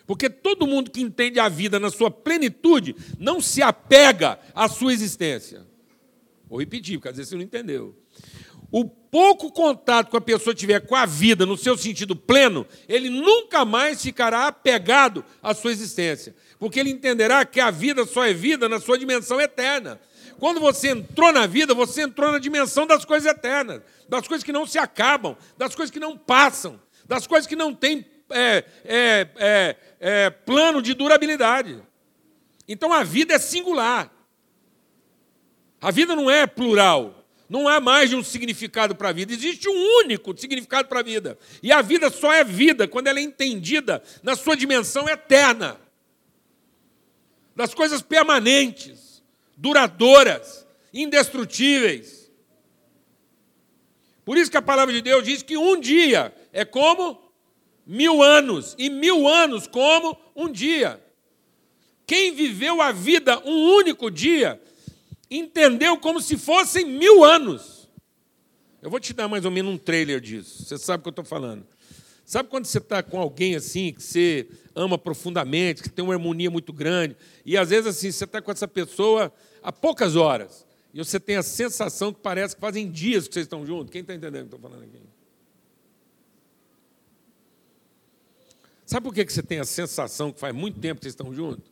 Porque 0.05 0.29
todo 0.29 0.67
mundo 0.67 0.91
que 0.91 1.01
entende 1.01 1.39
a 1.39 1.47
vida 1.47 1.79
na 1.79 1.89
sua 1.89 2.11
plenitude 2.11 2.95
não 3.17 3.39
se 3.39 3.61
apega 3.61 4.37
à 4.53 4.67
sua 4.67 4.91
existência. 4.91 5.65
Vou 6.49 6.59
repetir, 6.59 6.97
porque 6.97 7.09
às 7.09 7.15
vezes 7.15 7.29
você 7.29 7.35
não 7.35 7.43
entendeu. 7.43 7.97
O 8.71 8.85
pouco 8.85 9.51
contato 9.51 10.09
que 10.09 10.15
a 10.15 10.21
pessoa 10.21 10.55
tiver 10.55 10.79
com 10.79 10.95
a 10.95 11.05
vida 11.05 11.45
no 11.45 11.57
seu 11.57 11.77
sentido 11.77 12.15
pleno, 12.15 12.65
ele 12.87 13.09
nunca 13.09 13.65
mais 13.65 14.01
ficará 14.01 14.47
apegado 14.47 15.25
à 15.43 15.53
sua 15.53 15.71
existência. 15.71 16.33
Porque 16.57 16.79
ele 16.79 16.89
entenderá 16.89 17.43
que 17.43 17.59
a 17.59 17.69
vida 17.69 18.05
só 18.05 18.25
é 18.25 18.33
vida 18.33 18.69
na 18.69 18.79
sua 18.79 18.97
dimensão 18.97 19.41
eterna. 19.41 19.99
Quando 20.39 20.59
você 20.59 20.89
entrou 20.89 21.31
na 21.31 21.45
vida, 21.45 21.73
você 21.73 22.03
entrou 22.03 22.31
na 22.31 22.39
dimensão 22.39 22.87
das 22.87 23.03
coisas 23.03 23.29
eternas, 23.29 23.81
das 24.07 24.27
coisas 24.27 24.43
que 24.43 24.51
não 24.51 24.65
se 24.65 24.79
acabam, 24.79 25.35
das 25.57 25.75
coisas 25.75 25.91
que 25.91 25.99
não 25.99 26.17
passam, 26.17 26.79
das 27.05 27.27
coisas 27.27 27.45
que 27.45 27.55
não 27.55 27.75
têm 27.75 28.05
é, 28.29 28.63
é, 28.85 29.27
é, 29.37 29.75
é 29.99 30.29
plano 30.29 30.81
de 30.81 30.93
durabilidade. 30.93 31.83
Então 32.67 32.93
a 32.93 33.03
vida 33.03 33.33
é 33.33 33.39
singular. 33.39 34.09
A 35.81 35.91
vida 35.91 36.15
não 36.15 36.31
é 36.31 36.47
plural. 36.47 37.20
Não 37.51 37.67
há 37.67 37.81
mais 37.81 38.09
de 38.09 38.15
um 38.15 38.23
significado 38.23 38.95
para 38.95 39.09
a 39.09 39.11
vida, 39.11 39.33
existe 39.33 39.67
um 39.67 39.97
único 40.05 40.33
significado 40.37 40.87
para 40.87 41.01
a 41.01 41.03
vida. 41.03 41.37
E 41.61 41.69
a 41.69 41.81
vida 41.81 42.09
só 42.09 42.31
é 42.31 42.45
vida 42.45 42.87
quando 42.87 43.07
ela 43.07 43.19
é 43.19 43.21
entendida 43.21 44.01
na 44.23 44.37
sua 44.37 44.55
dimensão 44.55 45.09
eterna 45.09 45.77
das 47.53 47.73
coisas 47.73 48.01
permanentes, 48.01 49.21
duradouras, 49.57 50.65
indestrutíveis. 50.93 52.31
Por 54.23 54.37
isso 54.37 54.49
que 54.49 54.55
a 54.55 54.61
palavra 54.61 54.93
de 54.93 55.01
Deus 55.01 55.25
diz 55.25 55.43
que 55.43 55.57
um 55.57 55.77
dia 55.77 56.33
é 56.53 56.63
como 56.63 57.33
mil 57.85 58.23
anos, 58.23 58.77
e 58.77 58.89
mil 58.89 59.27
anos 59.27 59.67
como 59.67 60.17
um 60.33 60.49
dia. 60.49 61.03
Quem 62.07 62.33
viveu 62.33 62.81
a 62.81 62.93
vida 62.93 63.41
um 63.43 63.75
único 63.75 64.09
dia 64.09 64.57
entendeu 65.31 65.97
como 65.97 66.21
se 66.21 66.37
fossem 66.37 66.85
mil 66.85 67.23
anos. 67.23 67.89
Eu 68.81 68.89
vou 68.89 68.99
te 68.99 69.13
dar 69.13 69.29
mais 69.29 69.45
ou 69.45 69.51
menos 69.51 69.73
um 69.73 69.77
trailer 69.77 70.19
disso. 70.19 70.65
Você 70.65 70.77
sabe 70.77 70.99
o 70.99 71.03
que 71.03 71.09
eu 71.09 71.11
estou 71.11 71.25
falando. 71.25 71.65
Sabe 72.25 72.49
quando 72.49 72.65
você 72.65 72.77
está 72.77 73.01
com 73.01 73.19
alguém 73.19 73.55
assim, 73.55 73.93
que 73.93 74.01
você 74.01 74.47
ama 74.75 74.97
profundamente, 74.97 75.83
que 75.83 75.89
tem 75.89 76.03
uma 76.03 76.13
harmonia 76.13 76.49
muito 76.49 76.71
grande, 76.71 77.15
e 77.45 77.57
às 77.57 77.69
vezes 77.69 77.87
assim, 77.87 78.11
você 78.11 78.23
está 78.23 78.41
com 78.41 78.51
essa 78.51 78.67
pessoa 78.67 79.33
há 79.61 79.71
poucas 79.71 80.15
horas, 80.15 80.65
e 80.93 80.99
você 80.99 81.19
tem 81.19 81.35
a 81.35 81.43
sensação 81.43 82.13
que 82.13 82.21
parece 82.21 82.55
que 82.55 82.61
fazem 82.61 82.89
dias 82.89 83.27
que 83.27 83.33
vocês 83.33 83.45
estão 83.45 83.65
juntos. 83.65 83.91
Quem 83.91 84.01
está 84.01 84.13
entendendo 84.13 84.45
o 84.45 84.49
que 84.49 84.55
eu 84.55 84.57
estou 84.57 84.69
falando 84.69 84.83
aqui? 84.83 85.01
Sabe 88.85 89.03
por 89.05 89.13
que 89.13 89.25
você 89.25 89.43
tem 89.43 89.59
a 89.59 89.65
sensação 89.65 90.31
que 90.31 90.39
faz 90.39 90.53
muito 90.53 90.79
tempo 90.79 90.99
que 90.99 91.05
vocês 91.05 91.13
estão 91.13 91.33
juntos? 91.33 91.69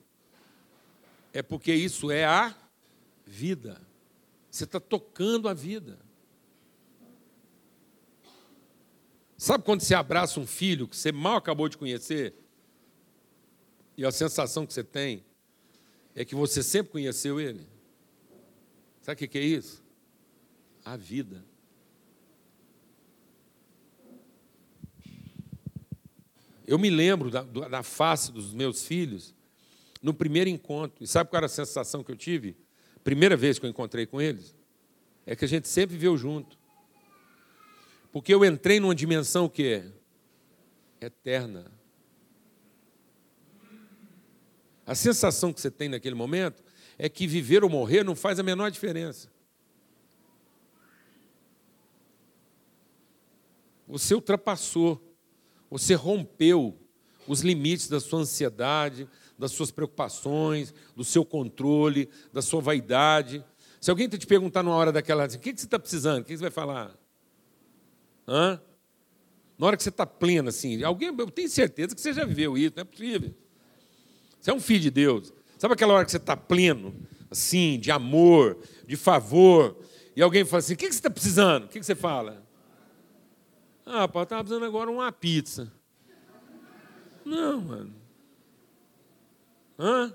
É 1.34 1.41
porque 1.41 1.74
isso 1.74 2.12
é 2.12 2.26
a 2.26 2.55
vida. 3.30 3.80
Você 4.49 4.63
está 4.63 4.80
tocando 4.80 5.47
a 5.47 5.53
vida. 5.53 5.99
Sabe 9.38 9.63
quando 9.63 9.82
você 9.82 9.93
abraça 9.93 10.39
um 10.39 10.47
filho 10.47 10.88
que 10.88 10.97
você 10.97 11.11
mal 11.11 11.38
acabou 11.38 11.69
de 11.69 11.77
conhecer? 11.77 12.34
E 13.95 14.03
a 14.03 14.11
sensação 14.11 14.65
que 14.65 14.73
você 14.73 14.84
tem 14.84 15.23
é 16.15 16.25
que 16.25 16.36
você 16.36 16.63
sempre 16.63 16.91
conheceu 16.91 17.39
ele? 17.39 17.65
Sabe 19.01 19.23
o 19.23 19.30
que 19.30 19.38
é 19.38 19.43
isso? 19.43 19.82
A 20.84 20.97
vida. 20.97 21.45
Eu 26.65 26.77
me 26.77 26.89
lembro 26.89 27.30
da, 27.30 27.43
da 27.43 27.84
face 27.84 28.32
dos 28.32 28.53
meus 28.53 28.86
filhos 28.86 29.34
no 30.01 30.13
primeiro 30.13 30.49
encontro. 30.49 31.03
E 31.03 31.07
sabe 31.07 31.30
qual 31.30 31.38
era 31.38 31.45
a 31.45 31.49
sensação 31.49 32.03
que 32.03 32.11
eu 32.11 32.15
tive? 32.17 32.57
Primeira 33.04 33.36
vez 33.36 33.58
que 33.60 33.66
eu 33.66 33.70
encontrei 33.70 34.06
com 34.06 34.22
eles, 34.22 34.56
é 35.26 35.36
que 35.36 35.45
a 35.45 35.47
gente 35.47 35.68
sempre 35.68 35.95
viveu 35.95 36.18
junto. 36.18 36.58
Porque 38.12 38.34
eu 38.34 38.43
entrei 38.43 38.80
numa 38.80 38.95
dimensão 38.95 39.47
que 39.47 39.64
é 41.00 41.06
eterna. 41.06 41.72
A 44.86 44.95
sensação 44.95 45.54
que 45.54 45.62
você 45.62 45.70
tem 45.70 45.88
naquele 45.88 46.16
momento 46.16 46.64
é 46.97 47.08
que 47.08 47.28
viver 47.28 47.64
ou 47.64 47.70
morrer 47.70 48.04
não 48.04 48.16
faz 48.16 48.39
a 48.39 48.43
menor 48.43 48.72
diferença. 48.72 49.30
Você 53.88 54.14
ultrapassou, 54.14 55.16
você 55.70 55.93
rompeu 55.93 56.78
os 57.28 57.41
limites 57.41 57.88
da 57.88 58.00
sua 58.00 58.22
ansiedade, 58.22 59.08
das 59.39 59.51
suas 59.53 59.71
preocupações, 59.71 60.73
do 60.95 61.03
seu 61.05 61.23
controle, 61.23 62.09
da 62.33 62.41
sua 62.41 62.59
vaidade. 62.59 63.43
Se 63.79 63.89
alguém 63.89 64.09
te 64.09 64.27
perguntar 64.27 64.61
numa 64.61 64.75
hora 64.75 64.91
daquela, 64.91 65.23
assim, 65.23 65.37
o 65.37 65.39
que 65.39 65.51
você 65.55 65.65
está 65.65 65.79
precisando? 65.79 66.21
O 66.21 66.25
que 66.25 66.35
você 66.37 66.41
vai 66.41 66.51
falar? 66.51 66.93
Hã? 68.27 68.61
Na 69.57 69.67
hora 69.67 69.77
que 69.77 69.83
você 69.83 69.89
está 69.89 70.05
pleno, 70.05 70.49
assim, 70.49 70.83
alguém, 70.83 71.15
eu 71.17 71.31
tenho 71.31 71.49
certeza 71.49 71.95
que 71.95 72.01
você 72.01 72.11
já 72.11 72.25
viveu 72.25 72.57
isso, 72.57 72.73
não 72.75 72.81
é 72.81 72.85
possível. 72.85 73.33
Você 74.39 74.51
é 74.51 74.53
um 74.53 74.59
filho 74.59 74.81
de 74.81 74.91
Deus. 74.91 75.33
Sabe 75.57 75.73
aquela 75.73 75.93
hora 75.93 76.05
que 76.05 76.11
você 76.11 76.17
está 76.17 76.35
pleno, 76.35 76.93
assim, 77.31 77.79
de 77.79 77.91
amor, 77.91 78.57
de 78.85 78.97
favor, 78.97 79.77
e 80.15 80.21
alguém 80.21 80.43
fala 80.43 80.59
assim: 80.59 80.73
o 80.73 80.77
que 80.77 80.85
você 80.85 80.91
está 80.91 81.09
precisando? 81.09 81.65
O 81.65 81.67
que 81.67 81.81
você 81.81 81.95
fala? 81.95 82.45
Ah, 83.85 84.07
pai, 84.07 84.23
estava 84.23 84.43
precisando 84.43 84.65
agora 84.65 84.91
uma 84.91 85.11
pizza. 85.11 85.71
Não, 87.25 87.61
mano. 87.61 87.99
Hã? 89.80 90.13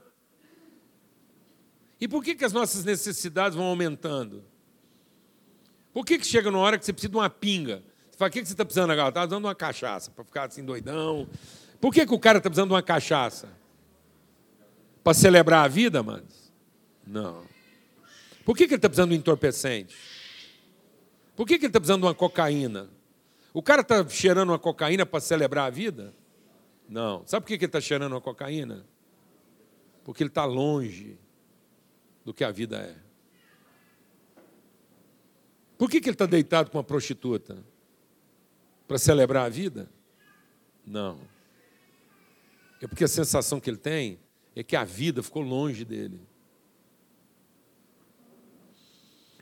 E 1.98 2.06
por 2.06 2.22
que, 2.22 2.34
que 2.34 2.44
as 2.44 2.52
nossas 2.52 2.84
necessidades 2.84 3.56
vão 3.56 3.64
aumentando? 3.64 4.44
Por 5.92 6.04
que, 6.04 6.18
que 6.18 6.26
chega 6.26 6.50
numa 6.50 6.62
hora 6.62 6.78
que 6.78 6.84
você 6.84 6.92
precisa 6.92 7.10
de 7.10 7.16
uma 7.16 7.30
pinga? 7.30 7.82
Você 8.10 8.18
fala, 8.18 8.28
o 8.28 8.32
que, 8.32 8.40
que 8.42 8.46
você 8.46 8.52
está 8.52 8.64
precisando 8.64 8.90
agora? 8.90 9.08
Está 9.08 9.20
precisando 9.22 9.42
de 9.42 9.46
uma 9.46 9.54
cachaça, 9.54 10.10
para 10.10 10.24
ficar 10.24 10.44
assim 10.44 10.62
doidão. 10.62 11.26
Por 11.80 11.94
que, 11.94 12.04
que 12.04 12.12
o 12.12 12.18
cara 12.18 12.38
está 12.38 12.50
precisando 12.50 12.68
de 12.68 12.74
uma 12.74 12.82
cachaça? 12.82 13.48
Para 15.02 15.14
celebrar 15.14 15.64
a 15.64 15.68
vida, 15.68 16.02
mano? 16.02 16.26
Não. 17.06 17.44
Por 18.44 18.56
que, 18.56 18.66
que 18.66 18.74
ele 18.74 18.78
está 18.78 18.88
precisando 18.88 19.10
de 19.10 19.16
um 19.16 19.18
entorpecente? 19.18 19.96
Por 21.34 21.46
que, 21.46 21.58
que 21.58 21.64
ele 21.64 21.70
está 21.70 21.80
precisando 21.80 22.02
de 22.02 22.06
uma 22.06 22.14
cocaína? 22.14 22.90
O 23.52 23.62
cara 23.62 23.80
está 23.80 24.06
cheirando 24.08 24.50
uma 24.50 24.58
cocaína 24.58 25.06
para 25.06 25.20
celebrar 25.20 25.66
a 25.66 25.70
vida? 25.70 26.14
Não. 26.88 27.22
Sabe 27.26 27.44
por 27.44 27.48
que, 27.48 27.58
que 27.58 27.64
ele 27.64 27.68
está 27.68 27.80
cheirando 27.80 28.12
uma 28.12 28.20
cocaína? 28.20 28.84
Porque 30.04 30.22
ele 30.22 30.30
está 30.30 30.44
longe 30.44 31.18
do 32.24 32.32
que 32.32 32.44
a 32.44 32.50
vida 32.50 32.76
é. 32.76 32.94
Por 35.76 35.90
que, 35.90 36.00
que 36.00 36.08
ele 36.08 36.14
está 36.14 36.26
deitado 36.26 36.70
com 36.70 36.78
uma 36.78 36.84
prostituta? 36.84 37.64
Para 38.86 38.98
celebrar 38.98 39.46
a 39.46 39.48
vida? 39.48 39.90
Não. 40.86 41.18
É 42.80 42.86
porque 42.86 43.04
a 43.04 43.08
sensação 43.08 43.58
que 43.58 43.68
ele 43.68 43.78
tem 43.78 44.20
é 44.54 44.62
que 44.62 44.76
a 44.76 44.84
vida 44.84 45.22
ficou 45.22 45.42
longe 45.42 45.84
dele. 45.84 46.20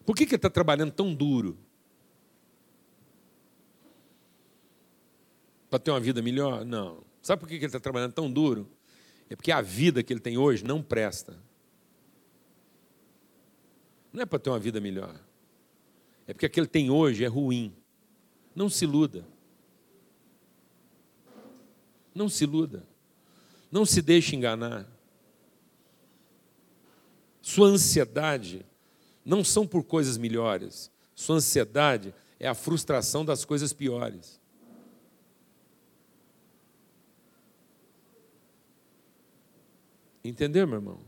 Por 0.07 0.17
que, 0.17 0.25
que 0.25 0.31
ele 0.33 0.37
está 0.37 0.51
trabalhando 0.51 0.93
tão 0.93 1.13
duro? 1.15 1.59
Para 5.69 5.79
ter 5.79 5.91
uma 5.91 6.01
vida 6.01 6.23
melhor? 6.23 6.65
Não. 6.65 7.03
Sabe 7.21 7.41
por 7.41 7.49
que, 7.49 7.59
que 7.59 7.65
ele 7.65 7.67
está 7.67 7.81
trabalhando 7.81 8.13
tão 8.13 8.31
duro? 8.31 8.69
É 9.33 9.37
porque 9.37 9.51
a 9.51 9.63
vida 9.63 10.03
que 10.03 10.13
ele 10.13 10.21
tem 10.21 10.37
hoje 10.37 10.63
não 10.63 10.83
presta. 10.83 11.35
Não 14.13 14.21
é 14.21 14.27
para 14.27 14.39
ter 14.39 14.51
uma 14.51 14.59
vida 14.59 14.79
melhor. 14.79 15.19
É 16.27 16.35
porque 16.35 16.45
a 16.45 16.51
que 16.51 16.61
ele 16.61 16.67
tem 16.67 16.91
hoje 16.91 17.25
é 17.25 17.29
ruim. 17.29 17.75
Não 18.55 18.69
se 18.69 18.85
iluda. 18.85 19.25
Não 22.15 22.29
se 22.29 22.45
iluda. 22.45 22.87
Não 23.71 23.87
se 23.87 24.03
deixe 24.03 24.37
enganar. 24.37 24.87
Sua 27.41 27.69
ansiedade 27.69 28.67
não 29.25 29.43
são 29.43 29.67
por 29.67 29.83
coisas 29.83 30.19
melhores. 30.19 30.91
Sua 31.15 31.37
ansiedade 31.37 32.15
é 32.39 32.47
a 32.47 32.55
frustração 32.55 33.25
das 33.25 33.47
coisas 33.47 33.73
piores. 33.73 34.39
Entendeu, 40.25 40.67
meu 40.67 40.77
irmão? 40.77 41.01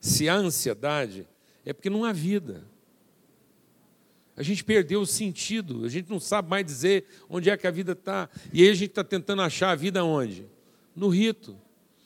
Se 0.00 0.28
há 0.28 0.36
ansiedade, 0.36 1.26
é 1.64 1.72
porque 1.72 1.90
não 1.90 2.04
há 2.04 2.12
vida. 2.12 2.64
A 4.36 4.42
gente 4.42 4.62
perdeu 4.62 5.00
o 5.00 5.06
sentido, 5.06 5.84
a 5.84 5.88
gente 5.88 6.10
não 6.10 6.20
sabe 6.20 6.48
mais 6.48 6.64
dizer 6.64 7.06
onde 7.28 7.48
é 7.48 7.56
que 7.56 7.66
a 7.66 7.70
vida 7.70 7.92
está. 7.92 8.28
E 8.52 8.62
aí 8.62 8.68
a 8.68 8.74
gente 8.74 8.90
está 8.90 9.02
tentando 9.02 9.42
achar 9.42 9.70
a 9.70 9.74
vida 9.74 10.04
onde? 10.04 10.46
No 10.94 11.08
rito, 11.08 11.56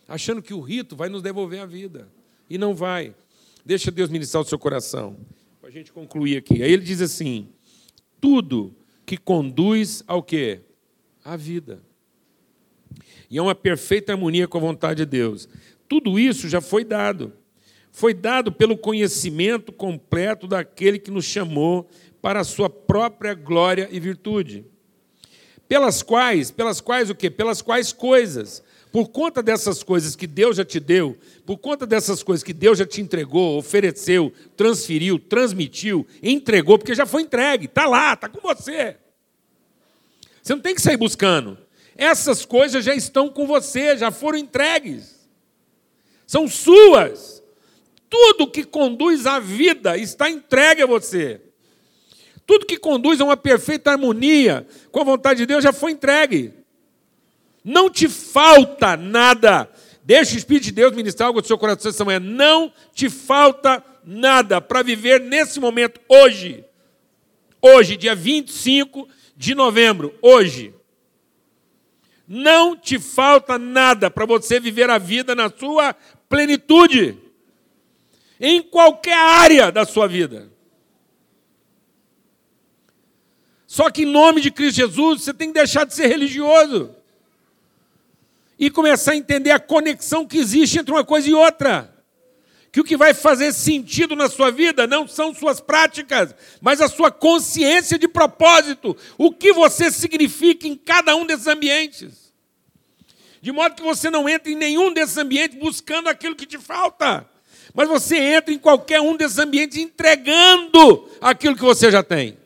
achando 0.06 0.40
que 0.40 0.54
o 0.54 0.60
rito 0.60 0.94
vai 0.94 1.08
nos 1.08 1.22
devolver 1.22 1.60
a 1.60 1.66
vida. 1.66 2.08
E 2.48 2.56
não 2.56 2.74
vai. 2.74 3.14
Deixa 3.64 3.90
Deus 3.90 4.08
ministrar 4.08 4.42
o 4.42 4.46
seu 4.46 4.58
coração. 4.58 5.16
Para 5.60 5.70
a 5.70 5.72
gente 5.72 5.92
concluir 5.92 6.36
aqui. 6.36 6.62
Aí 6.62 6.72
ele 6.72 6.84
diz 6.84 7.00
assim: 7.00 7.48
tudo 8.20 8.74
que 9.04 9.16
conduz 9.16 10.04
ao 10.06 10.22
quê? 10.22 10.60
À 11.24 11.36
vida. 11.36 11.82
E 13.30 13.38
é 13.38 13.42
uma 13.42 13.54
perfeita 13.54 14.12
harmonia 14.12 14.48
com 14.48 14.58
a 14.58 14.60
vontade 14.60 15.04
de 15.04 15.06
Deus. 15.06 15.48
Tudo 15.88 16.18
isso 16.18 16.48
já 16.48 16.60
foi 16.60 16.84
dado. 16.84 17.32
Foi 17.92 18.12
dado 18.12 18.50
pelo 18.50 18.76
conhecimento 18.76 19.72
completo 19.72 20.46
daquele 20.46 20.98
que 20.98 21.10
nos 21.10 21.24
chamou 21.24 21.88
para 22.20 22.40
a 22.40 22.44
sua 22.44 22.68
própria 22.68 23.34
glória 23.34 23.88
e 23.90 24.00
virtude. 24.00 24.64
Pelas 25.68 26.02
quais, 26.02 26.50
pelas 26.50 26.80
quais 26.80 27.10
o 27.10 27.14
quê? 27.14 27.30
Pelas 27.30 27.62
quais 27.62 27.92
coisas? 27.92 28.62
Por 28.90 29.08
conta 29.08 29.40
dessas 29.40 29.84
coisas 29.84 30.16
que 30.16 30.26
Deus 30.26 30.56
já 30.56 30.64
te 30.64 30.80
deu, 30.80 31.16
por 31.46 31.58
conta 31.58 31.86
dessas 31.86 32.24
coisas 32.24 32.42
que 32.42 32.52
Deus 32.52 32.78
já 32.78 32.84
te 32.84 33.00
entregou, 33.00 33.56
ofereceu, 33.56 34.32
transferiu, 34.56 35.16
transmitiu, 35.16 36.04
entregou, 36.20 36.76
porque 36.76 36.92
já 36.92 37.06
foi 37.06 37.22
entregue, 37.22 37.66
está 37.66 37.86
lá, 37.86 38.14
está 38.14 38.28
com 38.28 38.40
você. 38.40 38.96
Você 40.42 40.54
não 40.54 40.60
tem 40.60 40.74
que 40.74 40.82
sair 40.82 40.96
buscando. 40.96 41.56
Essas 42.00 42.46
coisas 42.46 42.82
já 42.82 42.94
estão 42.94 43.28
com 43.28 43.46
você, 43.46 43.94
já 43.94 44.10
foram 44.10 44.38
entregues. 44.38 45.28
São 46.26 46.48
suas. 46.48 47.42
Tudo 48.08 48.50
que 48.50 48.64
conduz 48.64 49.26
à 49.26 49.38
vida 49.38 49.98
está 49.98 50.30
entregue 50.30 50.80
a 50.80 50.86
você. 50.86 51.42
Tudo 52.46 52.64
que 52.64 52.78
conduz 52.78 53.20
a 53.20 53.24
uma 53.24 53.36
perfeita 53.36 53.90
harmonia 53.90 54.66
com 54.90 55.02
a 55.02 55.04
vontade 55.04 55.40
de 55.40 55.46
Deus 55.46 55.62
já 55.62 55.74
foi 55.74 55.92
entregue. 55.92 56.54
Não 57.62 57.90
te 57.90 58.08
falta 58.08 58.96
nada. 58.96 59.70
Deixa 60.02 60.34
o 60.34 60.38
Espírito 60.38 60.64
de 60.64 60.72
Deus 60.72 60.96
ministrar 60.96 61.26
algo 61.26 61.42
do 61.42 61.46
seu 61.46 61.58
coração 61.58 61.90
essa 61.90 62.02
manhã. 62.02 62.18
Não 62.18 62.72
te 62.94 63.10
falta 63.10 63.84
nada 64.02 64.58
para 64.58 64.82
viver 64.82 65.20
nesse 65.20 65.60
momento, 65.60 66.00
hoje. 66.08 66.64
Hoje, 67.60 67.94
dia 67.94 68.14
25 68.14 69.06
de 69.36 69.54
novembro, 69.54 70.14
hoje. 70.22 70.79
Não 72.32 72.76
te 72.76 72.96
falta 72.96 73.58
nada 73.58 74.08
para 74.08 74.24
você 74.24 74.60
viver 74.60 74.88
a 74.88 74.98
vida 74.98 75.34
na 75.34 75.50
sua 75.50 75.92
plenitude. 76.28 77.18
Em 78.38 78.62
qualquer 78.62 79.16
área 79.16 79.72
da 79.72 79.84
sua 79.84 80.06
vida. 80.06 80.48
Só 83.66 83.90
que 83.90 84.02
em 84.02 84.06
nome 84.06 84.40
de 84.40 84.52
Cristo 84.52 84.76
Jesus, 84.76 85.22
você 85.22 85.34
tem 85.34 85.48
que 85.48 85.54
deixar 85.54 85.84
de 85.84 85.92
ser 85.92 86.06
religioso. 86.06 86.94
E 88.56 88.70
começar 88.70 89.10
a 89.10 89.16
entender 89.16 89.50
a 89.50 89.58
conexão 89.58 90.24
que 90.24 90.38
existe 90.38 90.78
entre 90.78 90.92
uma 90.92 91.04
coisa 91.04 91.28
e 91.28 91.34
outra. 91.34 91.92
Que 92.70 92.80
o 92.80 92.84
que 92.84 92.96
vai 92.96 93.12
fazer 93.12 93.52
sentido 93.52 94.14
na 94.14 94.28
sua 94.28 94.52
vida 94.52 94.86
não 94.86 95.08
são 95.08 95.34
suas 95.34 95.60
práticas, 95.60 96.32
mas 96.60 96.80
a 96.80 96.86
sua 96.86 97.10
consciência 97.10 97.98
de 97.98 98.06
propósito. 98.06 98.96
O 99.18 99.32
que 99.32 99.52
você 99.52 99.90
significa 99.90 100.68
em 100.68 100.76
cada 100.76 101.16
um 101.16 101.26
desses 101.26 101.48
ambientes. 101.48 102.19
De 103.40 103.52
modo 103.52 103.74
que 103.74 103.82
você 103.82 104.10
não 104.10 104.28
entre 104.28 104.52
em 104.52 104.56
nenhum 104.56 104.92
desses 104.92 105.16
ambientes 105.16 105.58
buscando 105.58 106.08
aquilo 106.08 106.36
que 106.36 106.46
te 106.46 106.58
falta. 106.58 107.28
Mas 107.72 107.88
você 107.88 108.18
entra 108.18 108.52
em 108.52 108.58
qualquer 108.58 109.00
um 109.00 109.16
desses 109.16 109.38
ambientes 109.38 109.78
entregando 109.78 111.08
aquilo 111.20 111.56
que 111.56 111.62
você 111.62 111.90
já 111.90 112.02
tem. 112.02 112.36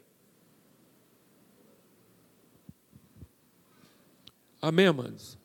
Amém, 4.60 4.86
amados? 4.86 5.36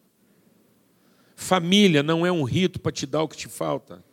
Família 1.36 2.04
não 2.04 2.26
é 2.26 2.32
um 2.32 2.44
rito 2.44 2.80
para 2.80 2.92
te 2.92 3.06
dar 3.06 3.24
o 3.24 3.28
que 3.28 3.36
te 3.36 3.48
falta. 3.48 4.04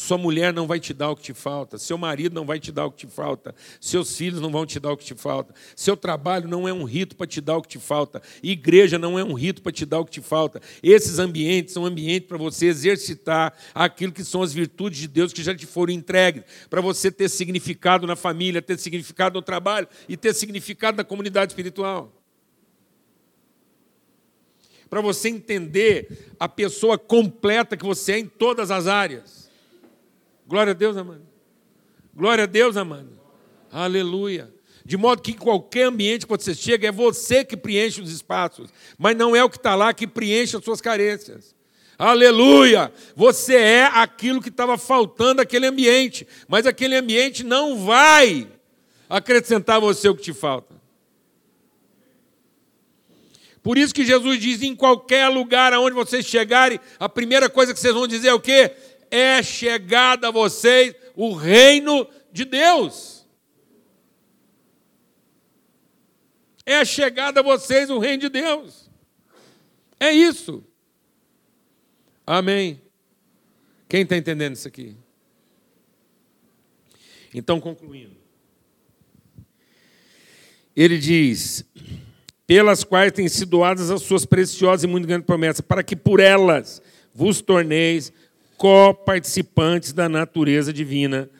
Sua 0.00 0.16
mulher 0.16 0.50
não 0.50 0.66
vai 0.66 0.80
te 0.80 0.94
dar 0.94 1.10
o 1.10 1.14
que 1.14 1.24
te 1.24 1.34
falta, 1.34 1.76
seu 1.76 1.98
marido 1.98 2.34
não 2.34 2.46
vai 2.46 2.58
te 2.58 2.72
dar 2.72 2.86
o 2.86 2.90
que 2.90 3.06
te 3.06 3.12
falta, 3.12 3.54
seus 3.78 4.16
filhos 4.16 4.40
não 4.40 4.50
vão 4.50 4.64
te 4.64 4.80
dar 4.80 4.92
o 4.92 4.96
que 4.96 5.04
te 5.04 5.14
falta, 5.14 5.54
seu 5.76 5.94
trabalho 5.94 6.48
não 6.48 6.66
é 6.66 6.72
um 6.72 6.84
rito 6.84 7.14
para 7.14 7.26
te 7.26 7.38
dar 7.38 7.58
o 7.58 7.62
que 7.62 7.68
te 7.68 7.78
falta, 7.78 8.22
igreja 8.42 8.98
não 8.98 9.18
é 9.18 9.22
um 9.22 9.34
rito 9.34 9.60
para 9.60 9.70
te 9.70 9.84
dar 9.84 10.00
o 10.00 10.06
que 10.06 10.12
te 10.12 10.22
falta. 10.22 10.58
Esses 10.82 11.18
ambientes 11.18 11.74
são 11.74 11.84
ambientes 11.84 12.26
para 12.26 12.38
você 12.38 12.68
exercitar 12.68 13.52
aquilo 13.74 14.10
que 14.10 14.24
são 14.24 14.40
as 14.40 14.54
virtudes 14.54 15.00
de 15.00 15.06
Deus 15.06 15.34
que 15.34 15.42
já 15.42 15.54
te 15.54 15.66
foram 15.66 15.92
entregues, 15.92 16.44
para 16.70 16.80
você 16.80 17.12
ter 17.12 17.28
significado 17.28 18.06
na 18.06 18.16
família, 18.16 18.62
ter 18.62 18.78
significado 18.78 19.38
no 19.38 19.42
trabalho 19.42 19.86
e 20.08 20.16
ter 20.16 20.32
significado 20.32 20.96
na 20.96 21.04
comunidade 21.04 21.52
espiritual. 21.52 22.10
Para 24.88 25.02
você 25.02 25.28
entender 25.28 26.32
a 26.40 26.48
pessoa 26.48 26.96
completa 26.96 27.76
que 27.76 27.84
você 27.84 28.12
é 28.12 28.18
em 28.18 28.26
todas 28.26 28.70
as 28.70 28.86
áreas. 28.86 29.39
Glória 30.50 30.72
a 30.72 30.74
Deus, 30.74 30.96
amado. 30.96 31.22
Glória 32.12 32.42
a 32.42 32.46
Deus, 32.48 32.76
amado. 32.76 33.08
Aleluia. 33.70 34.52
De 34.84 34.96
modo 34.96 35.22
que 35.22 35.30
em 35.30 35.36
qualquer 35.36 35.84
ambiente 35.84 36.26
que 36.26 36.36
você 36.36 36.52
chega, 36.56 36.88
é 36.88 36.90
você 36.90 37.44
que 37.44 37.56
preenche 37.56 38.02
os 38.02 38.10
espaços, 38.10 38.68
mas 38.98 39.16
não 39.16 39.36
é 39.36 39.44
o 39.44 39.48
que 39.48 39.58
está 39.58 39.76
lá 39.76 39.94
que 39.94 40.08
preenche 40.08 40.56
as 40.56 40.64
suas 40.64 40.80
carências. 40.80 41.54
Aleluia! 41.96 42.92
Você 43.14 43.54
é 43.54 43.84
aquilo 43.84 44.42
que 44.42 44.48
estava 44.48 44.76
faltando 44.76 45.34
naquele 45.34 45.66
ambiente, 45.66 46.26
mas 46.48 46.66
aquele 46.66 46.96
ambiente 46.96 47.44
não 47.44 47.78
vai 47.86 48.48
acrescentar 49.08 49.76
a 49.76 49.80
você 49.80 50.08
o 50.08 50.16
que 50.16 50.22
te 50.22 50.32
falta. 50.32 50.74
Por 53.62 53.76
isso 53.78 53.94
que 53.94 54.04
Jesus 54.04 54.40
diz: 54.40 54.62
em 54.62 54.74
qualquer 54.74 55.28
lugar 55.28 55.72
aonde 55.72 55.94
vocês 55.94 56.24
chegarem, 56.24 56.80
a 56.98 57.08
primeira 57.08 57.48
coisa 57.48 57.72
que 57.72 57.78
vocês 57.78 57.94
vão 57.94 58.08
dizer 58.08 58.28
é 58.28 58.34
o 58.34 58.40
quê? 58.40 58.74
É 59.10 59.42
chegada 59.42 60.28
a 60.28 60.30
vocês 60.30 60.94
o 61.16 61.34
reino 61.34 62.08
de 62.32 62.44
Deus. 62.44 63.26
É 66.64 66.84
chegada 66.84 67.40
a 67.40 67.42
vocês 67.42 67.90
o 67.90 67.98
reino 67.98 68.22
de 68.22 68.28
Deus. 68.28 68.88
É 69.98 70.12
isso. 70.12 70.64
Amém. 72.26 72.80
Quem 73.88 74.02
está 74.02 74.16
entendendo 74.16 74.54
isso 74.54 74.68
aqui? 74.68 74.96
Então, 77.34 77.60
concluindo. 77.60 78.16
Ele 80.76 80.96
diz: 80.96 81.64
pelas 82.46 82.84
quais 82.84 83.12
têm 83.12 83.28
sido 83.28 83.50
doadas 83.50 83.90
as 83.90 84.02
suas 84.02 84.24
preciosas 84.24 84.84
e 84.84 84.86
muito 84.86 85.06
grandes 85.06 85.26
promessas, 85.26 85.60
para 85.60 85.82
que 85.82 85.96
por 85.96 86.20
elas 86.20 86.80
vos 87.12 87.40
torneis 87.40 88.12
coparticipantes 88.60 89.94
da 89.94 90.06
natureza 90.06 90.70
divina, 90.70 91.30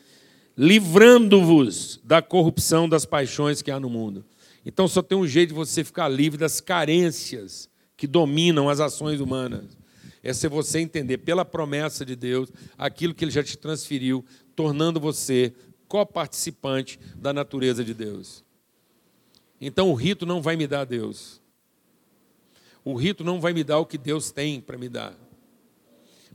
livrando-vos 0.56 2.00
da 2.02 2.22
corrupção 2.22 2.88
das 2.88 3.04
paixões 3.04 3.60
que 3.60 3.70
há 3.70 3.78
no 3.78 3.90
mundo. 3.90 4.24
Então 4.64 4.88
só 4.88 5.02
tem 5.02 5.18
um 5.18 5.26
jeito 5.26 5.50
de 5.50 5.54
você 5.54 5.84
ficar 5.84 6.08
livre 6.08 6.38
das 6.38 6.62
carências 6.62 7.68
que 7.94 8.06
dominam 8.06 8.70
as 8.70 8.80
ações 8.80 9.20
humanas. 9.20 9.76
É 10.22 10.32
se 10.32 10.48
você 10.48 10.80
entender 10.80 11.18
pela 11.18 11.44
promessa 11.44 12.06
de 12.06 12.16
Deus 12.16 12.50
aquilo 12.78 13.14
que 13.14 13.22
ele 13.22 13.30
já 13.30 13.44
te 13.44 13.58
transferiu, 13.58 14.24
tornando 14.56 14.98
você 14.98 15.52
coparticipante 15.88 16.98
da 17.16 17.34
natureza 17.34 17.84
de 17.84 17.92
Deus. 17.92 18.42
Então 19.60 19.90
o 19.90 19.94
rito 19.94 20.24
não 20.24 20.40
vai 20.40 20.56
me 20.56 20.66
dar 20.66 20.86
Deus. 20.86 21.38
O 22.82 22.94
rito 22.94 23.22
não 23.22 23.42
vai 23.42 23.52
me 23.52 23.62
dar 23.62 23.78
o 23.78 23.84
que 23.84 23.98
Deus 23.98 24.30
tem 24.30 24.58
para 24.58 24.78
me 24.78 24.88
dar. 24.88 25.29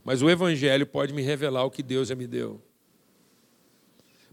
Mas 0.06 0.22
o 0.22 0.30
Evangelho 0.30 0.86
pode 0.86 1.12
me 1.12 1.20
revelar 1.20 1.64
o 1.64 1.70
que 1.70 1.82
Deus 1.82 2.06
já 2.06 2.14
me 2.14 2.28
deu. 2.28 2.62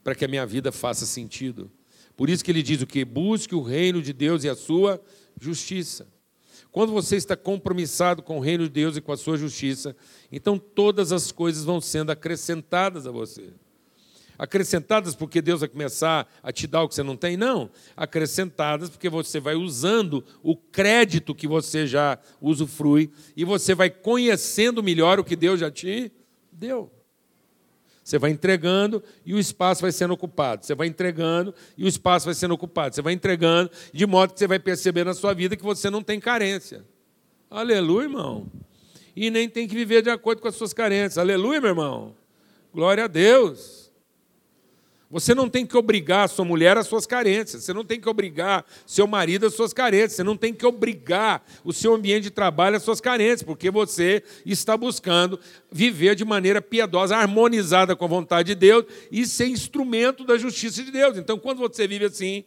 Para 0.03 0.13
que 0.13 0.23
a 0.23 0.27
minha 0.27 0.45
vida 0.45 0.71
faça 0.71 1.03
sentido. 1.03 1.71
Por 2.15 2.29
isso 2.29 2.45
que 2.45 2.51
ele 2.51 2.61
diz 2.61 2.83
o 2.83 2.85
que? 2.85 3.03
Busque 3.03 3.55
o 3.55 3.61
reino 3.63 3.99
de 3.99 4.13
Deus 4.13 4.43
e 4.43 4.49
a 4.49 4.55
sua 4.55 5.01
justiça. 5.41 6.07
Quando 6.71 6.91
você 6.91 7.15
está 7.15 7.35
compromissado 7.35 8.21
com 8.21 8.37
o 8.37 8.39
reino 8.39 8.65
de 8.65 8.69
Deus 8.69 8.97
e 8.97 9.01
com 9.01 9.11
a 9.11 9.17
sua 9.17 9.35
justiça, 9.35 9.95
então 10.31 10.59
todas 10.59 11.11
as 11.11 11.31
coisas 11.31 11.63
vão 11.63 11.81
sendo 11.81 12.11
acrescentadas 12.11 13.07
a 13.07 13.11
você. 13.11 13.51
Acrescentadas 14.37 15.15
porque 15.15 15.41
Deus 15.41 15.59
vai 15.59 15.69
começar 15.69 16.27
a 16.41 16.51
te 16.51 16.67
dar 16.67 16.83
o 16.83 16.89
que 16.89 16.95
você 16.95 17.03
não 17.03 17.15
tem? 17.15 17.37
Não. 17.37 17.69
Acrescentadas 17.95 18.89
porque 18.89 19.09
você 19.09 19.39
vai 19.39 19.55
usando 19.55 20.23
o 20.41 20.55
crédito 20.55 21.35
que 21.35 21.47
você 21.47 21.85
já 21.85 22.17
usufrui 22.41 23.11
e 23.35 23.45
você 23.45 23.75
vai 23.75 23.89
conhecendo 23.89 24.81
melhor 24.81 25.19
o 25.19 25.23
que 25.23 25.35
Deus 25.35 25.59
já 25.59 25.69
te 25.69 26.11
deu. 26.51 26.91
Você 28.03 28.19
vai 28.19 28.31
entregando 28.31 29.01
e 29.25 29.33
o 29.33 29.39
espaço 29.39 29.81
vai 29.81 29.91
sendo 29.91 30.13
ocupado. 30.13 30.65
Você 30.65 30.75
vai 30.75 30.87
entregando 30.87 31.55
e 31.77 31.85
o 31.85 31.87
espaço 31.87 32.25
vai 32.25 32.33
sendo 32.33 32.53
ocupado. 32.53 32.93
Você 32.93 33.01
vai 33.01 33.13
entregando 33.13 33.71
de 33.93 34.05
modo 34.05 34.33
que 34.33 34.39
você 34.39 34.47
vai 34.47 34.59
perceber 34.59 35.05
na 35.05 35.13
sua 35.13 35.33
vida 35.33 35.55
que 35.55 35.63
você 35.63 35.89
não 35.89 36.03
tem 36.03 36.19
carência. 36.19 36.83
Aleluia, 37.49 38.05
irmão. 38.05 38.51
E 39.15 39.29
nem 39.29 39.47
tem 39.47 39.67
que 39.67 39.75
viver 39.75 40.01
de 40.01 40.09
acordo 40.09 40.41
com 40.41 40.47
as 40.47 40.55
suas 40.55 40.73
carências. 40.73 41.17
Aleluia, 41.17 41.61
meu 41.61 41.69
irmão. 41.69 42.15
Glória 42.73 43.05
a 43.05 43.07
Deus. 43.07 43.82
Você 45.13 45.35
não 45.35 45.47
tem 45.47 45.63
que 45.63 45.77
obrigar 45.77 46.25
a 46.25 46.27
sua 46.27 46.43
mulher 46.43 46.75
às 46.75 46.87
suas 46.87 47.05
carências, 47.05 47.63
você 47.63 47.71
não 47.71 47.85
tem 47.85 47.99
que 47.99 48.09
obrigar 48.09 48.65
seu 48.83 49.05
marido 49.05 49.45
às 49.45 49.53
suas 49.53 49.71
carências, 49.71 50.13
você 50.13 50.23
não 50.23 50.35
tem 50.35 50.51
que 50.51 50.65
obrigar 50.65 51.45
o 51.63 51.71
seu 51.71 51.93
ambiente 51.93 52.23
de 52.23 52.29
trabalho 52.31 52.77
às 52.77 52.81
suas 52.81 52.99
carências, 52.99 53.43
porque 53.43 53.69
você 53.69 54.23
está 54.43 54.75
buscando 54.75 55.39
viver 55.71 56.15
de 56.15 56.25
maneira 56.25 56.63
piedosa, 56.63 57.15
harmonizada 57.15 57.95
com 57.95 58.05
a 58.05 58.07
vontade 58.07 58.47
de 58.47 58.55
Deus 58.55 58.85
e 59.11 59.23
ser 59.27 59.45
instrumento 59.45 60.23
da 60.23 60.35
justiça 60.35 60.83
de 60.83 60.89
Deus. 60.89 61.15
Então, 61.15 61.37
quando 61.37 61.59
você 61.59 61.87
vive 61.87 62.05
assim, 62.05 62.43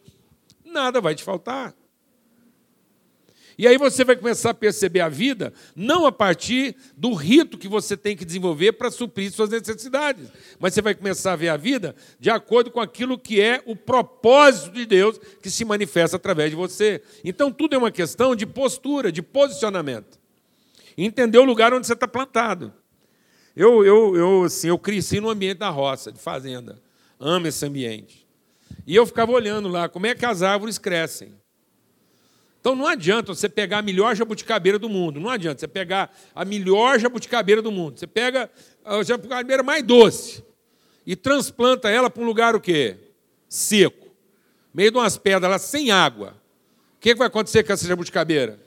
nada 0.65 0.99
vai 0.99 1.15
te 1.15 1.23
faltar. 1.23 1.73
E 3.57 3.67
aí 3.67 3.77
você 3.77 4.03
vai 4.03 4.15
começar 4.15 4.51
a 4.51 4.53
perceber 4.53 4.99
a 4.99 5.09
vida 5.09 5.51
não 5.75 6.05
a 6.05 6.11
partir 6.11 6.75
do 6.95 7.13
rito 7.13 7.57
que 7.57 7.67
você 7.67 7.97
tem 7.97 8.15
que 8.15 8.23
desenvolver 8.23 8.73
para 8.73 8.91
suprir 8.91 9.31
suas 9.31 9.49
necessidades, 9.49 10.27
mas 10.59 10.73
você 10.73 10.81
vai 10.81 10.93
começar 10.93 11.33
a 11.33 11.35
ver 11.35 11.49
a 11.49 11.57
vida 11.57 11.95
de 12.19 12.29
acordo 12.29 12.69
com 12.69 12.79
aquilo 12.79 13.17
que 13.17 13.41
é 13.41 13.63
o 13.65 13.75
propósito 13.75 14.71
de 14.73 14.85
Deus 14.85 15.19
que 15.41 15.49
se 15.49 15.65
manifesta 15.65 16.17
através 16.17 16.51
de 16.51 16.55
você. 16.55 17.01
Então 17.23 17.51
tudo 17.51 17.73
é 17.73 17.77
uma 17.79 17.91
questão 17.91 18.35
de 18.35 18.45
postura, 18.45 19.11
de 19.11 19.23
posicionamento. 19.23 20.19
Entender 20.95 21.39
o 21.39 21.45
lugar 21.45 21.73
onde 21.73 21.87
você 21.87 21.93
está 21.93 22.07
plantado. 22.07 22.71
Eu, 23.55 23.83
eu, 23.83 24.15
eu, 24.15 24.43
assim, 24.43 24.67
eu 24.67 24.77
cresci 24.77 25.19
no 25.19 25.31
ambiente 25.31 25.57
da 25.57 25.69
roça, 25.69 26.11
de 26.11 26.19
fazenda. 26.19 26.79
Amo 27.19 27.47
esse 27.47 27.65
ambiente. 27.65 28.27
E 28.85 28.95
eu 28.95 29.03
ficava 29.05 29.31
olhando 29.31 29.67
lá 29.67 29.89
como 29.89 30.05
é 30.05 30.13
que 30.13 30.25
as 30.25 30.43
árvores 30.43 30.77
crescem. 30.77 31.33
Então 32.59 32.75
não 32.75 32.87
adianta 32.87 33.33
você 33.33 33.47
pegar 33.47 33.79
a 33.79 33.81
melhor 33.81 34.15
jabuticabeira 34.15 34.77
do 34.77 34.89
mundo. 34.89 35.19
Não 35.19 35.29
adianta 35.29 35.59
você 35.59 35.67
pegar 35.67 36.13
a 36.35 36.43
melhor 36.43 36.99
jabuticabeira 36.99 37.61
do 37.61 37.71
mundo. 37.71 37.99
Você 37.99 38.07
pega 38.07 38.49
a 38.83 39.01
jabuticabeira 39.03 39.63
mais 39.63 39.83
doce 39.83 40.43
e 41.05 41.15
transplanta 41.15 41.89
ela 41.89 42.09
para 42.09 42.21
um 42.21 42.25
lugar 42.25 42.55
o 42.55 42.59
quê? 42.59 42.97
Seco. 43.47 44.07
Meio 44.73 44.91
de 44.91 44.97
umas 44.97 45.17
pedras 45.17 45.49
lá 45.49 45.57
sem 45.57 45.91
água. 45.91 46.35
O 46.97 46.99
que 46.99 47.15
vai 47.15 47.27
acontecer 47.27 47.63
com 47.63 47.71
essa 47.71 47.87
jabuticabeira? 47.87 48.59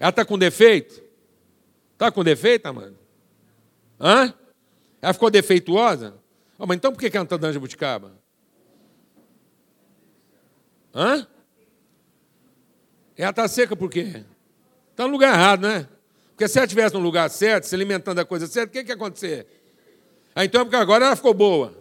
Ela 0.00 0.10
está 0.10 0.24
com 0.24 0.38
defeito? 0.38 1.02
Está 1.92 2.10
com 2.10 2.24
defeito, 2.24 2.72
mano? 2.72 2.96
Hã? 4.00 4.32
Ela 5.00 5.12
ficou 5.12 5.30
defeituosa? 5.30 6.14
Oh, 6.58 6.66
mas 6.66 6.76
então 6.76 6.92
por 6.92 6.98
que 6.98 7.06
ela 7.06 7.18
não 7.18 7.24
está 7.24 7.36
dando 7.36 7.54
jabuticaba? 7.54 8.12
Hã? 10.94 11.26
Ela 13.18 13.30
está 13.30 13.48
seca 13.48 13.74
por 13.74 13.90
quê? 13.90 14.24
Está 14.92 15.04
no 15.04 15.10
lugar 15.10 15.34
errado, 15.34 15.62
né? 15.62 15.88
Porque 16.30 16.46
se 16.46 16.56
ela 16.56 16.66
estivesse 16.66 16.94
no 16.94 17.00
lugar 17.00 17.28
certo, 17.28 17.64
se 17.64 17.74
alimentando 17.74 18.14
da 18.14 18.24
coisa 18.24 18.46
certa, 18.46 18.70
o 18.70 18.72
que, 18.72 18.84
que 18.84 18.92
ia 18.92 18.94
acontecer? 18.94 19.44
Ah, 20.36 20.44
então, 20.44 20.64
porque 20.64 20.76
agora 20.76 21.04
ela 21.04 21.16
ficou 21.16 21.34
boa. 21.34 21.76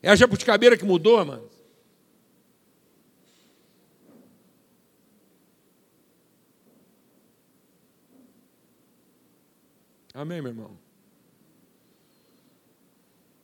É 0.00 0.08
a 0.08 0.14
jabuticabeira 0.14 0.76
que 0.76 0.84
mudou, 0.84 1.24
mano? 1.24 1.50
Amém, 10.14 10.40
meu 10.40 10.52
irmão? 10.52 10.78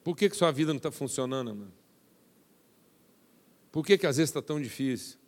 Por 0.05 0.17
que, 0.17 0.31
que 0.31 0.37
sua 0.37 0.53
vida 0.53 0.73
não 0.73 0.77
está 0.77 0.93
funcionando, 0.93 1.53
mano? 1.53 1.84
Por 3.75 3.85
que, 3.85 3.99
que 3.99 4.07
às 4.07 4.19
vezes 4.19 4.31
está 4.31 4.41
tão 4.41 4.63
difícil? 4.63 5.19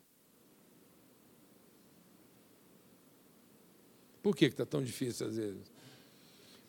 Por 4.22 4.36
que 4.36 4.44
está 4.44 4.64
tão 4.64 4.84
difícil 4.84 5.26
às 5.26 5.36
vezes? 5.36 5.72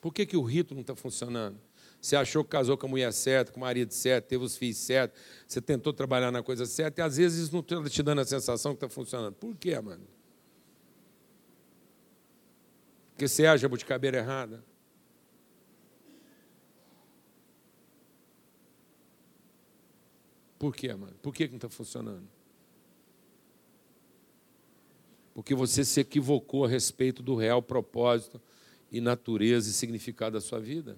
Por 0.02 0.12
que, 0.12 0.26
que 0.26 0.36
o 0.36 0.42
rito 0.42 0.74
não 0.74 0.82
está 0.82 0.96
funcionando? 0.96 1.60
Você 2.02 2.16
achou 2.16 2.44
que 2.44 2.50
casou 2.50 2.76
com 2.80 2.88
a 2.88 2.90
mulher 2.90 3.14
certa, 3.14 3.52
com 3.52 3.60
o 3.60 3.62
marido 3.62 3.94
certo, 3.94 4.26
teve 4.26 4.44
os 4.44 4.58
filhos 4.58 4.78
certos, 4.78 5.22
você 5.48 5.62
tentou 5.62 5.94
trabalhar 5.94 6.32
na 6.32 6.42
coisa 6.42 6.66
certa, 6.66 7.00
e 7.00 7.04
às 7.04 7.18
vezes 7.18 7.44
isso 7.44 7.54
não 7.54 7.60
está 7.60 7.88
te 7.88 8.02
dando 8.02 8.22
a 8.22 8.26
sensação 8.26 8.72
que 8.72 8.84
está 8.84 8.90
funcionando. 8.90 9.36
Por 9.36 9.56
quê, 9.56 9.80
mano? 9.80 10.08
Porque 13.12 13.28
você 13.28 13.46
age 13.46 13.64
a 13.64 13.70
buticabeira 13.70 14.18
errada. 14.18 14.66
Por 20.58 20.76
quê, 20.76 20.94
mano? 20.94 21.14
Por 21.22 21.34
que 21.34 21.48
não 21.48 21.56
está 21.56 21.70
funcionando? 21.70 22.28
Porque 25.34 25.54
você 25.54 25.86
se 25.86 26.00
equivocou 26.00 26.66
a 26.66 26.68
respeito 26.68 27.22
do 27.22 27.36
real 27.36 27.62
propósito 27.62 28.42
e 28.92 29.00
natureza 29.00 29.70
e 29.70 29.74
significado 29.74 30.34
da 30.34 30.42
sua 30.42 30.60
vida. 30.60 30.98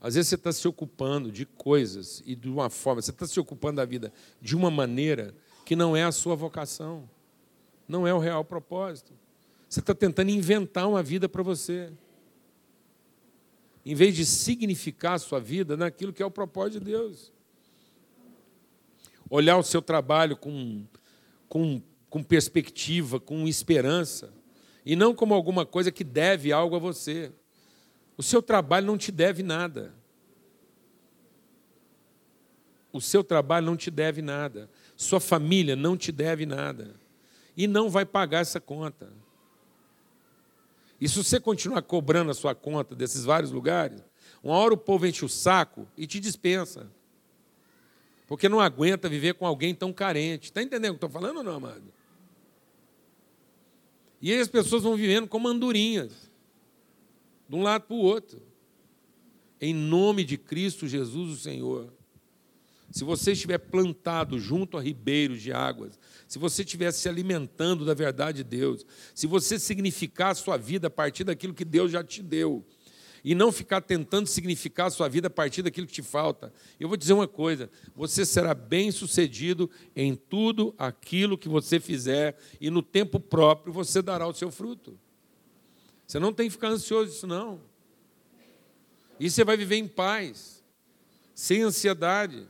Às 0.00 0.14
vezes 0.14 0.28
você 0.28 0.34
está 0.36 0.52
se 0.52 0.68
ocupando 0.68 1.32
de 1.32 1.44
coisas 1.44 2.22
e 2.24 2.36
de 2.36 2.48
uma 2.48 2.70
forma, 2.70 3.02
você 3.02 3.10
está 3.10 3.26
se 3.26 3.40
ocupando 3.40 3.76
da 3.76 3.84
vida 3.84 4.12
de 4.40 4.54
uma 4.54 4.70
maneira 4.70 5.34
que 5.64 5.74
não 5.74 5.96
é 5.96 6.04
a 6.04 6.12
sua 6.12 6.36
vocação, 6.36 7.08
não 7.88 8.06
é 8.06 8.14
o 8.14 8.18
real 8.20 8.44
propósito. 8.44 9.12
Você 9.68 9.80
está 9.80 9.94
tentando 9.94 10.30
inventar 10.30 10.88
uma 10.88 11.02
vida 11.02 11.28
para 11.28 11.42
você, 11.42 11.92
em 13.84 13.94
vez 13.94 14.14
de 14.14 14.24
significar 14.24 15.14
a 15.14 15.18
sua 15.18 15.40
vida 15.40 15.76
naquilo 15.76 16.12
que 16.12 16.22
é 16.22 16.26
o 16.26 16.30
propósito 16.30 16.78
de 16.78 16.92
Deus 16.92 17.32
olhar 19.28 19.56
o 19.56 19.62
seu 19.62 19.82
trabalho 19.82 20.36
com, 20.36 20.84
com, 21.48 21.82
com 22.08 22.22
perspectiva, 22.22 23.18
com 23.18 23.46
esperança, 23.46 24.32
e 24.84 24.94
não 24.94 25.14
como 25.14 25.34
alguma 25.34 25.66
coisa 25.66 25.90
que 25.90 26.04
deve 26.04 26.52
algo 26.52 26.76
a 26.76 26.78
você. 26.78 27.32
O 28.16 28.22
seu 28.22 28.40
trabalho 28.40 28.86
não 28.86 28.96
te 28.96 29.10
deve 29.10 29.42
nada. 29.42 29.92
O 32.92 33.00
seu 33.00 33.22
trabalho 33.22 33.66
não 33.66 33.76
te 33.76 33.90
deve 33.90 34.22
nada. 34.22 34.70
Sua 34.96 35.20
família 35.20 35.76
não 35.76 35.96
te 35.96 36.12
deve 36.12 36.46
nada. 36.46 36.94
E 37.56 37.66
não 37.66 37.90
vai 37.90 38.06
pagar 38.06 38.40
essa 38.40 38.60
conta. 38.60 39.12
E 41.00 41.08
se 41.08 41.22
você 41.22 41.38
continuar 41.38 41.82
cobrando 41.82 42.30
a 42.30 42.34
sua 42.34 42.54
conta 42.54 42.94
desses 42.94 43.24
vários 43.24 43.50
lugares, 43.50 44.02
uma 44.42 44.54
hora 44.54 44.72
o 44.72 44.78
povo 44.78 45.06
enche 45.06 45.24
o 45.24 45.28
saco 45.28 45.86
e 45.96 46.06
te 46.06 46.18
dispensa. 46.18 46.90
Porque 48.26 48.48
não 48.48 48.60
aguenta 48.60 49.08
viver 49.08 49.34
com 49.34 49.46
alguém 49.46 49.74
tão 49.74 49.92
carente. 49.92 50.46
Está 50.46 50.62
entendendo 50.62 50.90
o 50.90 50.94
que 50.94 51.04
estou 51.04 51.10
falando 51.10 51.38
ou 51.38 51.44
não, 51.44 51.54
amado? 51.54 51.84
E 54.20 54.32
aí 54.32 54.40
as 54.40 54.48
pessoas 54.48 54.82
vão 54.82 54.96
vivendo 54.96 55.28
como 55.28 55.46
andorinhas, 55.46 56.30
de 57.48 57.54
um 57.54 57.62
lado 57.62 57.82
para 57.82 57.96
o 57.96 58.00
outro. 58.00 58.42
Em 59.60 59.72
nome 59.72 60.24
de 60.24 60.36
Cristo 60.36 60.88
Jesus, 60.88 61.30
o 61.30 61.40
Senhor. 61.40 61.92
Se 62.90 63.04
você 63.04 63.32
estiver 63.32 63.58
plantado 63.58 64.38
junto 64.38 64.76
a 64.76 64.80
ribeiros 64.80 65.42
de 65.42 65.52
águas, 65.52 65.98
se 66.26 66.38
você 66.38 66.62
estiver 66.62 66.90
se 66.92 67.08
alimentando 67.08 67.84
da 67.84 67.94
verdade 67.94 68.38
de 68.38 68.44
Deus, 68.44 68.86
se 69.14 69.26
você 69.26 69.58
significar 69.58 70.30
a 70.30 70.34
sua 70.34 70.56
vida 70.56 70.86
a 70.86 70.90
partir 70.90 71.24
daquilo 71.24 71.54
que 71.54 71.64
Deus 71.64 71.92
já 71.92 72.02
te 72.02 72.22
deu, 72.22 72.64
e 73.26 73.34
não 73.34 73.50
ficar 73.50 73.80
tentando 73.80 74.28
significar 74.28 74.86
a 74.86 74.90
sua 74.90 75.08
vida 75.08 75.26
a 75.26 75.30
partir 75.30 75.60
daquilo 75.60 75.84
que 75.88 75.92
te 75.92 76.00
falta. 76.00 76.52
Eu 76.78 76.86
vou 76.86 76.96
dizer 76.96 77.12
uma 77.12 77.26
coisa: 77.26 77.68
você 77.92 78.24
será 78.24 78.54
bem 78.54 78.92
sucedido 78.92 79.68
em 79.96 80.14
tudo 80.14 80.72
aquilo 80.78 81.36
que 81.36 81.48
você 81.48 81.80
fizer, 81.80 82.38
e 82.60 82.70
no 82.70 82.82
tempo 82.82 83.18
próprio 83.18 83.72
você 83.72 84.00
dará 84.00 84.28
o 84.28 84.32
seu 84.32 84.48
fruto. 84.52 84.96
Você 86.06 86.20
não 86.20 86.32
tem 86.32 86.46
que 86.46 86.52
ficar 86.52 86.68
ansioso 86.68 87.10
disso, 87.10 87.26
não. 87.26 87.60
E 89.18 89.28
você 89.28 89.42
vai 89.42 89.56
viver 89.56 89.74
em 89.74 89.88
paz, 89.88 90.64
sem 91.34 91.62
ansiedade. 91.62 92.46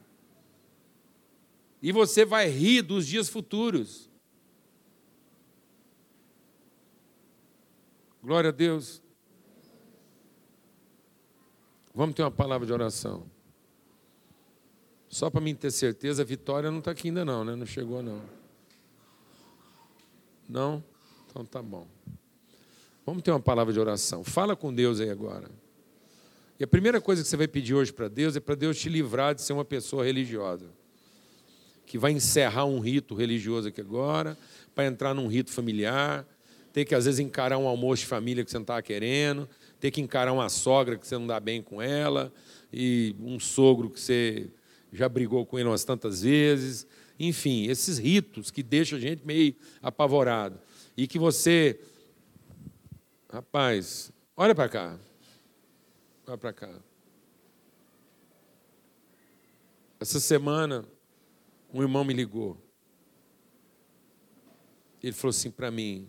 E 1.81 1.91
você 1.91 2.23
vai 2.23 2.51
rir 2.51 2.83
dos 2.83 3.07
dias 3.07 3.31
futuros. 3.31 4.11
Glória 8.23 8.51
a 8.51 8.53
Deus. 8.53 9.06
Vamos 11.97 12.15
ter 12.15 12.23
uma 12.23 12.31
palavra 12.31 12.67
de 12.67 12.73
oração. 12.75 13.25
Só 15.09 15.31
para 15.31 15.41
mim 15.41 15.55
ter 15.55 15.71
certeza, 15.71 16.21
a 16.21 16.27
Vitória 16.27 16.71
não 16.71 16.81
está 16.81 16.91
aqui 16.91 17.09
ainda 17.09 17.25
não, 17.25 17.43
né? 17.43 17.57
Não 17.57 17.65
chegou 17.65 18.03
não. 18.03 18.21
Não? 20.47 20.85
Então 21.25 21.43
tá 21.43 21.63
bom. 21.63 21.87
Vamos 23.07 23.23
ter 23.23 23.31
uma 23.31 23.41
palavra 23.41 23.73
de 23.73 23.81
oração. 23.81 24.23
Fala 24.23 24.55
com 24.55 24.75
Deus 24.75 25.01
aí 25.01 25.09
agora. 25.09 25.49
E 26.61 26.65
a 26.65 26.67
primeira 26.67 27.01
coisa 27.01 27.23
que 27.23 27.29
você 27.29 27.37
vai 27.37 27.49
pedir 27.49 27.73
hoje 27.73 27.95
para 27.95 28.09
Deus 28.09 28.37
é 28.37 28.41
para 28.41 28.55
Deus 28.55 28.79
te 28.79 28.91
livrar 28.91 29.35
de 29.35 29.41
ser 29.41 29.55
uma 29.55 29.65
pessoa 29.65 30.05
religiosa. 30.05 30.67
Que 31.87 31.97
vai 31.97 32.13
encerrar 32.13 32.67
um 32.67 32.79
rito 32.79 33.15
religioso 33.15 33.69
aqui 33.69 33.81
agora, 33.81 34.37
para 34.75 34.85
entrar 34.85 35.15
num 35.15 35.29
rito 35.29 35.51
familiar, 35.51 36.27
ter 36.75 36.85
que 36.85 36.95
às 36.95 37.07
vezes 37.07 37.21
encarar 37.21 37.57
um 37.57 37.67
almoço 37.67 38.03
de 38.03 38.07
família 38.07 38.45
que 38.45 38.51
você 38.51 38.59
não 38.59 38.65
estava 38.65 38.83
querendo, 38.83 39.49
ter 39.81 39.91
que 39.91 40.01
encarar 40.01 40.33
uma 40.33 40.49
sogra 40.49 40.97
que 40.97 41.07
você 41.07 41.19
não 41.19 41.27
dá 41.27 41.39
bem 41.39 41.63
com 41.63 41.81
ela, 41.81 42.33
e 42.73 43.15
um 43.21 43.39
sogro 43.39 43.91
que 43.91 44.01
você 44.01 44.51
já 44.93 45.09
brigou 45.09 45.45
com 45.45 45.59
ele 45.59 45.69
umas 45.69 45.85
tantas 45.85 46.23
vezes. 46.23 46.87
Enfim, 47.19 47.67
esses 47.67 47.99
ritos 47.99 48.51
que 48.51 48.63
deixam 48.63 48.99
a 48.99 49.01
gente 49.01 49.25
meio 49.25 49.55
apavorado. 49.83 50.61
E 50.97 51.07
que 51.07 51.19
você. 51.19 51.81
Rapaz, 53.31 54.13
olha 54.37 54.55
para 54.55 54.69
cá. 54.69 54.99
Vai 56.27 56.37
para 56.37 56.53
cá. 56.53 56.81
Essa 60.01 60.21
semana, 60.21 60.85
um 61.73 61.83
irmão 61.83 62.05
me 62.05 62.13
ligou. 62.13 62.57
Ele 65.03 65.13
falou 65.13 65.31
assim 65.31 65.51
para 65.51 65.71
mim: 65.71 66.09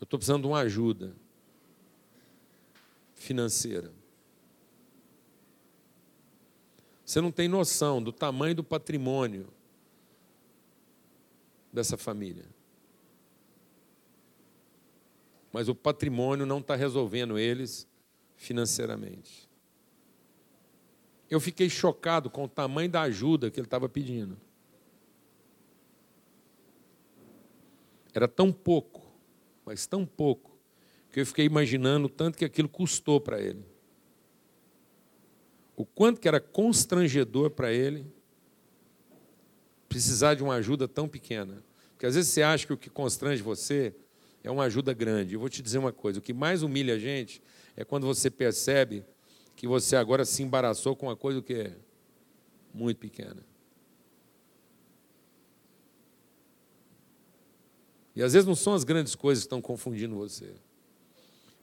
Eu 0.00 0.04
estou 0.04 0.18
precisando 0.18 0.42
de 0.42 0.48
uma 0.48 0.60
ajuda 0.60 1.14
financeira. 3.20 3.92
Você 7.04 7.20
não 7.20 7.30
tem 7.30 7.48
noção 7.48 8.02
do 8.02 8.12
tamanho 8.12 8.54
do 8.54 8.64
patrimônio 8.64 9.52
dessa 11.70 11.98
família. 11.98 12.46
Mas 15.52 15.68
o 15.68 15.74
patrimônio 15.74 16.46
não 16.46 16.60
está 16.60 16.74
resolvendo 16.74 17.38
eles 17.38 17.86
financeiramente. 18.36 19.48
Eu 21.28 21.40
fiquei 21.40 21.68
chocado 21.68 22.30
com 22.30 22.44
o 22.44 22.48
tamanho 22.48 22.90
da 22.90 23.02
ajuda 23.02 23.50
que 23.50 23.60
ele 23.60 23.66
estava 23.66 23.88
pedindo. 23.88 24.40
Era 28.14 28.26
tão 28.26 28.50
pouco, 28.50 29.02
mas 29.64 29.86
tão 29.86 30.06
pouco, 30.06 30.49
que 31.12 31.20
eu 31.20 31.26
fiquei 31.26 31.44
imaginando 31.44 32.06
o 32.06 32.10
tanto 32.10 32.38
que 32.38 32.44
aquilo 32.44 32.68
custou 32.68 33.20
para 33.20 33.40
ele. 33.40 33.64
O 35.76 35.84
quanto 35.84 36.20
que 36.20 36.28
era 36.28 36.40
constrangedor 36.40 37.50
para 37.50 37.72
ele 37.72 38.06
precisar 39.88 40.34
de 40.34 40.42
uma 40.42 40.54
ajuda 40.54 40.86
tão 40.86 41.08
pequena. 41.08 41.64
Porque 41.92 42.06
às 42.06 42.14
vezes 42.14 42.30
você 42.30 42.42
acha 42.42 42.66
que 42.66 42.72
o 42.72 42.76
que 42.76 42.88
constrange 42.88 43.42
você 43.42 43.94
é 44.42 44.50
uma 44.50 44.64
ajuda 44.64 44.94
grande. 44.94 45.34
Eu 45.34 45.40
vou 45.40 45.48
te 45.48 45.60
dizer 45.60 45.78
uma 45.78 45.92
coisa: 45.92 46.20
o 46.20 46.22
que 46.22 46.32
mais 46.32 46.62
humilha 46.62 46.94
a 46.94 46.98
gente 46.98 47.42
é 47.76 47.84
quando 47.84 48.06
você 48.06 48.30
percebe 48.30 49.04
que 49.56 49.66
você 49.66 49.96
agora 49.96 50.24
se 50.24 50.42
embaraçou 50.42 50.94
com 50.94 51.06
uma 51.06 51.16
coisa 51.16 51.42
que 51.42 51.54
é 51.54 51.76
muito 52.72 52.98
pequena. 52.98 53.44
E 58.14 58.22
às 58.22 58.32
vezes 58.32 58.46
não 58.46 58.54
são 58.54 58.74
as 58.74 58.84
grandes 58.84 59.14
coisas 59.14 59.44
que 59.44 59.46
estão 59.46 59.60
confundindo 59.60 60.14
você. 60.14 60.54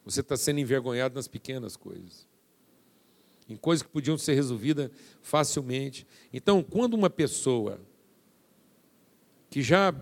Você 0.07 0.21
está 0.21 0.37
sendo 0.37 0.59
envergonhado 0.59 1.15
nas 1.15 1.27
pequenas 1.27 1.75
coisas. 1.75 2.27
Em 3.49 3.55
coisas 3.55 3.83
que 3.83 3.89
podiam 3.89 4.17
ser 4.17 4.35
resolvidas 4.35 4.89
facilmente. 5.21 6.07
Então, 6.31 6.63
quando 6.63 6.93
uma 6.93 7.09
pessoa 7.09 7.79
que 9.49 9.61
já 9.61 9.93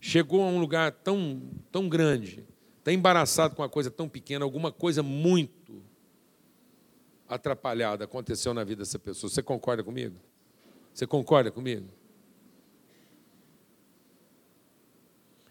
chegou 0.00 0.42
a 0.42 0.46
um 0.46 0.60
lugar 0.60 0.92
tão, 0.92 1.42
tão 1.70 1.88
grande, 1.88 2.46
está 2.78 2.92
embaraçado 2.92 3.54
com 3.54 3.62
uma 3.62 3.68
coisa 3.68 3.90
tão 3.90 4.08
pequena, 4.08 4.44
alguma 4.44 4.72
coisa 4.72 5.02
muito 5.02 5.82
atrapalhada 7.28 8.04
aconteceu 8.04 8.54
na 8.54 8.64
vida 8.64 8.82
dessa 8.82 8.98
pessoa. 8.98 9.30
Você 9.30 9.42
concorda 9.42 9.82
comigo? 9.82 10.16
Você 10.94 11.06
concorda 11.06 11.50
comigo? 11.50 11.88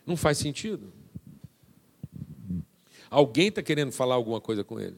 Não 0.05 0.17
faz 0.17 0.37
sentido. 0.37 0.91
Alguém 3.09 3.47
está 3.47 3.61
querendo 3.61 3.91
falar 3.91 4.15
alguma 4.15 4.39
coisa 4.39 4.63
com 4.63 4.79
ele. 4.79 4.97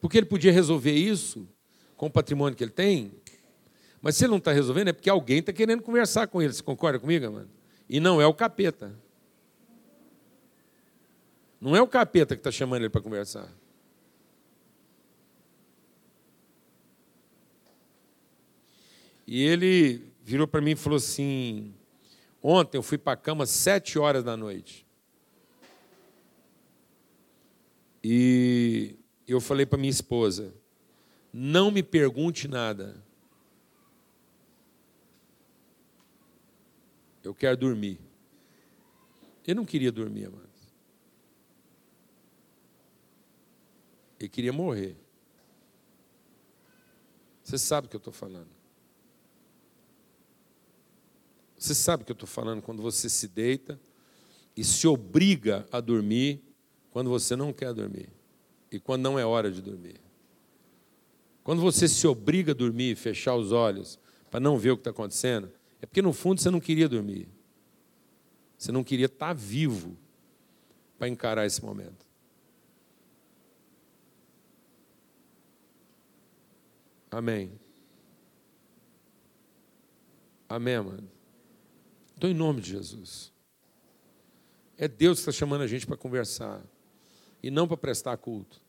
Porque 0.00 0.18
ele 0.18 0.26
podia 0.26 0.52
resolver 0.52 0.92
isso 0.92 1.48
com 1.96 2.06
o 2.06 2.10
patrimônio 2.10 2.56
que 2.56 2.62
ele 2.62 2.70
tem, 2.70 3.12
mas 4.00 4.16
se 4.16 4.24
ele 4.24 4.30
não 4.30 4.38
está 4.38 4.52
resolvendo, 4.52 4.88
é 4.88 4.92
porque 4.92 5.10
alguém 5.10 5.38
está 5.38 5.52
querendo 5.52 5.82
conversar 5.82 6.28
com 6.28 6.40
ele. 6.40 6.52
Você 6.52 6.62
concorda 6.62 6.98
comigo, 6.98 7.30
mano? 7.30 7.50
E 7.88 7.98
não 7.98 8.20
é 8.20 8.26
o 8.26 8.34
capeta. 8.34 8.94
Não 11.60 11.74
é 11.74 11.82
o 11.82 11.88
capeta 11.88 12.36
que 12.36 12.40
está 12.40 12.52
chamando 12.52 12.82
ele 12.82 12.90
para 12.90 13.00
conversar. 13.00 13.52
E 19.26 19.42
ele 19.42 20.10
virou 20.22 20.46
para 20.46 20.60
mim 20.60 20.70
e 20.70 20.76
falou 20.76 20.96
assim: 20.96 21.74
Ontem 22.42 22.78
eu 22.78 22.82
fui 22.82 22.96
para 22.96 23.14
a 23.14 23.16
cama 23.16 23.44
sete 23.44 23.98
horas 23.98 24.22
da 24.22 24.36
noite. 24.36 24.87
E 28.02 28.96
eu 29.26 29.40
falei 29.40 29.66
para 29.66 29.78
minha 29.78 29.90
esposa: 29.90 30.54
não 31.32 31.70
me 31.70 31.82
pergunte 31.82 32.48
nada. 32.48 33.02
Eu 37.22 37.34
quero 37.34 37.56
dormir. 37.56 38.00
Ele 39.46 39.54
não 39.54 39.64
queria 39.64 39.92
dormir 39.92 40.30
mais. 40.30 40.48
Ele 44.18 44.28
queria 44.28 44.52
morrer. 44.52 44.96
Você 47.42 47.56
sabe 47.56 47.86
o 47.86 47.90
que 47.90 47.96
eu 47.96 47.98
estou 47.98 48.12
falando. 48.12 48.50
Você 51.56 51.74
sabe 51.74 52.02
o 52.02 52.06
que 52.06 52.12
eu 52.12 52.14
estou 52.14 52.28
falando 52.28 52.62
quando 52.62 52.82
você 52.82 53.08
se 53.08 53.26
deita 53.26 53.80
e 54.56 54.62
se 54.62 54.86
obriga 54.86 55.66
a 55.72 55.80
dormir 55.80 56.47
quando 56.90 57.10
você 57.10 57.36
não 57.36 57.52
quer 57.52 57.72
dormir 57.72 58.08
e 58.70 58.78
quando 58.78 59.02
não 59.02 59.18
é 59.18 59.24
hora 59.24 59.50
de 59.50 59.62
dormir. 59.62 60.00
Quando 61.42 61.62
você 61.62 61.88
se 61.88 62.06
obriga 62.06 62.52
a 62.52 62.54
dormir, 62.54 62.96
fechar 62.96 63.34
os 63.34 63.52
olhos 63.52 63.98
para 64.30 64.40
não 64.40 64.58
ver 64.58 64.72
o 64.72 64.76
que 64.76 64.82
está 64.82 64.90
acontecendo, 64.90 65.50
é 65.80 65.86
porque 65.86 66.02
no 66.02 66.12
fundo 66.12 66.40
você 66.40 66.50
não 66.50 66.60
queria 66.60 66.88
dormir. 66.88 67.28
Você 68.58 68.72
não 68.72 68.84
queria 68.84 69.06
estar 69.06 69.32
vivo 69.32 69.96
para 70.98 71.08
encarar 71.08 71.46
esse 71.46 71.64
momento. 71.64 72.06
Amém. 77.10 77.52
Amém, 80.48 80.80
mano. 80.80 81.10
Então, 82.16 82.28
em 82.28 82.34
nome 82.34 82.60
de 82.60 82.70
Jesus. 82.70 83.32
É 84.76 84.86
Deus 84.88 85.18
que 85.18 85.30
está 85.30 85.32
chamando 85.32 85.62
a 85.62 85.66
gente 85.66 85.86
para 85.86 85.96
conversar 85.96 86.62
e 87.42 87.50
não 87.50 87.66
para 87.66 87.76
prestar 87.76 88.16
culto. 88.16 88.60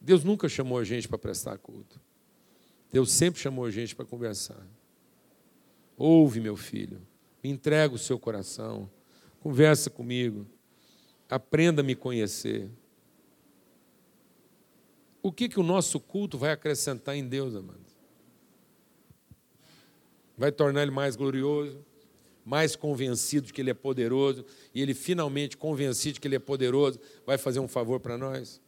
Deus 0.00 0.22
nunca 0.22 0.48
chamou 0.48 0.78
a 0.78 0.84
gente 0.84 1.08
para 1.08 1.16
prestar 1.16 1.58
culto. 1.58 2.00
Deus 2.92 3.10
sempre 3.10 3.40
chamou 3.40 3.64
a 3.64 3.70
gente 3.70 3.96
para 3.96 4.04
conversar. 4.04 4.66
Ouve, 5.96 6.40
meu 6.40 6.56
filho, 6.56 7.00
me 7.42 7.50
entrega 7.50 7.94
o 7.94 7.98
seu 7.98 8.18
coração, 8.18 8.90
conversa 9.40 9.88
comigo, 9.88 10.46
aprenda 11.30 11.80
a 11.80 11.84
me 11.84 11.94
conhecer. 11.94 12.70
O 15.22 15.32
que, 15.32 15.48
que 15.48 15.58
o 15.58 15.62
nosso 15.62 15.98
culto 15.98 16.36
vai 16.36 16.52
acrescentar 16.52 17.16
em 17.16 17.26
Deus, 17.26 17.54
amado? 17.54 17.94
vai 20.36 20.50
tornar 20.52 20.82
ele 20.82 20.90
mais 20.90 21.16
glorioso, 21.16 21.84
mais 22.44 22.76
convencido 22.76 23.46
de 23.46 23.52
que 23.52 23.60
ele 23.60 23.70
é 23.70 23.74
poderoso, 23.74 24.44
e 24.74 24.82
ele 24.82 24.94
finalmente 24.94 25.56
convencido 25.56 26.14
de 26.14 26.20
que 26.20 26.28
ele 26.28 26.36
é 26.36 26.40
poderoso, 26.40 27.00
vai 27.24 27.38
fazer 27.38 27.60
um 27.60 27.68
favor 27.68 28.00
para 28.00 28.18
nós? 28.18 28.60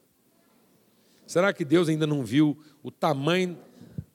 Será 1.25 1.53
que 1.53 1.63
Deus 1.63 1.89
ainda 1.89 2.07
não 2.07 2.23
viu 2.23 2.57
o 2.81 2.89
tamanho 2.89 3.57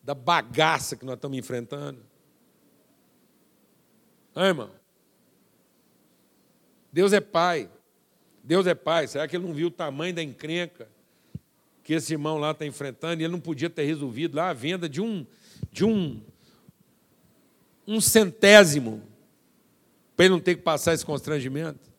da 0.03 0.15
bagaça 0.15 0.97
que 0.97 1.05
nós 1.05 1.15
estamos 1.15 1.39
enfrentando? 1.39 2.01
Ah, 4.35 4.47
irmão? 4.47 4.71
Deus 6.93 7.13
é 7.13 7.21
pai. 7.21 7.71
Deus 8.43 8.67
é 8.67 8.75
pai. 8.75 9.07
Será 9.07 9.29
que 9.29 9.37
ele 9.37 9.47
não 9.47 9.55
viu 9.55 9.69
o 9.69 9.71
tamanho 9.71 10.15
da 10.15 10.23
encrenca 10.23 10.89
que 11.85 11.93
esse 11.93 12.15
irmão 12.15 12.39
lá 12.39 12.53
está 12.53 12.65
enfrentando 12.65 13.21
e 13.21 13.25
ele 13.25 13.33
não 13.33 13.41
podia 13.41 13.69
ter 13.69 13.85
resolvido 13.85 14.37
lá 14.37 14.51
a 14.51 14.53
venda 14.53 14.89
de 14.89 15.01
um, 15.01 15.27
de 15.71 15.85
um 15.85 16.21
um 17.87 18.01
centésimo 18.01 19.03
para 20.17 20.27
ele 20.27 20.35
não 20.35 20.41
ter 20.41 20.57
que 20.57 20.63
passar 20.63 20.95
esse 20.95 21.05
constrangimento? 21.05 21.91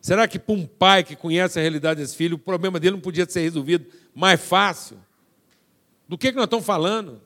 Será 0.00 0.28
que 0.28 0.38
para 0.38 0.54
um 0.54 0.66
pai 0.66 1.02
que 1.02 1.16
conhece 1.16 1.58
a 1.58 1.62
realidade 1.62 2.00
desse 2.00 2.14
filho, 2.14 2.36
o 2.36 2.38
problema 2.38 2.78
dele 2.78 2.94
não 2.94 3.00
podia 3.00 3.28
ser 3.28 3.40
resolvido 3.40 3.86
mais 4.14 4.40
fácil? 4.40 4.98
Do 6.08 6.16
que, 6.16 6.30
que 6.30 6.36
nós 6.36 6.44
estamos 6.44 6.64
falando? 6.64 7.20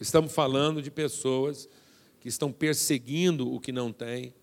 Estamos 0.00 0.32
falando 0.32 0.80
de 0.80 0.90
pessoas 0.90 1.68
que 2.18 2.28
estão 2.28 2.50
perseguindo 2.50 3.52
o 3.52 3.60
que 3.60 3.72
não 3.72 3.92
têm, 3.92 4.34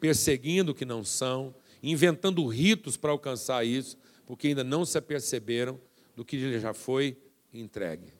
perseguindo 0.00 0.72
o 0.72 0.74
que 0.74 0.84
não 0.84 1.04
são, 1.04 1.54
inventando 1.82 2.44
ritos 2.46 2.96
para 2.96 3.12
alcançar 3.12 3.64
isso, 3.64 3.96
porque 4.26 4.48
ainda 4.48 4.64
não 4.64 4.84
se 4.84 4.98
aperceberam 4.98 5.80
do 6.16 6.24
que 6.24 6.58
já 6.58 6.74
foi 6.74 7.16
entregue. 7.54 8.12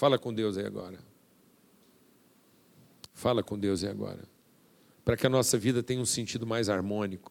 Fala 0.00 0.18
com 0.18 0.32
Deus 0.32 0.56
aí 0.56 0.64
agora. 0.64 0.98
Fala 3.12 3.42
com 3.42 3.58
Deus 3.58 3.84
aí 3.84 3.90
agora. 3.90 4.26
Para 5.04 5.14
que 5.14 5.26
a 5.26 5.28
nossa 5.28 5.58
vida 5.58 5.82
tenha 5.82 6.00
um 6.00 6.06
sentido 6.06 6.46
mais 6.46 6.70
harmônico. 6.70 7.30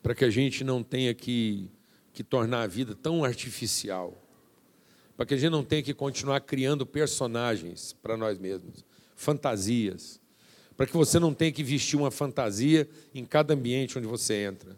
Para 0.00 0.14
que 0.14 0.24
a 0.24 0.30
gente 0.30 0.62
não 0.62 0.84
tenha 0.84 1.12
que, 1.14 1.68
que 2.12 2.22
tornar 2.22 2.62
a 2.62 2.66
vida 2.68 2.94
tão 2.94 3.24
artificial. 3.24 4.16
para 5.16 5.26
que 5.26 5.34
a 5.34 5.36
gente 5.36 5.50
não 5.50 5.64
tenha 5.64 5.82
que 5.82 5.94
continuar 5.94 6.40
criando 6.42 6.86
personagens 6.86 7.92
para 8.00 8.16
nós 8.16 8.38
mesmos, 8.38 8.84
fantasias, 9.16 10.20
para 10.76 10.86
que 10.86 10.96
você 10.96 11.18
não 11.18 11.34
tenha 11.34 11.50
que 11.50 11.64
vestir 11.64 11.96
uma 11.96 12.12
fantasia 12.12 12.88
em 13.12 13.24
cada 13.24 13.52
ambiente 13.52 13.98
onde 13.98 14.06
você 14.06 14.44
entra. 14.44 14.76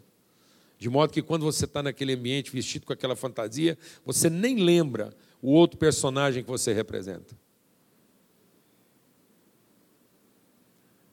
De 0.81 0.89
modo 0.89 1.13
que 1.13 1.21
quando 1.21 1.43
você 1.43 1.65
está 1.65 1.83
naquele 1.83 2.13
ambiente 2.13 2.49
vestido 2.49 2.87
com 2.87 2.91
aquela 2.91 3.15
fantasia, 3.15 3.77
você 4.03 4.31
nem 4.31 4.55
lembra 4.63 5.15
o 5.39 5.51
outro 5.51 5.77
personagem 5.77 6.43
que 6.43 6.49
você 6.49 6.73
representa. 6.73 7.37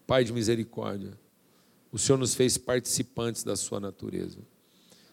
Pai 0.06 0.24
de 0.24 0.32
misericórdia, 0.32 1.20
o 1.92 1.98
Senhor 1.98 2.16
nos 2.16 2.34
fez 2.34 2.56
participantes 2.56 3.44
da 3.44 3.56
Sua 3.56 3.78
natureza. 3.78 4.38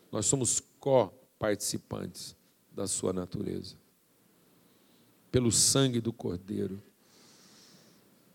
Nós 0.09 0.25
somos 0.25 0.63
co-participantes 0.79 2.33
da 2.71 2.87
Sua 2.87 3.11
natureza. 3.11 3.75
Pelo 5.33 5.51
sangue 5.51 5.99
do 5.99 6.13
Cordeiro, 6.13 6.81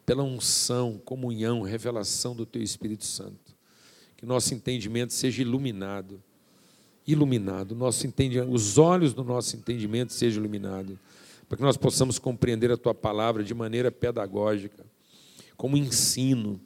pela 0.04 0.22
unção, 0.22 0.98
comunhão, 0.98 1.62
revelação 1.62 2.36
do 2.36 2.44
Teu 2.44 2.62
Espírito 2.62 3.06
Santo 3.06 3.49
que 4.20 4.26
nosso 4.26 4.52
entendimento 4.52 5.14
seja 5.14 5.40
iluminado. 5.40 6.22
Iluminado, 7.06 7.74
nosso 7.74 8.06
entendimento, 8.06 8.52
os 8.52 8.76
olhos 8.76 9.14
do 9.14 9.24
nosso 9.24 9.56
entendimento 9.56 10.12
sejam 10.12 10.42
iluminados, 10.42 10.98
para 11.48 11.56
que 11.56 11.64
nós 11.64 11.78
possamos 11.78 12.18
compreender 12.18 12.70
a 12.70 12.76
tua 12.76 12.94
palavra 12.94 13.42
de 13.42 13.54
maneira 13.54 13.90
pedagógica, 13.90 14.84
como 15.56 15.74
ensino, 15.74 16.60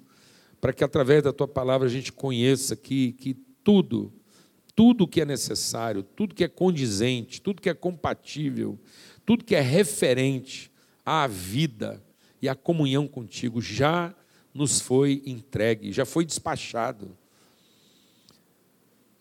para 0.61 0.73
que 0.73 0.83
através 0.83 1.23
da 1.23 1.33
tua 1.33 1.47
palavra 1.47 1.87
a 1.87 1.91
gente 1.91 2.13
conheça 2.13 2.75
que, 2.75 3.13
que 3.13 3.35
tudo, 3.63 4.13
tudo 4.75 5.07
que 5.07 5.21
é 5.21 5.25
necessário, 5.25 6.03
tudo 6.03 6.35
que 6.35 6.43
é 6.43 6.49
condizente, 6.49 7.41
tudo 7.41 7.63
que 7.63 7.71
é 7.71 7.75
compatível, 7.75 8.77
tudo 9.25 9.45
que 9.45 9.55
é 9.55 9.61
referente 9.61 10.71
à 11.07 11.29
vida 11.29 12.03
e 12.43 12.49
à 12.49 12.55
comunhão 12.57 13.07
contigo 13.07 13.63
já 13.63 14.13
nos 14.53 14.81
foi 14.81 15.23
entregue, 15.25 15.93
já 15.93 16.05
foi 16.05 16.27
despachado 16.27 17.17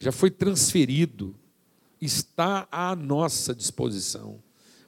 já 0.04 0.12
foi 0.12 0.30
transferido, 0.30 1.34
está 2.02 2.68
à 2.70 2.94
nossa 2.94 3.56
disposição, 3.56 4.38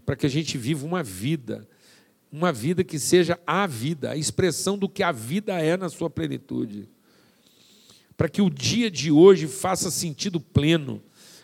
para 0.06 0.18
que 0.18 0.26
a 0.26 0.30
gente 0.30 0.58
viva 0.58 0.86
uma 0.86 1.02
vida, 1.02 1.66
uma 2.30 2.52
vida 2.52 2.84
que 2.84 3.00
seja 3.00 3.40
a 3.48 3.66
vida, 3.66 4.12
a 4.12 4.18
expressão 4.18 4.78
do 4.78 4.90
que 4.90 5.02
a 5.02 5.14
vida 5.14 5.54
é 5.54 5.78
na 5.78 5.88
sua 5.88 6.10
plenitude. 6.10 6.90
Para 8.18 8.28
que 8.28 8.42
o 8.42 8.50
dia 8.50 8.92
de 8.92 9.10
hoje 9.10 9.48
faça 9.48 9.90
sentido 9.90 10.38
pleno, 10.38 11.02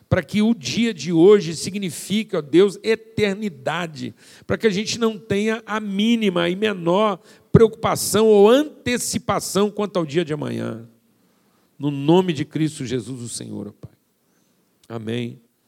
para 0.09 0.22
que 0.22 0.41
o 0.41 0.53
dia 0.53 0.93
de 0.93 1.13
hoje 1.13 1.55
signifique, 1.55 2.36
ó 2.36 2.41
Deus, 2.41 2.78
eternidade, 2.84 4.13
para 4.45 4.57
que 4.57 4.67
a 4.67 4.69
gente 4.69 4.99
não 4.99 5.17
tenha 5.17 5.63
a 5.65 5.80
mínima 5.80 6.49
e 6.49 6.57
menor 6.57 7.22
preocupação 7.53 8.28
ou 8.28 8.49
antecipação 8.49 9.72
quanto 9.72 9.95
ao 9.95 10.05
dia 10.05 10.26
de 10.26 10.34
amanhã. 10.34 10.89
No 11.82 11.89
nome 11.89 12.32
de 12.32 12.45
Cristo 12.45 12.86
Jesus, 12.86 13.21
o 13.23 13.27
Senhor, 13.27 13.73
Pai. 13.73 13.89
Amém. 14.88 15.41